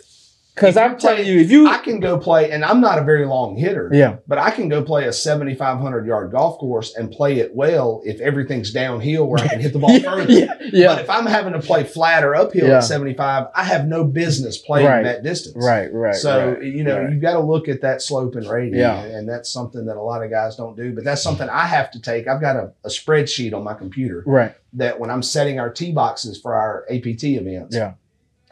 Because 0.58 0.76
I'm 0.76 0.98
telling 0.98 1.28
you, 1.28 1.40
if 1.40 1.52
you 1.52 1.68
I 1.68 1.78
can 1.78 2.00
go 2.00 2.18
play, 2.18 2.50
and 2.52 2.66
I'm 2.66 2.82
not 2.82 2.98
a 2.98 3.04
very 3.04 3.26
long 3.26 3.56
hitter. 3.56 3.90
yeah 3.94 4.18
But 4.28 4.40
I 4.40 4.50
can 4.50 4.70
go 4.70 4.82
play 4.82 5.06
a 5.06 5.14
7,500 5.14 6.06
yard 6.08 6.32
golf 6.32 6.58
course 6.58 6.96
and 6.96 7.12
play 7.12 7.38
it 7.40 7.56
well 7.56 8.02
if 8.06 8.20
everything's 8.22 8.72
downhill 8.74 9.28
where 9.28 9.44
I 9.44 9.48
can 9.48 9.60
hit 9.60 9.72
the 9.74 9.80
ball 9.80 9.92
yeah 9.98 10.00
further. 10.16 10.32
yeah, 10.34 10.54
yeah. 10.74 10.88
But 10.88 11.04
if 11.04 11.10
I'm 11.12 11.28
having 11.28 11.54
to 11.54 11.60
play 11.60 11.84
flat 11.84 12.24
or 12.24 12.36
uphill 12.36 12.68
Yeah. 12.68 12.78
at 12.78 12.84
75, 12.86 13.48
I 13.56 13.64
have 13.64 13.88
no 13.88 14.04
business 14.04 14.58
playing 14.58 14.88
Right. 14.88 15.04
that 15.04 15.22
distance. 15.24 15.64
right 15.64 15.94
right 15.94 16.16
So, 16.16 16.54
right, 16.54 16.64
you 16.64 16.84
know, 16.84 17.02
right. 17.02 17.12
you've 17.12 17.22
got 17.22 17.34
to 17.34 17.40
look 17.40 17.68
at 17.68 17.82
that 17.82 18.02
slope 18.02 18.36
and 18.36 18.50
rating. 18.50 18.80
Yeah. 18.80 19.00
And 19.00 19.30
that's 19.30 19.52
something 19.52 19.86
that 19.86 19.96
a 19.98 20.02
lot 20.02 20.24
of 20.24 20.32
guys 20.32 20.56
don't 20.56 20.76
do. 20.76 20.92
But 20.94 21.04
that's 21.04 21.22
something 21.22 21.48
I 21.50 21.66
have 21.68 21.92
to 21.92 22.02
take. 22.02 22.28
I've 22.28 22.42
got 22.42 22.56
a, 22.56 22.72
a 22.84 22.90
spreadsheet 22.90 23.54
on 23.54 23.64
my 23.64 23.76
computer 23.76 24.24
right 24.26 24.54
that 24.74 25.00
when 25.00 25.10
I'm 25.10 25.24
setting 25.24 25.60
our 25.60 25.70
tee 25.72 25.92
boxes 25.92 26.40
for 26.42 26.56
our 26.56 26.86
APT 26.90 27.24
events, 27.24 27.76
Yeah. 27.76 27.94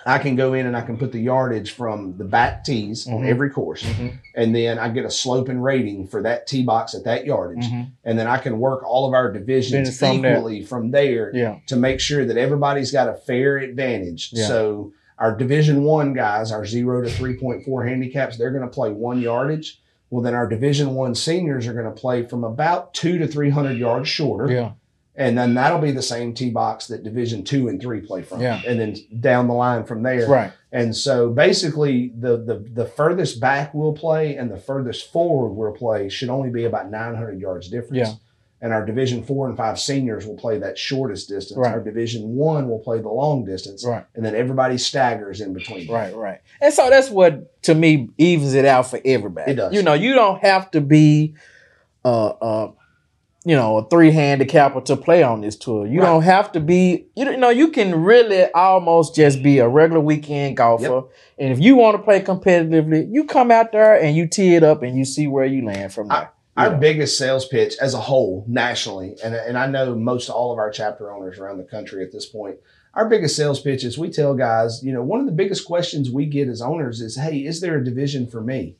I 0.07 0.19
can 0.19 0.35
go 0.35 0.53
in 0.53 0.67
and 0.67 0.77
I 0.77 0.81
can 0.81 0.97
put 0.97 1.11
the 1.11 1.19
yardage 1.19 1.71
from 1.71 2.15
the 2.17 2.25
back 2.25 2.63
tees 2.63 3.07
on 3.07 3.23
Mhm. 3.23 3.27
every 3.27 3.49
course. 3.49 3.83
Mhm. 3.83 4.13
And 4.35 4.55
then 4.55 4.77
I 4.77 4.89
get 4.89 5.03
a 5.03 5.09
slope 5.09 5.49
and 5.49 5.63
rating 5.63 6.05
for 6.07 6.21
that 6.21 6.45
tee 6.45 6.63
box 6.63 6.93
at 6.93 7.03
that 7.05 7.25
yardage. 7.25 7.65
Mhm. 7.65 7.87
And 8.03 8.19
then 8.19 8.27
I 8.27 8.37
can 8.37 8.59
work 8.59 8.83
all 8.87 9.07
of 9.07 9.13
our 9.15 9.31
divisions 9.31 9.97
from 9.97 10.21
there. 10.21 10.37
equally 10.37 10.61
from 10.63 10.91
there 10.91 11.31
yeah 11.33 11.55
to 11.67 11.75
make 11.75 11.99
sure 11.99 12.23
that 12.23 12.37
everybody's 12.37 12.91
got 12.91 13.09
a 13.09 13.13
fair 13.13 13.57
advantage. 13.57 14.29
Yeah. 14.31 14.45
So 14.45 14.91
our 15.17 15.35
division 15.35 15.83
one 15.83 16.13
guys, 16.13 16.51
our 16.51 16.65
zero 16.65 17.01
to 17.01 17.09
three 17.09 17.35
point 17.35 17.63
four 17.63 17.83
handicaps, 17.85 18.37
they're 18.37 18.51
going 18.51 18.61
to 18.63 18.69
play 18.69 18.91
one 18.91 19.19
yardage. 19.21 19.81
Well, 20.11 20.21
then 20.21 20.35
our 20.35 20.47
division 20.47 20.93
one 20.93 21.15
seniors 21.15 21.65
are 21.67 21.73
going 21.73 21.85
to 21.85 21.91
play 21.91 22.21
from 22.23 22.43
about 22.43 22.93
two 22.93 23.17
to 23.17 23.25
three 23.27 23.49
hundred 23.49 23.77
yards 23.77 24.07
shorter, 24.07 24.51
yeah 24.53 24.71
and 25.17 25.37
then 25.37 25.53
that'll 25.53 25.79
be 25.79 25.91
the 25.91 26.01
same 26.01 26.33
tee 26.33 26.49
box 26.49 26.87
that 26.87 27.03
division 27.03 27.43
two 27.43 27.67
and 27.67 27.81
three 27.81 28.01
play 28.01 28.21
from, 28.21 28.41
Yeah. 28.41 28.61
and 28.67 28.79
then 28.79 28.95
down 29.19 29.47
the 29.47 29.53
line 29.53 29.83
from 29.85 30.03
there. 30.03 30.27
right 30.27 30.51
And 30.71 30.95
so 30.95 31.29
basically, 31.29 32.11
the 32.19 32.37
the 32.37 32.57
the 32.73 32.85
furthest 32.85 33.39
back 33.39 33.73
we'll 33.73 33.93
play 33.93 34.35
and 34.35 34.51
the 34.51 34.57
furthest 34.57 35.11
forward 35.11 35.49
we'll 35.53 35.71
play 35.73 36.09
should 36.09 36.29
only 36.29 36.49
be 36.49 36.65
about 36.65 36.89
900 36.91 37.39
yards 37.39 37.69
difference. 37.69 38.09
Yeah. 38.09 38.13
And 38.61 38.73
our 38.73 38.85
Division 38.85 39.21
four 39.21 39.47
and 39.47 39.55
five 39.55 39.77
seniors 39.79 40.25
will 40.25 40.37
play 40.37 40.57
that 40.59 40.77
shortest 40.77 41.29
distance. 41.29 41.57
Right. 41.59 41.73
Our 41.73 41.81
Division 41.81 42.35
one 42.35 42.67
will 42.67 42.79
play 42.79 42.99
the 42.99 43.09
long 43.09 43.45
distance, 43.45 43.85
right 43.85 44.05
and 44.15 44.25
then 44.25 44.33
everybody 44.33 44.77
staggers 44.77 45.39
in 45.39 45.53
between. 45.53 45.91
Right, 45.91 46.15
right. 46.15 46.39
And 46.61 46.73
so 46.73 46.89
that's 46.89 47.09
what 47.09 47.61
to 47.63 47.75
me 47.75 48.09
evens 48.17 48.53
it 48.55 48.65
out 48.65 48.89
for 48.89 48.99
everybody. 49.05 49.51
It 49.51 49.55
does. 49.55 49.73
You 49.73 49.83
know, 49.83 49.93
you 49.93 50.13
don't 50.15 50.41
have 50.41 50.71
to 50.71 50.81
be 50.81 51.35
uh 52.03 52.27
uh 52.27 52.71
you 53.47 53.55
know, 53.55 53.77
a 53.77 53.87
three 53.89 54.09
handicapper 54.11 54.81
to 54.81 54.97
play 54.97 55.21
on 55.21 55.41
this 55.41 55.55
tour. 55.55 55.85
You 55.85 55.99
Right. 56.01 56.07
don't 56.07 56.23
have 56.23 56.51
to 56.53 56.59
be 56.59 57.07
you 57.15 57.37
know, 57.37 57.49
you 57.49 57.69
can 57.69 58.03
really 58.03 58.51
almost 58.53 59.15
just 59.15 59.43
be 59.43 59.59
a 59.59 59.67
regular 59.67 60.01
weekend 60.01 60.57
golfer. 60.57 61.03
And 61.37 61.53
if 61.53 61.59
you 61.59 61.75
want 61.75 61.95
to 61.95 62.03
play 62.03 62.21
competitively, 62.21 63.07
you 63.11 63.23
come 63.25 63.51
out 63.51 63.71
there 63.71 63.95
and 64.01 64.15
you 64.17 64.27
tee 64.27 64.55
it 64.55 64.63
up 64.63 64.81
and 64.83 64.97
you 64.97 65.05
see 65.05 65.27
where 65.27 65.45
you 65.45 65.63
land 65.63 65.93
from 65.93 66.07
there. 66.09 66.31
Our 66.57 66.71
Yeah. 66.71 66.77
biggest 66.77 67.17
sales 67.17 67.45
pitch 67.45 67.75
as 67.81 67.93
a 67.93 67.99
whole 67.99 68.45
nationally, 68.47 69.15
and, 69.23 69.35
and 69.35 69.57
I 69.57 69.67
know 69.67 69.93
most 69.93 70.29
all 70.29 70.51
of 70.53 70.57
our 70.57 70.71
chapter 70.71 71.11
owners 71.13 71.37
around 71.37 71.57
the 71.57 71.65
country 71.65 72.01
at 72.03 72.11
this 72.13 72.25
point, 72.25 72.55
our 72.93 73.07
biggest 73.09 73.35
sales 73.35 73.59
pitch 73.59 73.83
is 73.83 73.97
we 73.97 74.09
tell 74.09 74.33
guys, 74.33 74.81
you 74.81 74.93
know, 74.93 75.03
one 75.03 75.19
of 75.19 75.25
the 75.25 75.33
biggest 75.33 75.65
questions 75.65 76.09
we 76.09 76.25
get 76.25 76.47
as 76.47 76.61
owners 76.61 77.01
is, 77.01 77.17
hey, 77.17 77.39
is 77.39 77.59
there 77.59 77.77
a 77.77 77.83
division 77.83 78.25
for 78.25 78.39
me? 78.41 78.77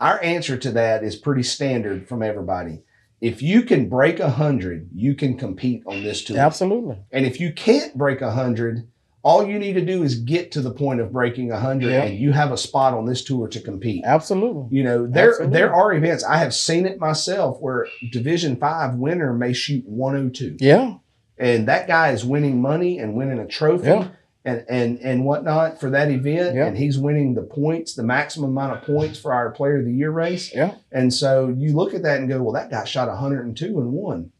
Our 0.00 0.20
answer 0.22 0.56
to 0.58 0.70
that 0.72 1.02
is 1.04 1.14
pretty 1.16 1.44
standard 1.44 2.08
from 2.08 2.22
everybody. 2.24 2.82
If 3.20 3.40
you 3.42 3.62
can 3.62 3.88
break 3.88 4.20
a 4.20 4.30
hundred, 4.30 4.90
you 4.94 5.14
can 5.14 5.36
compete 5.38 5.82
on 5.86 6.02
this 6.02 6.22
tour. 6.22 6.38
Absolutely. 6.38 6.98
And 7.10 7.24
if 7.24 7.40
you 7.40 7.52
can't 7.52 7.96
break 7.96 8.20
a 8.20 8.30
hundred, 8.32 8.86
all 9.22 9.44
you 9.46 9.58
need 9.58 9.72
to 9.72 9.84
do 9.84 10.02
is 10.02 10.16
get 10.20 10.52
to 10.52 10.60
the 10.60 10.70
point 10.70 11.00
of 11.00 11.12
breaking 11.12 11.50
a 11.50 11.58
hundred, 11.58 11.90
Yeah. 11.90 12.04
and 12.04 12.18
you 12.18 12.32
have 12.32 12.52
a 12.52 12.56
spot 12.56 12.94
on 12.94 13.06
this 13.06 13.24
tour 13.24 13.48
to 13.48 13.60
compete. 13.60 14.04
Absolutely. 14.04 14.76
You 14.76 14.84
know, 14.84 15.06
there 15.06 15.30
Absolutely. 15.30 15.58
there 15.58 15.74
are 15.74 15.92
events. 15.94 16.22
I 16.24 16.36
have 16.38 16.54
seen 16.54 16.86
it 16.86 17.00
myself 17.00 17.56
where 17.60 17.88
Division 18.12 18.56
Five 18.56 18.94
winner 18.96 19.32
may 19.32 19.52
shoot 19.52 19.84
102, 19.88 20.58
Yeah. 20.60 20.94
and 21.38 21.66
that 21.66 21.88
guy 21.88 22.10
is 22.10 22.24
winning 22.24 22.60
money 22.60 22.98
and 22.98 23.14
winning 23.14 23.38
a 23.38 23.46
trophy 23.46 23.86
Yeah. 23.88 24.08
And 24.46 24.64
and 24.70 24.98
and 25.00 25.24
whatnot 25.24 25.78
for 25.80 25.90
that 25.90 26.10
event, 26.10 26.56
Yeah. 26.56 26.66
and 26.66 26.78
he's 26.78 26.98
winning 26.98 27.34
the 27.34 27.42
points, 27.42 27.94
the 27.94 28.02
maximum 28.04 28.50
amount 28.50 28.78
of 28.78 28.82
points 28.84 29.18
for 29.18 29.34
our 29.34 29.50
Player 29.50 29.78
of 29.80 29.84
the 29.84 29.92
Year 29.92 30.10
race. 30.10 30.54
Yeah. 30.54 30.76
And 30.92 31.12
so 31.12 31.48
you 31.48 31.74
look 31.74 31.92
at 31.92 32.02
that 32.04 32.20
and 32.20 32.28
go, 32.28 32.42
well, 32.42 32.52
that 32.52 32.70
guy 32.70 32.84
shot 32.84 33.08
102 33.08 33.66
and 33.66 33.92
one. 33.92 34.30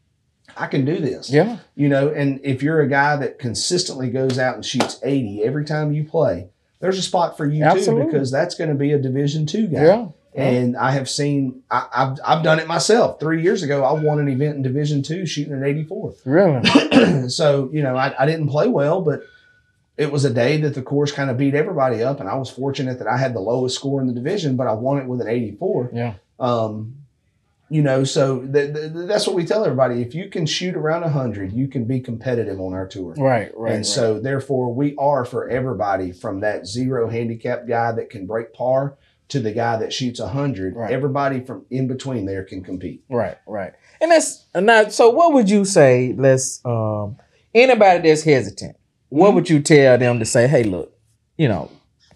I 0.56 0.68
can 0.68 0.84
do 0.86 0.98
this. 1.00 1.28
Yeah. 1.28 1.58
You 1.74 1.88
know, 1.88 2.08
and 2.08 2.40
if 2.42 2.62
you're 2.62 2.80
a 2.80 2.88
guy 2.88 3.16
that 3.16 3.38
consistently 3.38 4.08
goes 4.08 4.38
out 4.38 4.54
and 4.54 4.64
shoots 4.64 4.98
80 5.02 5.42
every 5.42 5.64
time 5.66 5.92
you 5.92 6.04
play, 6.04 6.48
there's 6.80 6.98
a 6.98 7.02
spot 7.02 7.36
for 7.36 7.44
you 7.44 7.64
Absolutely. 7.64 8.04
too 8.06 8.10
because 8.12 8.30
that's 8.30 8.54
going 8.54 8.70
to 8.70 8.76
be 8.76 8.92
a 8.92 8.98
Division 8.98 9.44
two 9.44 9.66
guy. 9.66 9.84
Yeah. 9.84 10.08
And 10.34 10.76
I 10.76 10.90
have 10.92 11.08
seen, 11.08 11.62
I, 11.70 11.86
I've, 11.94 12.18
I've 12.22 12.44
done 12.44 12.58
it 12.58 12.66
myself. 12.66 13.18
Three 13.18 13.42
years 13.42 13.62
ago, 13.62 13.82
I 13.82 13.92
won 13.92 14.18
an 14.18 14.28
event 14.28 14.56
in 14.56 14.62
Division 14.62 15.02
Two 15.02 15.24
shooting 15.24 15.54
an 15.54 15.64
84. 15.64 16.14
Really. 16.26 17.28
so, 17.30 17.70
you 17.72 17.82
know, 17.82 17.96
I, 17.96 18.14
I 18.22 18.26
didn't 18.26 18.48
play 18.48 18.68
well, 18.68 19.00
but 19.00 19.22
it 19.96 20.12
was 20.12 20.24
a 20.24 20.32
day 20.32 20.60
that 20.60 20.74
the 20.74 20.82
course 20.82 21.12
kind 21.12 21.30
of 21.30 21.38
beat 21.38 21.54
everybody 21.54 22.02
up. 22.02 22.20
And 22.20 22.28
I 22.28 22.34
was 22.34 22.50
fortunate 22.50 22.98
that 22.98 23.08
I 23.08 23.16
had 23.16 23.34
the 23.34 23.40
lowest 23.40 23.76
score 23.76 24.00
in 24.00 24.06
the 24.06 24.12
division, 24.12 24.56
but 24.56 24.66
I 24.66 24.72
won 24.72 24.98
it 24.98 25.06
with 25.06 25.20
an 25.20 25.28
84. 25.28 25.90
Yeah. 25.92 26.14
Um, 26.38 26.96
you 27.68 27.82
know, 27.82 28.04
so 28.04 28.40
th- 28.46 28.74
th- 28.74 28.92
that's 28.94 29.26
what 29.26 29.34
we 29.34 29.44
tell 29.44 29.64
everybody. 29.64 30.00
If 30.00 30.14
you 30.14 30.28
can 30.28 30.46
shoot 30.46 30.76
around 30.76 31.00
100, 31.00 31.52
you 31.52 31.66
can 31.66 31.84
be 31.84 31.98
competitive 31.98 32.60
on 32.60 32.74
our 32.74 32.86
tour. 32.86 33.14
Right. 33.14 33.50
Right. 33.56 33.70
and 33.70 33.78
right. 33.78 33.86
so, 33.86 34.20
therefore, 34.20 34.72
we 34.72 34.94
are 34.96 35.24
for 35.24 35.48
everybody 35.48 36.12
from 36.12 36.40
that 36.40 36.66
zero 36.66 37.08
handicap 37.08 37.66
guy 37.66 37.90
that 37.92 38.10
can 38.10 38.26
break 38.26 38.52
par 38.52 38.96
to 39.28 39.40
the 39.40 39.52
guy 39.52 39.76
that 39.76 39.92
shoots 39.92 40.20
100. 40.20 40.76
Right. 40.76 40.92
Everybody 40.92 41.40
from 41.40 41.66
in 41.70 41.88
between 41.88 42.26
there 42.26 42.44
can 42.44 42.62
compete. 42.62 43.02
Right, 43.08 43.36
right. 43.46 43.72
And 44.00 44.10
that's 44.10 44.44
that, 44.52 44.92
so 44.92 45.10
what 45.10 45.32
would 45.32 45.50
you 45.50 45.64
say, 45.64 46.14
let's 46.16 46.64
um 46.64 47.16
anybody 47.54 48.08
that's 48.08 48.22
hesitant, 48.22 48.76
what 49.08 49.34
would 49.34 49.48
you 49.48 49.60
tell 49.60 49.98
them 49.98 50.18
to 50.18 50.24
say, 50.24 50.46
hey, 50.46 50.64
look, 50.64 50.92
you 51.36 51.48
know, 51.48 51.70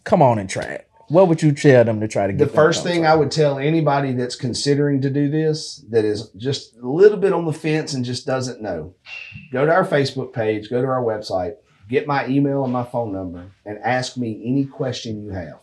come 0.05 0.23
on 0.23 0.39
and 0.39 0.49
try 0.49 0.65
it? 0.65 0.87
What 1.09 1.27
would 1.27 1.43
you 1.43 1.53
tell 1.53 1.85
them 1.85 2.01
to 2.01 2.07
try 2.07 2.29
to 2.29 2.33
get 2.33 2.39
The 2.47 2.55
first 2.55 2.85
thing? 2.85 3.05
I 3.05 3.17
would 3.17 3.33
tell 3.33 3.59
anybody 3.59 4.13
that's 4.13 4.37
considering 4.37 5.01
to 5.01 5.11
do 5.11 5.29
this, 5.29 5.85
that 5.91 6.05
is 6.05 6.31
just 6.37 6.77
a 6.77 6.89
little 6.89 7.19
bit 7.19 7.33
on 7.33 7.47
the 7.47 7.53
fence 7.53 7.95
and 7.95 8.05
just 8.05 8.27
doesn't 8.27 8.63
know, 8.63 8.95
go 9.53 9.67
to 9.67 9.73
our 9.73 9.85
Facebook 9.85 10.33
page, 10.33 10.71
go 10.71 10.81
to 10.81 10.87
our 10.87 11.03
website, 11.03 11.55
get 11.89 12.07
my 12.07 12.29
email 12.29 12.63
and 12.63 12.73
my 12.73 12.85
phone 12.85 13.13
number, 13.13 13.51
and 13.67 13.79
ask 13.79 14.17
me 14.17 14.41
any 14.45 14.65
question 14.65 15.25
you 15.25 15.31
have. 15.31 15.59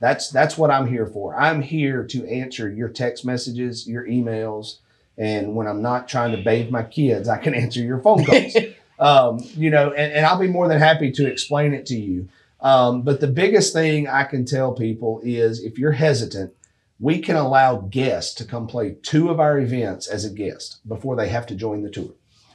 That's 0.00 0.30
that's 0.30 0.56
what 0.56 0.70
I'm 0.70 0.86
here 0.86 1.06
for. 1.06 1.38
I'm 1.38 1.60
here 1.60 2.04
to 2.04 2.26
answer 2.26 2.70
your 2.70 2.88
text 2.88 3.26
messages, 3.26 3.86
your 3.86 4.06
emails, 4.06 4.78
and 5.18 5.56
when 5.56 5.66
I'm 5.66 5.82
not 5.82 6.08
trying 6.08 6.30
to 6.34 6.42
bathe 6.42 6.70
my 6.70 6.84
kids, 6.84 7.28
I 7.28 7.38
can 7.38 7.54
answer 7.62 7.80
your 7.80 8.00
phone 8.00 8.24
calls. 8.24 8.56
Um, 8.98 9.40
you 9.54 9.70
know, 9.70 9.92
and, 9.92 10.12
and 10.12 10.26
I'll 10.26 10.38
be 10.38 10.48
more 10.48 10.68
than 10.68 10.78
happy 10.78 11.10
to 11.12 11.26
explain 11.26 11.74
it 11.74 11.86
to 11.86 11.96
you. 11.96 12.28
Um, 12.60 13.02
but 13.02 13.20
the 13.20 13.28
biggest 13.28 13.72
thing 13.72 14.08
I 14.08 14.24
can 14.24 14.44
tell 14.44 14.72
people 14.72 15.20
is 15.22 15.62
if 15.62 15.78
you're 15.78 15.92
hesitant, 15.92 16.52
we 17.00 17.20
can 17.20 17.36
allow 17.36 17.76
guests 17.76 18.34
to 18.34 18.44
come 18.44 18.66
play 18.66 18.96
two 19.02 19.30
of 19.30 19.38
our 19.38 19.58
events 19.58 20.08
as 20.08 20.24
a 20.24 20.30
guest 20.30 20.80
before 20.88 21.14
they 21.14 21.28
have 21.28 21.46
to 21.46 21.54
join 21.54 21.82
the 21.82 21.90
tour. 21.90 22.10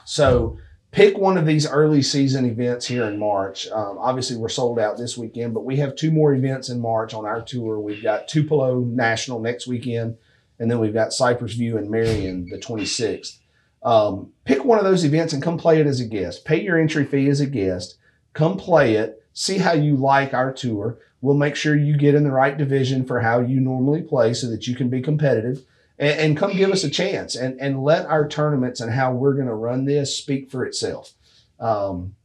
So 0.05 0.57
pick 0.91 1.17
one 1.17 1.37
of 1.37 1.45
these 1.45 1.65
early 1.65 2.01
season 2.01 2.45
events 2.45 2.85
here 2.85 3.05
in 3.05 3.17
March. 3.17 3.69
Um, 3.69 3.97
obviously, 3.97 4.35
we're 4.35 4.49
sold 4.49 4.79
out 4.79 4.97
this 4.97 5.17
weekend, 5.17 5.53
but 5.53 5.63
we 5.63 5.77
have 5.77 5.95
two 5.95 6.11
more 6.11 6.33
events 6.33 6.67
in 6.67 6.81
March 6.81 7.13
on 7.13 7.25
our 7.25 7.41
tour. 7.41 7.79
We've 7.79 8.03
got 8.03 8.27
Tupelo 8.27 8.79
National 8.81 9.39
next 9.39 9.65
weekend, 9.65 10.17
and 10.59 10.69
then 10.69 10.79
we've 10.79 10.93
got 10.93 11.13
Cypress 11.13 11.53
View 11.53 11.77
and 11.77 11.89
Marion 11.89 12.49
the 12.49 12.57
26th. 12.57 13.37
Um, 13.83 14.31
pick 14.45 14.63
one 14.63 14.77
of 14.77 14.85
those 14.85 15.03
events 15.03 15.33
and 15.33 15.43
come 15.43 15.57
play 15.57 15.79
it 15.79 15.87
as 15.87 15.99
a 15.99 16.05
guest. 16.05 16.45
Pay 16.45 16.61
your 16.61 16.79
entry 16.79 17.05
fee 17.05 17.27
as 17.27 17.41
a 17.41 17.45
guest. 17.45 17.97
Come 18.33 18.57
play 18.57 18.95
it. 18.95 19.23
See 19.33 19.57
how 19.57 19.73
you 19.73 19.95
like 19.95 20.33
our 20.33 20.53
tour. 20.53 20.99
We'll 21.21 21.35
make 21.35 21.55
sure 21.55 21.75
you 21.75 21.97
get 21.97 22.15
in 22.15 22.23
the 22.23 22.31
right 22.31 22.57
division 22.57 23.05
for 23.05 23.21
how 23.21 23.39
you 23.39 23.59
normally 23.59 24.01
play 24.01 24.33
so 24.33 24.49
that 24.49 24.67
you 24.67 24.75
can 24.75 24.89
be 24.89 25.01
competitive. 25.01 25.63
And, 25.99 26.19
and 26.19 26.37
come 26.37 26.55
give 26.55 26.71
us 26.71 26.83
a 26.83 26.89
chance 26.89 27.35
and, 27.35 27.59
and 27.59 27.83
let 27.83 28.05
our 28.05 28.27
tournaments 28.27 28.79
and 28.79 28.91
how 28.91 29.13
we're 29.13 29.33
going 29.33 29.47
to 29.47 29.53
run 29.53 29.85
this 29.85 30.17
speak 30.17 30.49
for 30.49 30.65
itself. 30.65 31.13
Um, 31.59 32.15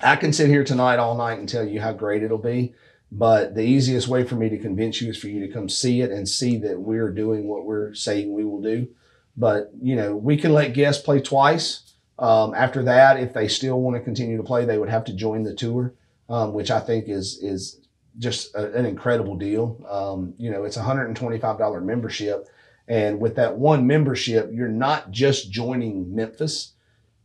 I 0.00 0.16
can 0.16 0.32
sit 0.32 0.48
here 0.48 0.64
tonight 0.64 0.98
all 0.98 1.16
night 1.16 1.38
and 1.38 1.48
tell 1.48 1.66
you 1.66 1.80
how 1.80 1.92
great 1.92 2.22
it'll 2.22 2.38
be. 2.38 2.74
But 3.10 3.54
the 3.54 3.62
easiest 3.62 4.08
way 4.08 4.24
for 4.24 4.36
me 4.36 4.48
to 4.48 4.58
convince 4.58 5.00
you 5.00 5.10
is 5.10 5.18
for 5.18 5.28
you 5.28 5.46
to 5.46 5.52
come 5.52 5.68
see 5.68 6.00
it 6.00 6.10
and 6.10 6.26
see 6.26 6.56
that 6.58 6.80
we're 6.80 7.10
doing 7.10 7.46
what 7.46 7.66
we're 7.66 7.92
saying 7.94 8.32
we 8.32 8.44
will 8.44 8.62
do. 8.62 8.88
But 9.36 9.70
you 9.80 9.96
know, 9.96 10.14
we 10.14 10.36
can 10.36 10.52
let 10.52 10.74
guests 10.74 11.02
play 11.02 11.20
twice. 11.20 11.94
Um, 12.18 12.54
after 12.54 12.82
that, 12.84 13.18
if 13.18 13.32
they 13.32 13.48
still 13.48 13.80
want 13.80 13.96
to 13.96 14.02
continue 14.02 14.36
to 14.36 14.42
play, 14.42 14.64
they 14.64 14.78
would 14.78 14.90
have 14.90 15.04
to 15.04 15.12
join 15.14 15.42
the 15.42 15.54
tour, 15.54 15.94
um, 16.28 16.52
which 16.52 16.70
I 16.70 16.80
think 16.80 17.08
is 17.08 17.38
is 17.42 17.80
just 18.18 18.54
a, 18.54 18.72
an 18.74 18.84
incredible 18.84 19.36
deal. 19.36 19.84
Um, 19.88 20.34
you 20.36 20.50
know, 20.50 20.64
it's 20.64 20.76
a 20.76 20.82
hundred 20.82 21.06
and 21.06 21.16
twenty 21.16 21.38
five 21.38 21.58
dollar 21.58 21.80
membership, 21.80 22.48
and 22.86 23.20
with 23.20 23.36
that 23.36 23.56
one 23.56 23.86
membership, 23.86 24.50
you're 24.52 24.68
not 24.68 25.10
just 25.10 25.50
joining 25.50 26.14
Memphis. 26.14 26.72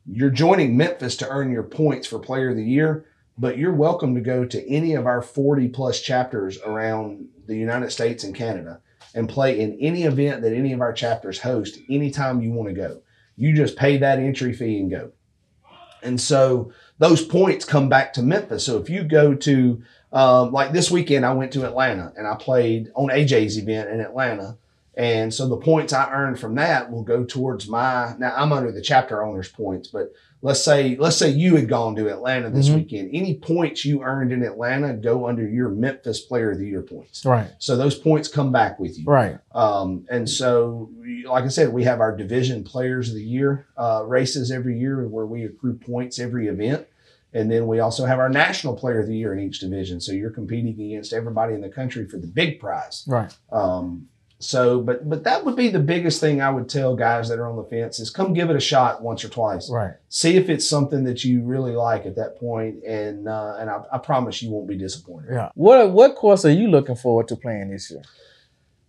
You're 0.10 0.30
joining 0.30 0.78
Memphis 0.78 1.18
to 1.18 1.30
earn 1.30 1.52
your 1.52 1.64
points 1.64 2.08
for 2.08 2.18
Player 2.18 2.52
of 2.52 2.56
the 2.56 2.64
Year, 2.64 3.06
but 3.38 3.58
you're 3.58 3.74
welcome 3.74 4.16
to 4.16 4.22
go 4.22 4.46
to 4.46 4.70
any 4.70 4.94
of 4.94 5.06
our 5.06 5.22
40 5.22 5.68
plus 5.68 6.02
chapters 6.02 6.58
around 6.62 7.28
the 7.46 7.58
United 7.58 7.92
States 7.92 8.24
and 8.24 8.34
Canada 8.34 8.80
and 9.14 9.30
play 9.30 9.60
in 9.60 9.78
any 9.80 10.04
event 10.04 10.42
that 10.42 10.54
any 10.54 10.74
of 10.74 10.82
our 10.82 10.94
chapters 10.94 11.40
host 11.40 11.80
anytime 11.90 12.42
you 12.42 12.52
want 12.52 12.70
to 12.70 12.76
go. 12.76 13.02
You 13.36 13.56
just 13.56 13.76
pay 13.76 13.98
that 13.98 14.20
entry 14.20 14.54
fee 14.54 14.80
and 14.80 14.90
go. 14.90 15.12
And 16.04 16.20
so 16.20 16.72
those 17.00 17.24
points 17.24 17.66
come 17.66 17.90
back 17.90 18.14
to 18.14 18.24
Memphis. 18.24 18.66
So 18.66 18.78
if 18.78 18.90
you 18.90 19.04
go 19.04 19.34
to, 19.36 19.82
um, 20.12 20.52
like 20.52 20.72
this 20.72 20.92
weekend, 20.92 21.26
I 21.26 21.34
went 21.34 21.54
to 21.54 21.66
Atlanta 21.66 22.14
and 22.16 22.28
I 22.28 22.36
played 22.36 22.92
on 22.96 23.10
AJ's 23.10 23.58
event 23.58 23.90
in 23.90 24.00
Atlanta. 24.00 24.58
And 24.96 25.32
so 25.32 25.48
the 25.48 25.58
points 25.58 25.94
I 25.94 26.12
earned 26.12 26.40
from 26.40 26.56
that 26.56 26.92
will 26.92 27.04
go 27.04 27.24
towards 27.24 27.68
my, 27.68 28.16
now 28.18 28.34
I'm 28.36 28.52
under 28.52 28.72
the 28.72 28.82
chapter 28.82 29.24
owner's 29.24 29.50
points, 29.50 29.90
but 29.90 30.12
let's 30.42 30.64
say 30.64 30.96
let's 31.00 31.16
say 31.16 31.30
you 31.30 31.56
had 31.56 31.68
gone 31.68 31.96
to 31.96 32.10
Atlanta 32.10 32.50
this 32.50 32.70
Mhm. 32.70 32.76
weekend. 32.76 33.10
Any 33.14 33.36
points 33.40 33.84
you 33.86 34.04
earned 34.04 34.32
in 34.32 34.44
Atlanta 34.44 34.94
go 34.94 35.28
under 35.28 35.48
your 35.48 35.70
Memphis 35.70 36.22
Player 36.22 36.52
of 36.52 36.60
the 36.60 36.68
Year 36.68 36.84
points. 36.84 37.26
Right. 37.26 37.50
So 37.58 37.76
those 37.76 37.96
points 37.98 38.28
come 38.28 38.52
back 38.52 38.80
with 38.80 38.98
you. 39.00 39.06
Right. 39.06 39.38
Um, 39.54 40.06
and 40.10 40.30
so, 40.30 40.90
like 41.26 41.44
I 41.44 41.48
said, 41.50 41.74
we 41.74 41.84
have 41.86 42.00
our 42.00 42.16
division 42.16 42.64
players 42.64 43.10
of 43.10 43.16
the 43.16 43.24
year 43.24 43.66
uh, 43.78 44.04
races 44.06 44.52
every 44.52 44.80
year 44.80 45.08
where 45.08 45.26
we 45.26 45.44
accrue 45.44 45.74
points 45.78 46.20
every 46.20 46.48
event. 46.48 46.86
And 47.34 47.52
then 47.52 47.68
we 47.68 47.80
also 47.80 48.06
have 48.06 48.20
our 48.20 48.30
national 48.30 48.76
player 48.76 49.02
of 49.02 49.08
the 49.08 49.16
year 49.16 49.34
in 49.34 49.40
each 49.40 49.60
division. 49.60 50.00
So 50.00 50.12
you're 50.14 50.30
competing 50.32 50.70
against 50.80 51.12
everybody 51.14 51.54
in 51.56 51.62
the 51.62 51.70
country 51.70 52.08
for 52.08 52.18
the 52.18 52.26
big 52.28 52.60
prize. 52.60 53.04
Right. 53.08 53.36
Um, 53.52 54.08
so, 54.40 54.82
but 54.82 55.10
but 55.10 55.24
that 55.24 55.44
would 55.46 55.56
be 55.56 55.70
the 55.70 55.80
biggest 55.80 56.22
thing 56.22 56.42
I 56.42 56.52
would 56.52 56.70
tell 56.70 56.96
guys 56.96 57.28
that 57.30 57.40
are 57.40 57.48
on 57.48 57.56
the 57.56 57.64
fence 57.64 58.00
is 58.00 58.12
come 58.12 58.34
give 58.34 58.52
it 58.52 58.56
a 58.56 58.60
shot 58.60 59.02
once 59.02 59.24
or 59.24 59.30
twice. 59.30 59.70
Right. 59.70 59.94
See 60.10 60.36
if 60.36 60.48
it's 60.50 60.68
something 60.68 61.04
that 61.06 61.24
you 61.24 61.42
really 61.42 61.72
like 61.72 62.06
at 62.06 62.16
that 62.18 62.38
point, 62.38 62.84
and 62.84 63.28
uh, 63.28 63.56
and 63.60 63.70
I, 63.70 63.82
I 63.92 63.98
promise 63.98 64.44
you 64.44 64.52
won't 64.52 64.68
be 64.68 64.78
disappointed. 64.78 65.32
Yeah. 65.32 65.50
What 65.56 65.92
what 65.92 66.16
course 66.16 66.46
are 66.46 66.52
you 66.52 66.68
looking 66.68 66.96
forward 66.96 67.28
to 67.30 67.36
playing 67.36 67.72
this 67.72 67.90
year? 67.90 68.04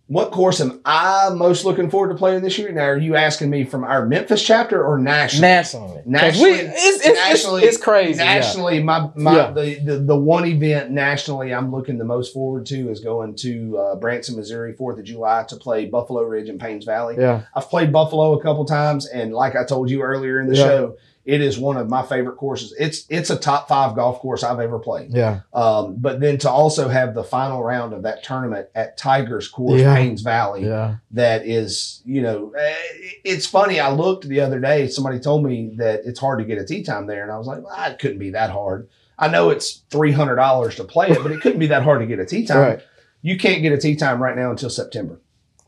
What 0.09 0.31
course 0.31 0.59
am 0.59 0.81
I 0.85 1.29
most 1.29 1.65
looking 1.65 1.91
forward 1.91 2.09
to 2.09 2.15
playing 2.15 2.41
this 2.41 2.57
year? 2.57 2.71
Now, 2.71 2.81
are 2.85 2.97
you 2.97 3.15
asking 3.15 3.51
me 3.51 3.63
from 3.63 3.83
our 3.83 4.07
Memphis 4.07 4.43
chapter 4.43 4.83
or 4.83 4.97
national? 4.97 5.41
Nationally. 5.43 5.97
'Cause 5.97 6.05
Nationally- 6.07 6.51
we, 6.51 6.57
it's, 6.61 7.05
it's, 7.05 7.19
nationally- 7.19 7.63
it's, 7.63 7.75
it's 7.75 7.83
crazy. 7.83 8.17
yeah. 8.19 8.33
Nationally, 8.33 8.81
my 8.81 9.11
my 9.13 9.35
Yeah. 9.35 9.51
the, 9.51 9.75
the 9.85 9.97
the 9.99 10.15
one 10.17 10.45
event 10.45 10.89
nationally 10.89 11.53
I'm 11.53 11.71
looking 11.71 11.99
the 11.99 12.05
most 12.05 12.33
forward 12.33 12.65
to 12.67 12.89
is 12.89 13.01
going 13.01 13.35
to 13.35 13.77
uh, 13.77 13.95
Branson, 13.97 14.35
Missouri, 14.35 14.73
Fourth 14.73 14.97
of 14.97 15.05
July 15.05 15.43
to 15.49 15.55
play 15.57 15.85
Buffalo 15.85 16.23
Ridge 16.23 16.49
and 16.49 16.59
Paynes 16.59 16.87
Valley. 16.87 17.15
Yeah. 17.19 17.43
I've 17.53 17.69
played 17.69 17.93
Buffalo 17.93 18.33
a 18.33 18.41
couple 18.41 18.65
times, 18.65 19.05
and 19.05 19.31
like 19.31 19.55
I 19.55 19.63
told 19.63 19.91
you 19.91 20.01
earlier 20.01 20.39
in 20.41 20.47
the 20.47 20.55
Yeah. 20.55 20.63
show, 20.65 20.97
it 21.25 21.41
is 21.41 21.59
one 21.59 21.77
of 21.77 21.89
my 21.89 22.01
favorite 22.01 22.37
courses. 22.37 22.73
It's 22.79 23.05
it's 23.09 23.29
a 23.29 23.35
top 23.37 23.67
five 23.67 23.95
golf 23.95 24.19
course 24.19 24.43
I've 24.43 24.59
ever 24.59 24.79
played. 24.79 25.11
Yeah. 25.13 25.41
Um, 25.53 25.95
but 25.97 26.19
then 26.19 26.37
to 26.39 26.49
also 26.49 26.87
have 26.87 27.13
the 27.13 27.23
final 27.23 27.61
round 27.63 27.93
of 27.93 28.03
that 28.03 28.23
tournament 28.23 28.69
at 28.73 28.97
Tigers 28.97 29.47
Course, 29.47 29.81
Yeah. 29.81 29.95
Paynes 29.95 30.23
Valley, 30.23 30.65
Yeah. 30.65 30.95
that 31.11 31.45
is, 31.45 32.01
you 32.05 32.21
know, 32.21 32.51
eh, 32.57 32.75
it's 33.23 33.45
funny. 33.45 33.79
I 33.79 33.91
looked 33.91 34.27
the 34.27 34.39
other 34.41 34.59
day, 34.59 34.87
somebody 34.87 35.19
told 35.19 35.43
me 35.43 35.73
that 35.77 36.01
it's 36.05 36.19
hard 36.19 36.39
to 36.39 36.45
get 36.45 36.57
a 36.57 36.65
tee 36.65 36.83
time 36.83 37.05
there. 37.05 37.23
And 37.23 37.31
I 37.31 37.37
was 37.37 37.47
like, 37.47 37.63
well, 37.63 37.91
it 37.91 37.99
couldn't 37.99 38.19
be 38.19 38.31
that 38.31 38.49
hard. 38.49 38.87
I 39.17 39.27
know 39.27 39.49
it's 39.49 39.83
$300 39.91 40.75
to 40.77 40.83
play 40.85 41.09
it, 41.09 41.21
but 41.21 41.31
it 41.31 41.41
couldn't 41.41 41.59
be 41.59 41.67
that 41.67 41.83
hard 41.83 41.99
to 41.99 42.07
get 42.07 42.19
a 42.19 42.25
tee 42.25 42.45
time. 42.45 42.57
Right. 42.59 42.79
You 43.21 43.37
can't 43.37 43.61
get 43.61 43.73
a 43.73 43.77
tee 43.77 43.95
time 43.97 44.23
right 44.23 44.35
now 44.35 44.49
until 44.51 44.69
September. 44.69 45.19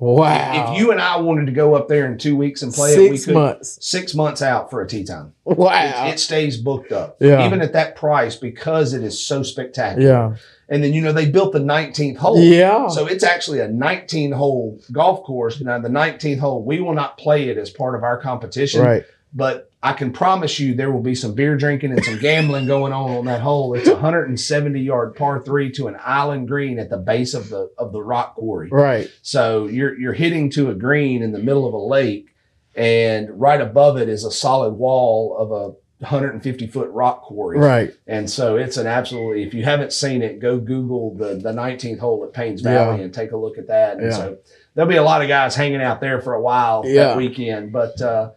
Wow. 0.01 0.73
If 0.73 0.79
you 0.79 0.91
and 0.91 0.99
I 0.99 1.17
wanted 1.17 1.45
to 1.45 1.51
go 1.51 1.75
up 1.75 1.87
there 1.87 2.11
in 2.11 2.17
two 2.17 2.35
weeks 2.35 2.63
and 2.63 2.73
play 2.73 2.95
it, 2.95 3.11
we 3.11 3.17
six 3.17 3.25
could 3.25 3.33
months. 3.35 3.77
six 3.85 4.15
months 4.15 4.41
out 4.41 4.71
for 4.71 4.81
a 4.81 4.87
tee 4.87 5.03
time. 5.03 5.35
Wow. 5.43 6.07
It, 6.07 6.13
it 6.13 6.19
stays 6.19 6.57
booked 6.57 6.91
up. 6.91 7.17
Yeah. 7.19 7.45
Even 7.45 7.61
at 7.61 7.73
that 7.73 7.95
price 7.95 8.35
because 8.35 8.93
it 8.93 9.03
is 9.03 9.23
so 9.23 9.43
spectacular. 9.43 10.07
yeah. 10.07 10.35
And 10.69 10.83
then, 10.83 10.93
you 10.93 11.01
know, 11.01 11.13
they 11.13 11.29
built 11.29 11.53
the 11.53 11.59
19th 11.59 12.17
hole. 12.17 12.41
Yeah. 12.41 12.87
So 12.87 13.05
it's 13.05 13.23
actually 13.23 13.59
a 13.59 13.67
19 13.67 14.31
hole 14.31 14.81
golf 14.91 15.23
course. 15.23 15.61
Now, 15.61 15.77
the 15.77 15.89
19th 15.89 16.39
hole, 16.39 16.63
we 16.63 16.79
will 16.79 16.95
not 16.95 17.19
play 17.19 17.49
it 17.49 17.57
as 17.59 17.69
part 17.69 17.93
of 17.93 18.03
our 18.03 18.17
competition, 18.17 18.81
right. 18.81 19.03
but 19.33 19.70
I 19.83 19.93
can 19.93 20.13
promise 20.13 20.59
you 20.59 20.75
there 20.75 20.91
will 20.91 21.01
be 21.01 21.15
some 21.15 21.33
beer 21.33 21.57
drinking 21.57 21.91
and 21.91 22.03
some 22.05 22.19
gambling 22.19 22.67
going 22.67 22.93
on 22.93 23.09
on 23.17 23.25
that 23.25 23.41
hole. 23.41 23.73
It's 23.73 23.87
a 23.87 23.93
170 23.93 24.79
yard 24.79 25.15
par 25.15 25.41
three 25.41 25.71
to 25.71 25.87
an 25.87 25.97
island 26.03 26.47
green 26.47 26.77
at 26.77 26.89
the 26.91 26.97
base 26.97 27.33
of 27.33 27.49
the 27.49 27.71
of 27.79 27.91
the 27.91 28.01
rock 28.03 28.35
quarry. 28.35 28.69
Right. 28.69 29.09
So 29.23 29.67
you're 29.67 29.97
you're 29.97 30.13
hitting 30.13 30.51
to 30.51 30.69
a 30.69 30.75
green 30.75 31.23
in 31.23 31.31
the 31.31 31.39
middle 31.39 31.67
of 31.67 31.73
a 31.73 31.79
lake, 31.79 32.29
and 32.75 33.29
right 33.41 33.59
above 33.59 33.97
it 33.97 34.07
is 34.07 34.23
a 34.23 34.31
solid 34.31 34.73
wall 34.73 35.35
of 35.37 35.51
a 35.51 35.75
150 36.05 36.67
foot 36.67 36.89
rock 36.91 37.21
quarry. 37.23 37.57
Right. 37.59 37.91
And 38.07 38.29
so 38.29 38.57
it's 38.57 38.77
an 38.77 38.87
absolutely, 38.87 39.43
if 39.43 39.53
you 39.53 39.63
haven't 39.63 39.93
seen 39.93 40.21
it, 40.23 40.39
go 40.39 40.57
Google 40.59 41.13
the, 41.15 41.35
the 41.35 41.51
19th 41.51 41.99
hole 41.99 42.23
at 42.23 42.33
Paynes 42.33 42.63
Yeah. 42.63 42.85
Valley 42.85 43.03
and 43.03 43.13
take 43.13 43.31
a 43.33 43.37
look 43.37 43.59
at 43.59 43.67
that. 43.67 43.97
And 43.97 44.07
Yeah. 44.07 44.17
so 44.17 44.37
there'll 44.73 44.89
be 44.89 44.95
a 44.95 45.03
lot 45.03 45.21
of 45.21 45.27
guys 45.27 45.55
hanging 45.55 45.79
out 45.81 46.01
there 46.01 46.19
for 46.19 46.33
a 46.33 46.41
while 46.41 46.81
Yeah. 46.87 47.03
that 47.09 47.17
weekend. 47.17 47.71
But 47.71 48.01
uh, 48.01 48.31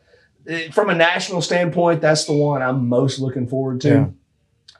from 0.73 0.91
a 0.91 0.95
national 0.95 1.43
standpoint, 1.43 2.01
that's 2.01 2.25
the 2.27 2.33
one 2.33 2.63
I'm 2.63 2.89
most 2.89 3.19
looking 3.19 3.47
forward 3.47 3.81
to. 3.83 4.13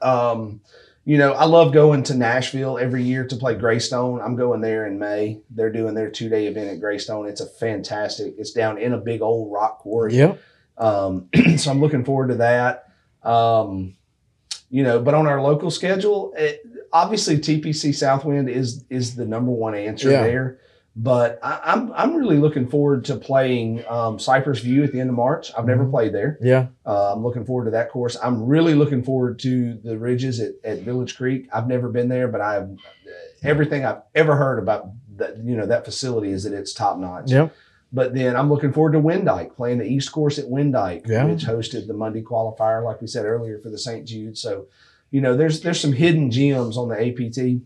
Um, 0.03 0.61
you 1.07 1.19
know, 1.19 1.33
I 1.33 1.45
love 1.45 1.73
going 1.73 2.03
to 2.05 2.15
Nashville 2.15 2.79
every 2.79 3.03
year 3.03 3.27
to 3.27 3.37
play 3.37 3.55
Greystone. 3.55 4.21
I'm 4.23 4.37
going 4.37 4.61
there 4.63 4.87
in 4.87 4.99
May. 4.99 5.41
They're 5.51 5.73
doing 5.73 5.95
their 5.95 6.11
two 6.11 6.29
day 6.29 6.47
event 6.47 6.71
at 6.71 6.81
Greystone. 6.81 7.27
It's 7.29 7.41
a 7.43 7.47
fantastic, 7.47 8.35
it's 8.39 8.53
down 8.53 8.79
in 8.79 8.93
a 8.95 8.99
big 8.99 9.21
old 9.21 9.53
rock 9.53 9.79
quarry. 9.81 10.17
Yep. 10.17 10.41
Um, 10.79 11.29
so 11.59 11.71
I'm 11.71 11.81
looking 11.81 12.05
forward 12.05 12.29
to 12.29 12.37
that. 12.37 12.91
Um, 13.23 13.97
you 14.71 14.83
know, 14.83 14.99
but 15.01 15.15
on 15.15 15.27
our 15.27 15.41
local 15.43 15.71
schedule, 15.71 16.33
it, 16.37 16.63
obviously 16.93 17.39
TPC 17.39 17.95
Southwind 17.95 18.49
is 18.49 18.85
is 18.89 19.15
the 19.15 19.27
number 19.27 19.51
one 19.51 19.75
answer 19.75 20.11
Yeah. 20.11 20.23
there. 20.23 20.59
But 20.97 21.41
I, 21.43 21.61
I'm 21.65 21.93
I'm 21.93 22.15
really 22.15 22.37
looking 22.39 22.69
forward 22.69 23.05
to 23.07 23.17
playing 23.17 23.85
um, 23.89 24.19
Cypress 24.21 24.61
View 24.61 24.85
at 24.85 24.93
the 24.93 25.01
end 25.01 25.11
of 25.11 25.17
March. 25.17 25.51
I've 25.59 25.67
never 25.67 25.85
Mhm. 25.85 25.91
played 25.91 26.13
there. 26.15 26.39
Yeah. 26.41 26.67
Uh, 26.87 27.13
I'm 27.13 27.23
looking 27.25 27.45
forward 27.45 27.65
to 27.65 27.73
that 27.73 27.91
course. 27.91 28.17
I'm 28.23 28.47
really 28.47 28.75
looking 28.75 29.03
forward 29.03 29.41
to 29.41 29.75
the 29.83 29.99
ridges 29.99 30.39
at, 30.39 30.53
at 30.63 30.81
Village 30.83 31.17
Creek. 31.17 31.49
I've 31.53 31.67
never 31.67 31.89
been 31.89 32.09
there, 32.09 32.29
but 32.29 32.41
I've 32.41 32.71
everything 33.43 33.85
I've 33.85 34.03
ever 34.15 34.37
heard 34.37 34.59
about 34.61 34.91
that 35.17 35.37
you 35.39 35.57
know 35.57 35.67
that 35.67 35.85
facility 35.85 36.31
is 36.31 36.45
that 36.45 36.53
it's 36.53 36.73
top 36.73 36.97
notch. 36.99 37.31
Yep. 37.31 37.53
But 37.93 38.15
then 38.15 38.37
I'm 38.37 38.49
looking 38.49 38.73
forward 38.73 38.93
to 38.93 39.01
Windyke 39.01 39.55
playing 39.57 39.79
the 39.79 39.85
East 39.87 40.11
Course 40.13 40.39
at 40.39 40.47
Windyke, 40.47 41.07
Yeah. 41.09 41.25
which 41.27 41.45
hosted 41.45 41.87
the 41.89 41.95
Monday 41.95 42.23
qualifier, 42.23 42.85
like 42.85 43.01
we 43.01 43.07
said 43.09 43.25
earlier 43.25 43.59
for 43.59 43.69
the 43.71 43.79
St. 43.79 44.05
Jude. 44.07 44.37
So, 44.39 44.67
you 45.11 45.21
know, 45.21 45.37
there's 45.37 45.61
there's 45.61 45.81
some 45.81 45.93
hidden 45.93 46.31
gems 46.31 46.77
on 46.77 46.89
the 46.89 46.95
APT. 47.01 47.63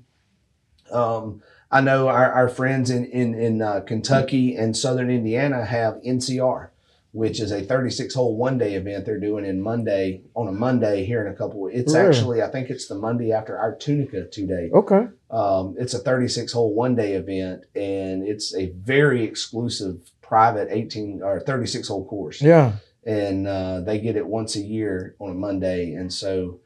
Um, 0.95 1.43
I 1.71 1.81
know 1.81 2.09
our, 2.09 2.33
our 2.33 2.49
friends 2.49 2.91
in 2.91 3.05
in, 3.07 3.35
in 3.35 3.63
uh, 3.63 3.81
Kentucky 3.81 4.57
and 4.57 4.77
Southern 4.77 5.11
Indiana 5.11 5.65
have 5.65 5.95
NCR, 6.07 6.69
which 7.13 7.41
is 7.41 7.53
a 7.53 7.63
36 7.63 8.15
hole 8.15 8.37
one 8.37 8.57
day 8.59 8.75
event 8.75 9.05
they're 9.05 9.21
doing 9.21 9.45
in 9.45 9.61
Monday 9.61 10.23
on 10.35 10.49
a 10.49 10.53
Monday 10.53 11.05
here 11.05 11.27
in 11.27 11.33
a 11.33 11.37
couple. 11.37 11.69
It's 11.69 11.95
Really? 11.95 12.09
actually 12.09 12.43
I 12.43 12.49
think 12.51 12.71
it's 12.71 12.89
the 12.89 12.95
Monday 12.95 13.33
after 13.33 13.59
our 13.59 13.75
Tunica 13.75 14.25
two 14.27 14.47
day. 14.47 14.71
Okay. 14.73 15.09
Um, 15.31 15.75
it's 15.79 15.93
a 15.93 15.99
36 15.99 16.53
hole 16.53 16.75
one 16.75 16.95
day 16.97 17.13
event, 17.15 17.65
and 17.75 18.27
it's 18.27 18.55
a 18.55 18.71
very 18.71 19.25
exclusive 19.25 20.11
private 20.23 20.69
18 20.71 21.23
or 21.23 21.41
36 21.41 21.89
hole 21.89 22.07
course. 22.07 22.41
Yeah. 22.41 22.73
And 23.07 23.47
uh, 23.47 23.81
they 23.81 23.99
get 24.01 24.17
it 24.17 24.27
once 24.27 24.57
a 24.57 24.61
year 24.61 25.15
on 25.19 25.31
a 25.31 25.35
Monday. 25.35 25.93
And 25.95 26.13
so 26.13 26.61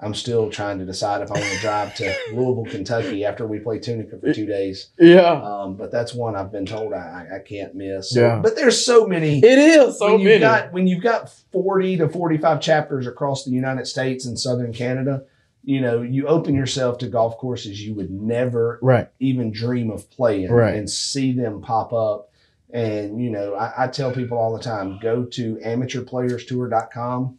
I'm 0.00 0.14
still 0.14 0.48
trying 0.48 0.78
to 0.78 0.84
decide 0.84 1.22
if 1.22 1.30
I 1.30 1.34
want 1.40 1.52
to 1.52 1.60
drive 1.60 1.94
to 1.96 2.14
Louisville, 2.32 2.66
Kentucky 2.70 3.24
after 3.24 3.46
we 3.46 3.58
play 3.58 3.80
Tunica 3.80 4.16
for 4.18 4.32
two 4.32 4.46
days. 4.46 4.90
Yeah. 4.98 5.32
Um, 5.32 5.74
but 5.74 5.90
that's 5.90 6.14
one 6.14 6.36
I've 6.36 6.52
been 6.52 6.66
told 6.66 6.92
I, 6.92 7.26
I- 7.34 7.38
can't 7.40 7.74
miss. 7.74 8.10
So- 8.10 8.20
Yeah. 8.20 8.38
But 8.40 8.54
there's 8.54 8.84
so 8.84 9.06
many. 9.08 9.38
It 9.38 9.58
is 9.58 9.98
so 9.98 10.12
when 10.12 10.20
you've 10.20 10.28
many. 10.28 10.40
got 10.40 10.72
when 10.72 10.86
you've 10.86 11.02
got 11.02 11.30
40 11.52 11.96
to 11.98 12.08
45 12.08 12.60
chapters 12.60 13.06
across 13.08 13.44
the 13.44 13.50
United 13.50 13.86
States 13.88 14.24
and 14.24 14.38
Southern 14.38 14.72
Canada, 14.72 15.24
you 15.64 15.80
know, 15.80 16.00
you 16.02 16.28
open 16.28 16.54
yourself 16.54 16.98
to 16.98 17.08
golf 17.08 17.36
courses 17.38 17.82
you 17.84 17.92
would 17.94 18.10
never 18.10 18.78
right. 18.80 19.08
even 19.18 19.50
dream 19.50 19.90
of 19.90 20.08
playing 20.10 20.50
Right. 20.50 20.74
and 20.76 20.88
see 20.88 21.32
them 21.32 21.60
pop 21.60 21.92
up. 21.92 22.30
And, 22.70 23.20
you 23.20 23.30
know, 23.30 23.54
I, 23.54 23.84
I 23.84 23.86
tell 23.88 24.12
people 24.12 24.38
all 24.38 24.56
the 24.56 24.62
time 24.62 24.98
go 25.02 25.24
to 25.24 25.56
amateurplayerstour.com, 25.56 27.38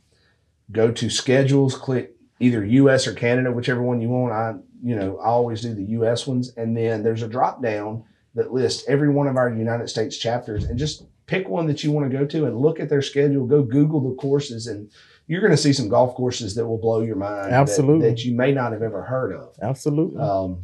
go 0.72 0.92
to 0.92 1.10
schedules, 1.10 1.76
click 1.76 2.16
either 2.40 2.64
US 2.66 3.08
or 3.08 3.14
Canada, 3.14 3.52
whichever 3.52 3.82
one 3.82 4.02
you 4.02 4.10
want. 4.10 4.34
I, 4.34 4.56
you 4.84 4.96
know, 4.96 5.18
I 5.20 5.26
always 5.28 5.62
do 5.62 5.74
the 5.74 5.84
US 6.00 6.26
ones. 6.28 6.54
And 6.58 6.76
then 6.76 7.04
there's 7.04 7.22
a 7.24 7.28
drop 7.28 7.62
down 7.62 8.04
that 8.36 8.54
lists 8.54 8.86
every 8.88 9.10
one 9.10 9.28
of 9.28 9.36
our 9.38 9.50
United 9.54 9.90
States 9.90 10.18
chapters 10.18 10.64
and 10.66 10.78
just 10.80 11.06
pick 11.26 11.48
one 11.50 11.68
that 11.68 11.84
you 11.84 11.92
want 11.92 12.10
to 12.10 12.18
go 12.18 12.26
to 12.26 12.46
and 12.46 12.58
look 12.58 12.80
at 12.80 12.90
their 12.90 13.02
schedule. 13.02 13.46
Go 13.46 13.62
Google 13.64 14.00
the 14.10 14.16
courses 14.16 14.68
and 14.68 14.90
you're 15.28 15.42
going 15.42 15.52
to 15.52 15.58
see 15.58 15.74
some 15.74 15.90
golf 15.90 16.16
courses 16.16 16.56
that 16.56 16.66
will 16.66 16.78
blow 16.80 17.02
your 17.02 17.16
mind. 17.16 17.52
Absolutely. 17.54 18.10
That, 18.10 18.24
you 18.26 18.34
may 18.36 18.52
not 18.52 18.72
have 18.72 18.82
ever 18.82 19.04
heard 19.04 19.34
of. 19.36 19.54
Absolutely. 19.62 20.20
Um, 20.20 20.64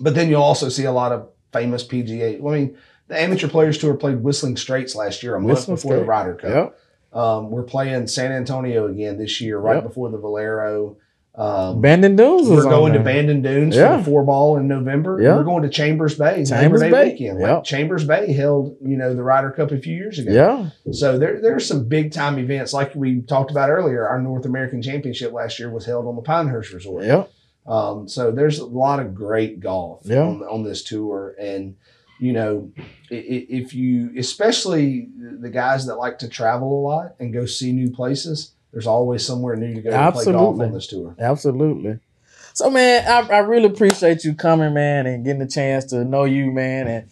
but 0.00 0.14
then 0.14 0.28
you'll 0.28 0.42
also 0.42 0.68
see 0.68 0.84
a 0.84 0.92
lot 0.92 1.10
of 1.12 1.28
famous 1.52 1.84
PGA. 1.86 2.36
I 2.38 2.54
mean, 2.56 2.76
the 3.08 3.20
Amateur 3.20 3.48
Players 3.48 3.78
Tour 3.78 3.94
played 3.94 4.18
Whistling 4.22 4.56
Straits 4.56 4.94
last 4.94 5.22
year, 5.22 5.34
a 5.34 5.40
month 5.40 5.50
Whistling 5.50 5.76
before 5.76 5.92
the 5.94 5.96
Straits. 5.98 6.08
Ryder 6.08 6.34
Cup. 6.34 6.50
yep. 6.50 6.78
Um, 7.12 7.50
we're 7.50 7.62
playing 7.62 8.06
San 8.08 8.30
Antonio 8.30 8.88
again 8.88 9.16
this 9.16 9.40
year, 9.40 9.58
right 9.58 9.76
Yep. 9.76 9.84
before 9.84 10.10
the 10.10 10.18
Valero. 10.18 10.98
Um, 11.38 11.82
Bandon 11.82 12.16
Dunes 12.16 12.48
we're 12.48 12.62
going 12.62 12.94
to. 12.94 13.00
Bandon 13.00 13.42
Dunes 13.42 13.76
Yeah. 13.76 13.90
for 13.92 13.96
the 13.98 14.04
four 14.04 14.24
ball 14.24 14.56
in 14.56 14.66
November. 14.68 15.20
Yeah. 15.20 15.36
We're 15.36 15.44
going 15.44 15.62
to 15.64 15.68
Chambers 15.68 16.16
Bay. 16.16 16.44
Chambers 16.46 16.80
Day 16.80 16.90
Bay. 16.90 17.10
weekend. 17.12 17.40
Like 17.40 17.62
Chambers 17.62 18.04
Bay 18.04 18.32
held, 18.32 18.76
you 18.82 18.96
know, 18.96 19.14
the 19.14 19.22
Ryder 19.22 19.50
Cup 19.50 19.70
a 19.70 19.78
few 19.78 19.94
years 19.94 20.18
ago. 20.18 20.32
Yeah, 20.32 20.92
So 20.92 21.18
there, 21.18 21.38
there's 21.42 21.66
some 21.66 21.88
big 21.88 22.12
time 22.12 22.38
events 22.38 22.72
like 22.72 22.94
we 22.94 23.20
talked 23.20 23.50
about 23.50 23.68
earlier. 23.68 24.08
Our 24.08 24.20
North 24.20 24.46
American 24.46 24.80
Championship 24.80 25.32
last 25.32 25.58
year 25.58 25.70
was 25.70 25.84
held 25.84 26.06
on 26.06 26.16
the 26.16 26.22
Pinehurst 26.22 26.72
Resort. 26.72 27.04
yeah, 27.04 27.24
Um, 27.66 28.08
so 28.08 28.30
there's 28.32 28.58
a 28.58 28.64
lot 28.66 28.98
of 29.00 29.14
great 29.14 29.60
golf 29.60 30.02
Yeah. 30.04 30.22
on, 30.22 30.40
on 30.42 30.62
this 30.64 30.82
tour, 30.84 31.34
and 31.38 31.76
you 32.18 32.32
know, 32.32 32.72
if 33.10 33.74
you, 33.74 34.10
especially 34.16 35.08
the 35.40 35.50
guys 35.50 35.84
that 35.86 35.96
like 35.96 36.18
to 36.20 36.28
travel 36.28 36.80
a 36.80 36.82
lot 36.82 37.14
and 37.20 37.30
go 37.30 37.44
see 37.44 37.72
new 37.72 37.90
places, 37.90 38.52
there's 38.76 38.86
always 38.86 39.24
somewhere 39.24 39.56
new 39.56 39.72
to 39.74 39.80
go 39.80 39.88
to 39.90 39.96
play 39.96 39.96
golf 39.96 40.16
Absolutely. 40.18 40.66
on 40.66 40.72
this 40.74 40.86
tour. 40.86 41.16
absolutely. 41.18 41.98
So, 42.52 42.68
man, 42.68 43.06
I, 43.08 43.36
I 43.36 43.38
really 43.38 43.64
appreciate 43.64 44.22
you 44.22 44.34
coming, 44.34 44.74
man, 44.74 45.06
and 45.06 45.24
getting 45.24 45.40
a 45.40 45.48
chance 45.48 45.86
to 45.86 46.04
know 46.04 46.24
you, 46.24 46.52
man, 46.52 46.86
and. 46.86 47.08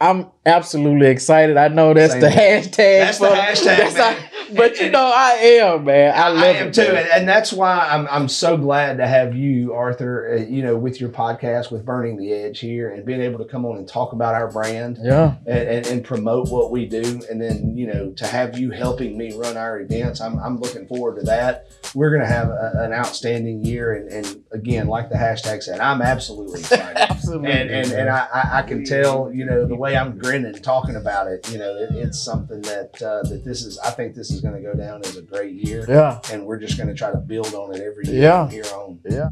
I'm 0.00 0.26
absolutely 0.44 1.06
excited. 1.06 1.56
I 1.56 1.68
know 1.68 1.94
that's 1.94 2.12
Same 2.12 2.20
the 2.20 2.30
here. 2.30 2.60
hashtag. 2.60 2.72
That's 2.74 3.18
the 3.20 3.26
hashtag, 3.26 3.94
man. 3.94 4.28
But 4.54 4.78
you 4.80 4.90
know, 4.90 5.10
I 5.14 5.30
am, 5.32 5.84
man. 5.84 6.12
I 6.16 6.28
love 6.28 6.42
I 6.42 6.48
it, 6.48 6.56
am 6.66 6.72
too, 6.72 6.92
man. 6.92 7.06
and, 7.12 7.28
that's 7.28 7.52
why 7.52 7.78
I'm 7.78 8.06
I'm 8.10 8.28
so 8.28 8.56
glad 8.56 8.98
to 8.98 9.06
have 9.06 9.34
you, 9.34 9.72
Arthur. 9.74 10.34
Uh, 10.38 10.42
you 10.42 10.62
know, 10.62 10.76
with 10.76 11.00
your 11.00 11.10
podcast 11.10 11.70
with 11.70 11.84
Burning 11.84 12.16
the 12.16 12.32
Edge 12.32 12.60
here, 12.60 12.90
and 12.90 13.04
being 13.04 13.20
able 13.20 13.38
to 13.38 13.44
come 13.44 13.64
on 13.64 13.76
and 13.76 13.88
talk 13.88 14.12
about 14.12 14.34
our 14.34 14.50
brand. 14.50 14.98
Yeah, 15.02 15.36
and, 15.46 15.68
and, 15.68 15.86
and 15.86 16.04
promote 16.04 16.48
what 16.50 16.70
we 16.70 16.86
do. 16.86 17.22
And 17.30 17.40
then, 17.40 17.76
you 17.76 17.86
know, 17.86 18.10
to 18.12 18.26
have 18.26 18.58
you 18.58 18.70
helping 18.70 19.16
me 19.16 19.34
run 19.36 19.56
our 19.56 19.80
events, 19.80 20.20
I'm, 20.20 20.38
I'm 20.38 20.58
looking 20.58 20.86
forward 20.86 21.18
to 21.20 21.22
that. 21.26 21.68
We're 21.94 22.10
going 22.10 22.22
to 22.22 22.26
have 22.28 22.48
a, 22.48 22.72
an 22.76 22.92
outstanding 22.92 23.64
year. 23.64 23.92
And, 23.94 24.08
and 24.10 24.44
again, 24.52 24.86
like 24.88 25.08
the 25.08 25.16
hashtag 25.16 25.62
said, 25.62 25.80
I'm 25.80 26.02
absolutely 26.02 26.60
excited. 26.64 26.96
absolutely. 26.98 27.50
and 27.50 27.70
and, 27.70 27.92
and 27.92 28.08
I, 28.10 28.28
I- 28.32 28.50
I 28.58 28.62
can 28.62 28.84
tell, 28.84 29.32
you 29.32 29.44
know, 29.44 29.66
the 29.66 29.74
way 29.74 29.96
I'm 29.96 30.16
grinning 30.18 30.54
talking 30.54 30.96
about 30.96 31.26
it, 31.26 31.50
you 31.50 31.58
know, 31.58 31.74
it, 31.76 31.90
it's 31.94 32.22
something 32.22 32.62
that, 32.62 33.02
uh, 33.02 33.22
that 33.28 33.42
this 33.44 33.64
is, 33.64 33.78
I 33.78 33.90
think 33.90 34.14
this 34.14 34.30
is 34.30 34.40
going 34.44 34.54
to 34.54 34.60
go 34.62 34.74
down 34.74 35.00
as 35.04 35.16
a 35.16 35.22
great 35.22 35.54
year. 35.54 35.84
yeah. 35.88 36.20
And 36.30 36.46
we're 36.46 36.58
just 36.58 36.76
going 36.76 36.88
to 36.88 36.94
try 36.94 37.10
to 37.10 37.16
build 37.18 37.52
on 37.54 37.74
it 37.74 37.80
every 37.80 38.04
year 38.06 38.22
Yeah. 38.22 38.44
from 38.46 38.50
here 38.54 38.64
on. 38.74 39.00
Yeah. 39.08 39.28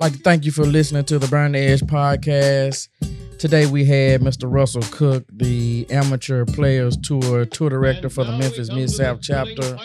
like 0.00 0.12
to 0.14 0.18
thank 0.20 0.44
you 0.46 0.52
for 0.52 0.64
listening 0.64 1.04
to 1.04 1.18
the 1.18 1.26
Burn 1.28 1.52
the 1.52 1.58
Edge 1.58 1.80
podcast. 1.82 2.88
Today 3.38 3.66
we 3.66 3.84
had 3.84 4.20
Mr. 4.20 4.44
Russell 4.50 4.82
Cook, 4.92 5.24
the 5.32 5.84
Amateur 5.90 6.44
Players 6.44 6.96
Tour 6.96 7.44
tour 7.44 7.70
director 7.70 8.08
for 8.08 8.22
the 8.24 8.36
Memphis 8.38 8.70
Mid 8.70 8.88
South 8.88 9.18
chapter. 9.20 9.76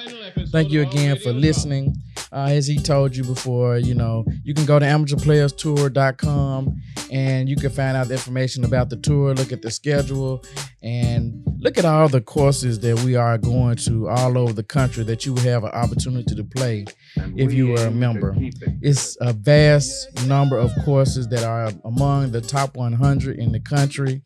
Thank 0.45 0.71
you 0.71 0.81
again 0.81 1.17
for 1.17 1.33
listening. 1.33 1.95
Uh, 2.31 2.47
as 2.49 2.67
he 2.67 2.77
told 2.77 3.15
you 3.15 3.23
before, 3.23 3.77
you 3.77 3.93
know, 3.95 4.25
you 4.43 4.53
can 4.53 4.65
go 4.65 4.79
to 4.79 4.85
amateurplayerstour.com 4.85 6.81
and 7.11 7.47
you 7.47 7.55
can 7.55 7.69
find 7.69 7.95
out 7.95 8.07
the 8.07 8.13
information 8.13 8.65
about 8.65 8.89
the 8.89 8.97
tour, 8.97 9.33
look 9.33 9.51
at 9.51 9.61
the 9.61 9.71
schedule, 9.71 10.43
and 10.83 11.41
look 11.59 11.77
at 11.77 11.85
all 11.85 12.09
the 12.09 12.21
courses 12.21 12.79
that 12.81 12.99
we 13.03 13.15
are 13.15 13.37
going 13.37 13.77
to 13.77 14.09
all 14.09 14.37
over 14.37 14.53
the 14.53 14.63
country 14.63 15.03
that 15.05 15.25
you 15.25 15.33
will 15.33 15.41
have 15.41 15.63
an 15.63 15.71
opportunity 15.71 16.35
to 16.35 16.43
play. 16.43 16.85
And 17.15 17.39
If 17.39 17.53
you 17.53 17.75
are 17.77 17.87
a 17.87 17.91
member. 17.91 18.35
it 18.37 18.55
It's 18.81 19.17
a 19.21 19.33
vast 19.33 20.27
number 20.27 20.57
of 20.57 20.71
courses 20.83 21.27
that 21.29 21.43
are 21.43 21.71
among 21.85 22.31
the 22.31 22.41
top 22.41 22.75
100 22.75 23.39
in 23.39 23.51
the 23.51 23.59
country. 23.59 24.21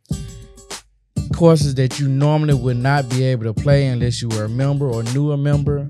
Courses 1.35 1.75
that 1.75 1.99
you 1.99 2.07
normally 2.07 2.53
would 2.53 2.77
not 2.77 3.09
be 3.09 3.23
able 3.23 3.43
to 3.45 3.53
play 3.53 3.87
unless 3.87 4.21
you 4.21 4.29
were 4.29 4.45
a 4.45 4.49
member 4.49 4.87
or 4.89 5.03
knew 5.03 5.31
a 5.31 5.37
member. 5.37 5.89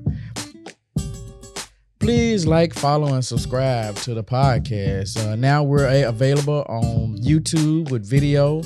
Please 1.99 2.47
like, 2.47 2.73
follow, 2.73 3.13
and 3.13 3.23
subscribe 3.23 3.95
to 3.97 4.15
the 4.15 4.23
podcast. 4.23 5.17
Uh, 5.23 5.35
now 5.35 5.61
we're 5.63 5.85
a- 5.87 6.03
available 6.03 6.65
on 6.67 7.15
YouTube 7.17 7.91
with 7.91 8.09
video. 8.09 8.63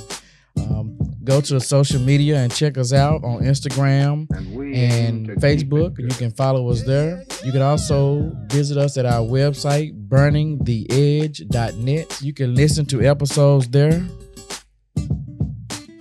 Um, 0.58 0.98
go 1.26 1.42
to 1.42 1.60
social 1.60 2.00
media 2.00 2.38
and 2.38 2.50
check 2.54 2.78
us 2.78 2.94
out 2.94 3.26
on 3.26 3.42
Instagram, 3.42 4.28
and 4.32 5.30
and 5.30 5.42
Facebook. 5.42 6.00
You 6.00 6.08
can 6.08 6.32
follow 6.32 6.70
us 6.70 6.84
there. 6.84 7.26
You 7.44 7.52
can 7.52 7.62
also 7.62 8.32
visit 8.48 8.78
us 8.78 8.98
at 8.98 9.06
our 9.06 9.20
website, 9.20 10.08
burningtheedge.net. 10.08 12.22
You 12.22 12.34
can 12.34 12.56
listen 12.56 12.86
to 12.86 13.02
episodes 13.02 13.68
there. 13.68 14.02